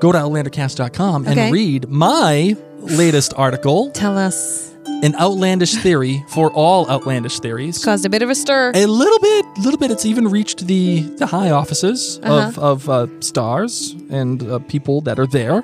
Go 0.00 0.12
to 0.12 0.18
outlandercast.com 0.18 1.26
Okay. 1.26 1.40
and 1.46 1.52
read 1.52 1.88
my 1.88 2.56
latest 2.78 3.32
article, 3.36 3.90
Tell 3.92 4.16
us. 4.18 4.66
An 5.02 5.14
Outlandish 5.14 5.74
Theory 5.76 6.24
for 6.28 6.50
All 6.52 6.88
Outlandish 6.90 7.38
Theories. 7.40 7.84
Caused 7.84 8.04
a 8.04 8.08
bit 8.08 8.20
of 8.22 8.30
a 8.30 8.34
stir. 8.34 8.72
A 8.74 8.86
little 8.86 9.18
bit, 9.20 9.44
A 9.58 9.60
little 9.60 9.78
bit. 9.78 9.90
It's 9.92 10.04
even 10.04 10.26
reached 10.28 10.66
the 10.66 11.02
the 11.02 11.26
high 11.26 11.50
offices 11.50 12.18
Uh-huh. 12.22 12.48
of 12.48 12.58
of 12.58 12.88
uh, 12.90 13.06
Starz 13.20 13.92
and 14.10 14.42
uh, 14.42 14.58
people 14.60 15.00
that 15.02 15.18
are 15.20 15.26
there. 15.26 15.62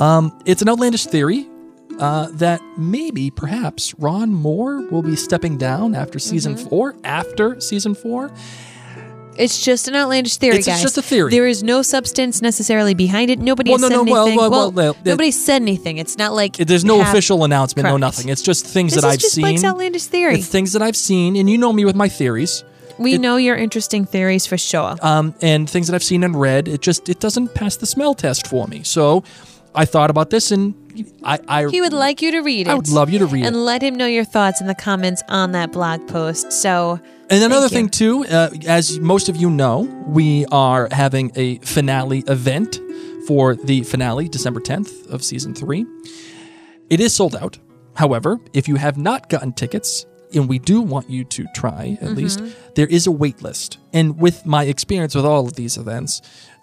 Um, 0.00 0.32
it's 0.46 0.62
an 0.62 0.68
outlandish 0.68 1.06
theory 1.06 1.46
uh, 1.98 2.28
that 2.32 2.60
maybe, 2.76 3.30
perhaps, 3.30 3.94
Ron 3.98 4.32
Moore 4.34 4.82
will 4.90 5.02
be 5.02 5.16
stepping 5.16 5.56
down 5.58 5.94
after 5.94 6.18
season 6.18 6.54
Mm-hmm. 6.54 6.68
four. 6.68 6.94
After 7.04 7.60
season 7.60 7.94
four, 7.94 8.30
It's 9.38 9.62
just 9.62 9.86
an 9.86 9.94
outlandish 9.94 10.38
theory, 10.38 10.56
It's 10.56 10.66
guys. 10.66 10.80
just 10.80 10.96
a 10.96 11.02
theory. 11.02 11.30
There 11.30 11.46
is 11.46 11.62
no 11.62 11.82
substance 11.82 12.40
necessarily 12.40 12.94
behind 12.94 13.30
it. 13.30 13.38
Nobody 13.38 13.70
Well, 13.70 13.78
has 13.80 13.90
no, 13.90 13.98
said 13.98 14.06
no, 14.06 14.22
anything. 14.22 14.38
well, 14.38 14.50
well, 14.50 14.72
well, 14.72 14.96
nobody 15.04 15.30
said 15.30 15.60
anything. 15.60 15.98
It's 15.98 16.16
not 16.16 16.32
like 16.32 16.56
there's 16.56 16.86
no 16.86 17.00
have- 17.00 17.08
official 17.12 17.44
announcement, 17.44 17.86
no 17.86 17.98
nothing. 17.98 18.30
It's 18.30 18.40
just 18.40 18.64
things 18.66 18.94
This 18.94 19.02
that 19.02 19.08
I've 19.10 19.18
just 19.18 19.34
seen. 19.34 19.42
Mike's 19.42 19.62
outlandish 19.62 20.04
theory. 20.04 20.36
It's 20.36 20.46
things 20.48 20.72
that 20.72 20.80
I've 20.80 20.96
seen, 20.96 21.36
and 21.36 21.50
you 21.50 21.58
know 21.58 21.70
me 21.72 21.84
with 21.84 21.96
my 21.96 22.08
theories. 22.08 22.64
we 22.98 23.12
it- 23.16 23.20
know 23.20 23.36
your 23.36 23.56
interesting 23.56 24.06
theories 24.06 24.46
for 24.46 24.56
sure. 24.56 24.96
um, 25.02 25.34
and 25.42 25.68
things 25.68 25.88
that 25.88 25.94
I've 25.94 26.02
seen 26.02 26.24
and 26.24 26.34
read. 26.40 26.66
It 26.66 26.80
just 26.80 27.10
it 27.10 27.20
doesn't 27.20 27.52
pass 27.54 27.76
the 27.76 27.84
smell 27.86 28.14
test 28.14 28.46
for 28.46 28.66
me. 28.66 28.84
So 28.84 29.22
I 29.74 29.84
thought 29.84 30.08
about 30.08 30.30
this, 30.30 30.50
and 30.50 30.72
I 31.22 31.38
I, 31.48 31.68
he 31.68 31.80
would 31.80 31.92
like 31.92 32.22
you 32.22 32.30
to 32.32 32.40
read 32.40 32.66
it. 32.66 32.70
I 32.70 32.74
would 32.74 32.88
love 32.88 33.10
you 33.10 33.18
to 33.20 33.26
read 33.26 33.44
and 33.44 33.54
it. 33.54 33.58
And 33.58 33.64
let 33.64 33.82
him 33.82 33.94
know 33.94 34.06
your 34.06 34.24
thoughts 34.24 34.60
in 34.60 34.66
the 34.66 34.74
comments 34.74 35.22
on 35.28 35.52
that 35.52 35.72
blog 35.72 36.06
post. 36.08 36.52
So, 36.52 37.00
And 37.30 37.44
another 37.44 37.68
thing 37.68 37.88
too, 37.88 38.24
uh, 38.26 38.50
as 38.66 38.98
most 39.00 39.28
of 39.28 39.36
you 39.36 39.50
know, 39.50 39.80
we 40.06 40.46
are 40.46 40.88
having 40.90 41.32
a 41.34 41.58
finale 41.58 42.24
event 42.28 42.80
for 43.26 43.56
the 43.56 43.82
finale, 43.82 44.28
December 44.28 44.60
10th 44.60 45.10
of 45.10 45.24
season 45.24 45.54
three. 45.54 45.84
It 46.90 47.00
is 47.00 47.14
sold 47.14 47.34
out. 47.34 47.58
However, 47.94 48.38
if 48.52 48.68
you 48.68 48.76
have 48.76 48.96
not 48.96 49.28
gotten 49.28 49.52
tickets, 49.52 50.06
and 50.34 50.48
we 50.48 50.58
do 50.58 50.80
want 50.80 51.08
you 51.08 51.24
to 51.24 51.46
try 51.54 51.96
at 52.00 52.10
least, 52.10 52.42
there 52.74 52.86
is 52.86 53.06
a 53.06 53.10
wait 53.10 53.42
list. 53.42 53.78
And 53.92 54.18
with 54.18 54.44
my 54.44 54.64
experience 54.64 55.14
with 55.14 55.24
all 55.24 55.46
of 55.46 55.54
these 55.54 55.76
events, 55.76 56.20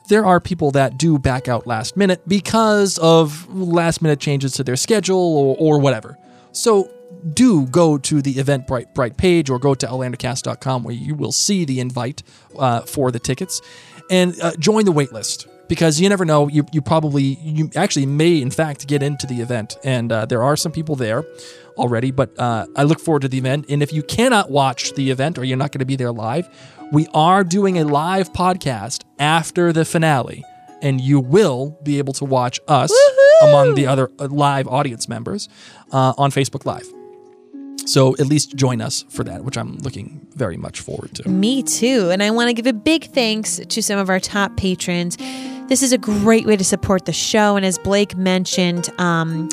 there 0.10 0.26
are 0.26 0.40
people 0.40 0.72
that 0.72 0.98
do 0.98 1.18
back 1.18 1.48
out 1.48 1.66
last 1.66 1.96
minute 1.96 2.22
because 2.28 2.98
of 3.00 3.48
last 3.54 4.02
minute 4.02 4.20
changes 4.20 4.54
to 4.54 4.64
their 4.64 4.76
schedule 4.76 5.18
or, 5.18 5.56
or 5.60 5.80
whatever. 5.80 6.18
So 6.52 6.92
do 7.34 7.66
go 7.68 7.98
to 7.98 8.22
the 8.22 8.36
Eventbrite 8.36 8.94
Bright 8.94 9.18
page 9.18 9.50
or 9.50 9.60
go 9.60 9.74
to 9.76 9.88
outlandercast.com 9.88 10.84
where 10.84 10.94
you 10.96 11.16
will 11.16 11.32
see 11.32 11.66
the 11.66 11.80
invite 11.80 12.24
uh, 12.58 12.82
for 12.82 13.12
the 13.12 13.20
tickets 13.20 13.62
and 14.10 14.40
uh, 14.42 14.56
join 14.58 14.86
the 14.86 14.92
waitlist 14.92 15.48
because 15.68 16.00
you 16.00 16.10
never 16.10 16.26
know. 16.26 16.48
You, 16.48 16.66
you 16.72 16.82
probably, 16.82 17.24
you 17.42 17.70
actually 17.76 18.06
may 18.06 18.42
in 18.42 18.52
fact 18.52 18.88
get 18.88 19.02
into 19.02 19.26
the 19.26 19.42
event. 19.42 19.78
And 19.84 20.12
uh, 20.12 20.26
there 20.26 20.44
are 20.44 20.56
some 20.56 20.72
people 20.72 20.96
there 20.96 21.24
already, 21.78 22.12
but 22.12 22.38
uh, 22.38 22.68
I 22.76 22.84
look 22.84 23.00
forward 23.00 23.22
to 23.22 23.28
the 23.28 23.38
event. 23.38 23.66
And 23.70 23.82
if 23.82 23.94
you 23.94 24.04
cannot 24.04 24.52
watch 24.52 24.94
the 24.94 25.10
event 25.10 25.38
or 25.38 25.44
you're 25.44 25.58
not 25.58 25.72
going 25.72 25.80
to 25.80 25.86
be 25.86 25.96
there 25.96 26.12
live, 26.12 26.50
we 26.94 27.08
are 27.14 27.44
doing 27.44 27.80
a 27.80 27.84
live 27.84 28.32
podcast 28.34 29.04
after 29.18 29.74
the 29.74 29.84
finale. 29.84 30.44
And 30.84 31.02
you 31.02 31.20
will 31.20 31.80
be 31.82 31.98
able 31.98 32.14
to 32.14 32.26
watch 32.26 32.60
us 32.68 32.94
among 33.42 33.74
the 33.74 33.88
other 33.88 34.12
uh, 34.20 34.28
live 34.28 34.68
audience 34.68 35.10
members 35.10 35.50
uh, 35.92 36.14
on 36.18 36.30
Facebook 36.30 36.66
Live. 36.66 36.86
So 37.88 38.16
at 38.18 38.28
least 38.28 38.56
join 38.56 38.80
us 38.80 39.06
for 39.10 39.24
that, 39.24 39.44
which 39.44 39.58
I'm 39.58 39.78
looking 39.78 40.28
very 40.36 40.58
much 40.58 40.82
forward 40.82 41.16
to. 41.16 41.30
Me 41.30 41.64
too. 41.64 42.10
And 42.12 42.22
I 42.22 42.32
want 42.32 42.50
to 42.50 42.54
give 42.54 42.68
a 42.68 42.74
big 42.74 43.06
thanks 43.06 43.58
to 43.58 43.82
some 43.82 43.98
of 43.98 44.10
our 44.10 44.20
top 44.20 44.56
patrons 44.56 45.18
this 45.70 45.82
is 45.82 45.94
a 45.94 45.98
great 45.98 46.46
way 46.46 46.58
to 46.58 46.64
support 46.64 47.06
the 47.06 47.14
show. 47.14 47.56
And 47.56 47.66
as 47.66 47.80
Blake 47.80 48.18
mentioned, 48.18 48.92
um, 49.00 49.48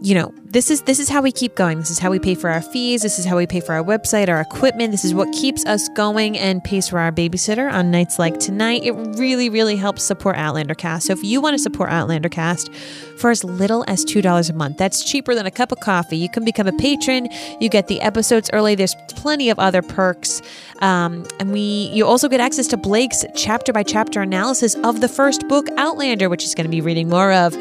you 0.00 0.14
know 0.14 0.32
this 0.50 0.68
is 0.68 0.82
this 0.82 0.98
is 0.98 1.08
how 1.08 1.22
we 1.22 1.30
keep 1.30 1.54
going. 1.54 1.78
This 1.78 1.90
is 1.90 2.00
how 2.00 2.10
we 2.10 2.18
pay 2.18 2.34
for 2.34 2.50
our 2.50 2.60
fees. 2.60 3.02
This 3.02 3.20
is 3.20 3.24
how 3.24 3.36
we 3.36 3.46
pay 3.46 3.60
for 3.60 3.72
our 3.72 3.84
website 3.84 4.28
our 4.28 4.40
equipment. 4.40 4.90
This 4.90 5.04
is 5.04 5.14
what 5.14 5.32
keeps 5.32 5.64
us 5.64 5.88
going 5.90 6.36
and 6.36 6.62
pays 6.64 6.88
for 6.88 6.98
our 6.98 7.12
babysitter 7.12 7.72
on 7.72 7.92
nights 7.92 8.18
like 8.18 8.40
tonight. 8.40 8.82
It 8.82 8.92
really 9.16 9.48
really 9.48 9.76
helps 9.76 10.02
support 10.02 10.36
outlander 10.36 10.74
cast. 10.74 11.06
So 11.06 11.12
if 11.12 11.22
you 11.22 11.40
want 11.40 11.54
to 11.54 11.58
support 11.58 11.90
outlander 11.90 12.28
cast 12.28 12.72
for 13.16 13.30
as 13.30 13.44
little 13.44 13.84
as 13.86 14.04
$2 14.04 14.50
a 14.50 14.52
month 14.54 14.78
that's 14.78 15.04
cheaper 15.04 15.34
than 15.34 15.46
a 15.46 15.50
cup 15.50 15.70
of 15.70 15.78
coffee. 15.80 16.16
You 16.16 16.28
can 16.28 16.44
become 16.44 16.66
a 16.66 16.72
patron. 16.72 17.28
You 17.60 17.68
get 17.68 17.86
the 17.86 18.00
episodes 18.00 18.50
early. 18.52 18.74
There's 18.74 18.96
plenty 19.10 19.50
of 19.50 19.58
other 19.60 19.82
perks. 19.82 20.42
Um, 20.80 21.26
and 21.38 21.52
we 21.52 21.90
you 21.92 22.06
also 22.06 22.28
get 22.28 22.40
access 22.40 22.66
to 22.68 22.76
blake's 22.76 23.24
chapter 23.36 23.72
by 23.72 23.84
chapter 23.84 24.20
analysis 24.20 24.74
of 24.76 25.00
the 25.00 25.08
first 25.08 25.46
book 25.46 25.68
outlander 25.76 26.28
which 26.28 26.42
he's 26.42 26.56
going 26.56 26.64
to 26.64 26.70
be 26.70 26.80
reading 26.80 27.08
more 27.08 27.32
of. 27.32 27.54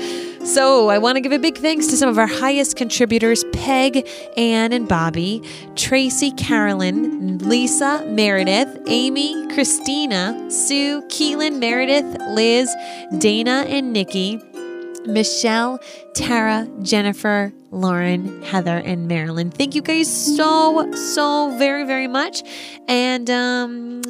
So 0.43 0.87
I 0.87 0.97
want 0.97 1.17
to 1.17 1.21
give 1.21 1.33
a 1.33 1.37
big 1.37 1.57
thanks 1.57 1.87
to 1.87 1.97
some 1.97 2.07
of 2.07 2.17
our 2.17 2.25
highest 2.25 2.77
contributors 2.79 3.43
Peg, 3.51 4.07
Ann, 4.37 4.71
and 4.71 4.87
Bobby, 4.87 5.43
Tracy, 5.75 6.31
Carolyn, 6.31 7.37
Lisa, 7.39 8.05
Meredith, 8.07 8.79
Amy, 8.87 9.47
Christina, 9.53 10.49
Sue, 10.49 11.01
Keelan, 11.09 11.59
Meredith, 11.59 12.05
Liz, 12.29 12.73
Dana, 13.19 13.65
and 13.67 13.93
Nikki. 13.93 14.41
Michelle, 15.05 15.79
Tara, 16.13 16.67
Jennifer, 16.81 17.53
Lauren, 17.71 18.41
Heather, 18.43 18.77
and 18.77 19.07
Marilyn. 19.07 19.49
Thank 19.49 19.73
you 19.73 19.81
guys 19.81 20.35
so, 20.37 20.91
so 20.91 21.55
very, 21.57 21.85
very 21.85 22.07
much. 22.07 22.43
And 22.87 23.29
um, 23.29 24.01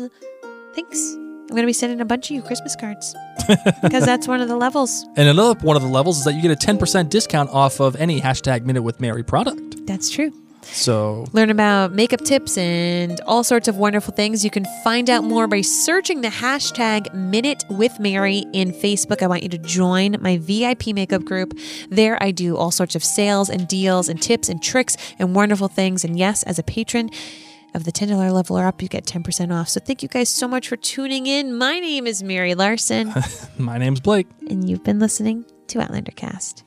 thanks. 0.73 1.15
I'm 1.49 1.55
going 1.55 1.63
to 1.63 1.67
be 1.67 1.73
sending 1.73 1.99
a 1.99 2.05
bunch 2.05 2.29
of 2.29 2.35
you 2.35 2.43
Christmas 2.43 2.75
cards 2.75 3.15
because 3.81 4.05
that's 4.05 4.27
one 4.27 4.39
of 4.39 4.47
the 4.47 4.55
levels. 4.55 5.03
And 5.15 5.27
another 5.27 5.59
one 5.61 5.75
of 5.75 5.81
the 5.81 5.87
levels 5.87 6.19
is 6.19 6.25
that 6.25 6.33
you 6.33 6.43
get 6.43 6.51
a 6.51 6.55
10% 6.55 7.09
discount 7.09 7.49
off 7.49 7.79
of 7.79 7.95
any 7.95 8.21
hashtag 8.21 8.65
Minute 8.65 8.83
with 8.83 8.99
Mary 8.99 9.23
product. 9.23 9.87
That's 9.87 10.11
true. 10.11 10.31
So 10.61 11.25
Learn 11.33 11.49
about 11.49 11.93
makeup 11.93 12.21
tips 12.21 12.55
and 12.55 13.19
all 13.21 13.43
sorts 13.43 13.67
of 13.67 13.77
wonderful 13.77 14.13
things. 14.13 14.43
You 14.43 14.51
can 14.51 14.65
find 14.83 15.09
out 15.09 15.23
more 15.23 15.47
by 15.47 15.61
searching 15.61 16.21
the 16.21 16.27
hashtag 16.27 17.11
Minute 17.15 17.63
with 17.69 17.99
Mary 17.99 18.45
in 18.53 18.71
Facebook. 18.71 19.23
I 19.23 19.27
want 19.27 19.41
you 19.41 19.49
to 19.49 19.57
join 19.57 20.17
my 20.19 20.37
VIP 20.37 20.87
makeup 20.87 21.23
group. 21.23 21.57
There, 21.89 22.21
I 22.21 22.29
do 22.29 22.57
all 22.57 22.69
sorts 22.69 22.95
of 22.95 23.03
sales 23.03 23.49
and 23.49 23.67
deals 23.67 24.07
and 24.07 24.21
tips 24.21 24.49
and 24.49 24.61
tricks 24.61 24.97
and 25.17 25.33
wonderful 25.33 25.67
things. 25.67 26.03
And 26.05 26.19
yes, 26.19 26.43
as 26.43 26.59
a 26.59 26.63
patron, 26.63 27.09
of 27.73 27.83
the 27.83 27.91
$10 27.91 28.31
level 28.33 28.57
or 28.57 28.65
up, 28.65 28.81
you 28.81 28.87
get 28.87 29.05
10% 29.05 29.53
off. 29.53 29.69
So 29.69 29.79
thank 29.79 30.01
you 30.03 30.09
guys 30.09 30.29
so 30.29 30.47
much 30.47 30.67
for 30.67 30.75
tuning 30.75 31.27
in. 31.27 31.55
My 31.57 31.79
name 31.79 32.07
is 32.07 32.23
Mary 32.23 32.55
Larson, 32.55 33.13
my 33.57 33.77
name's 33.77 33.99
Blake. 33.99 34.27
and 34.49 34.69
you've 34.69 34.83
been 34.83 34.99
listening 34.99 35.45
to 35.67 35.81
Outlander 35.81 36.11
Cast. 36.11 36.63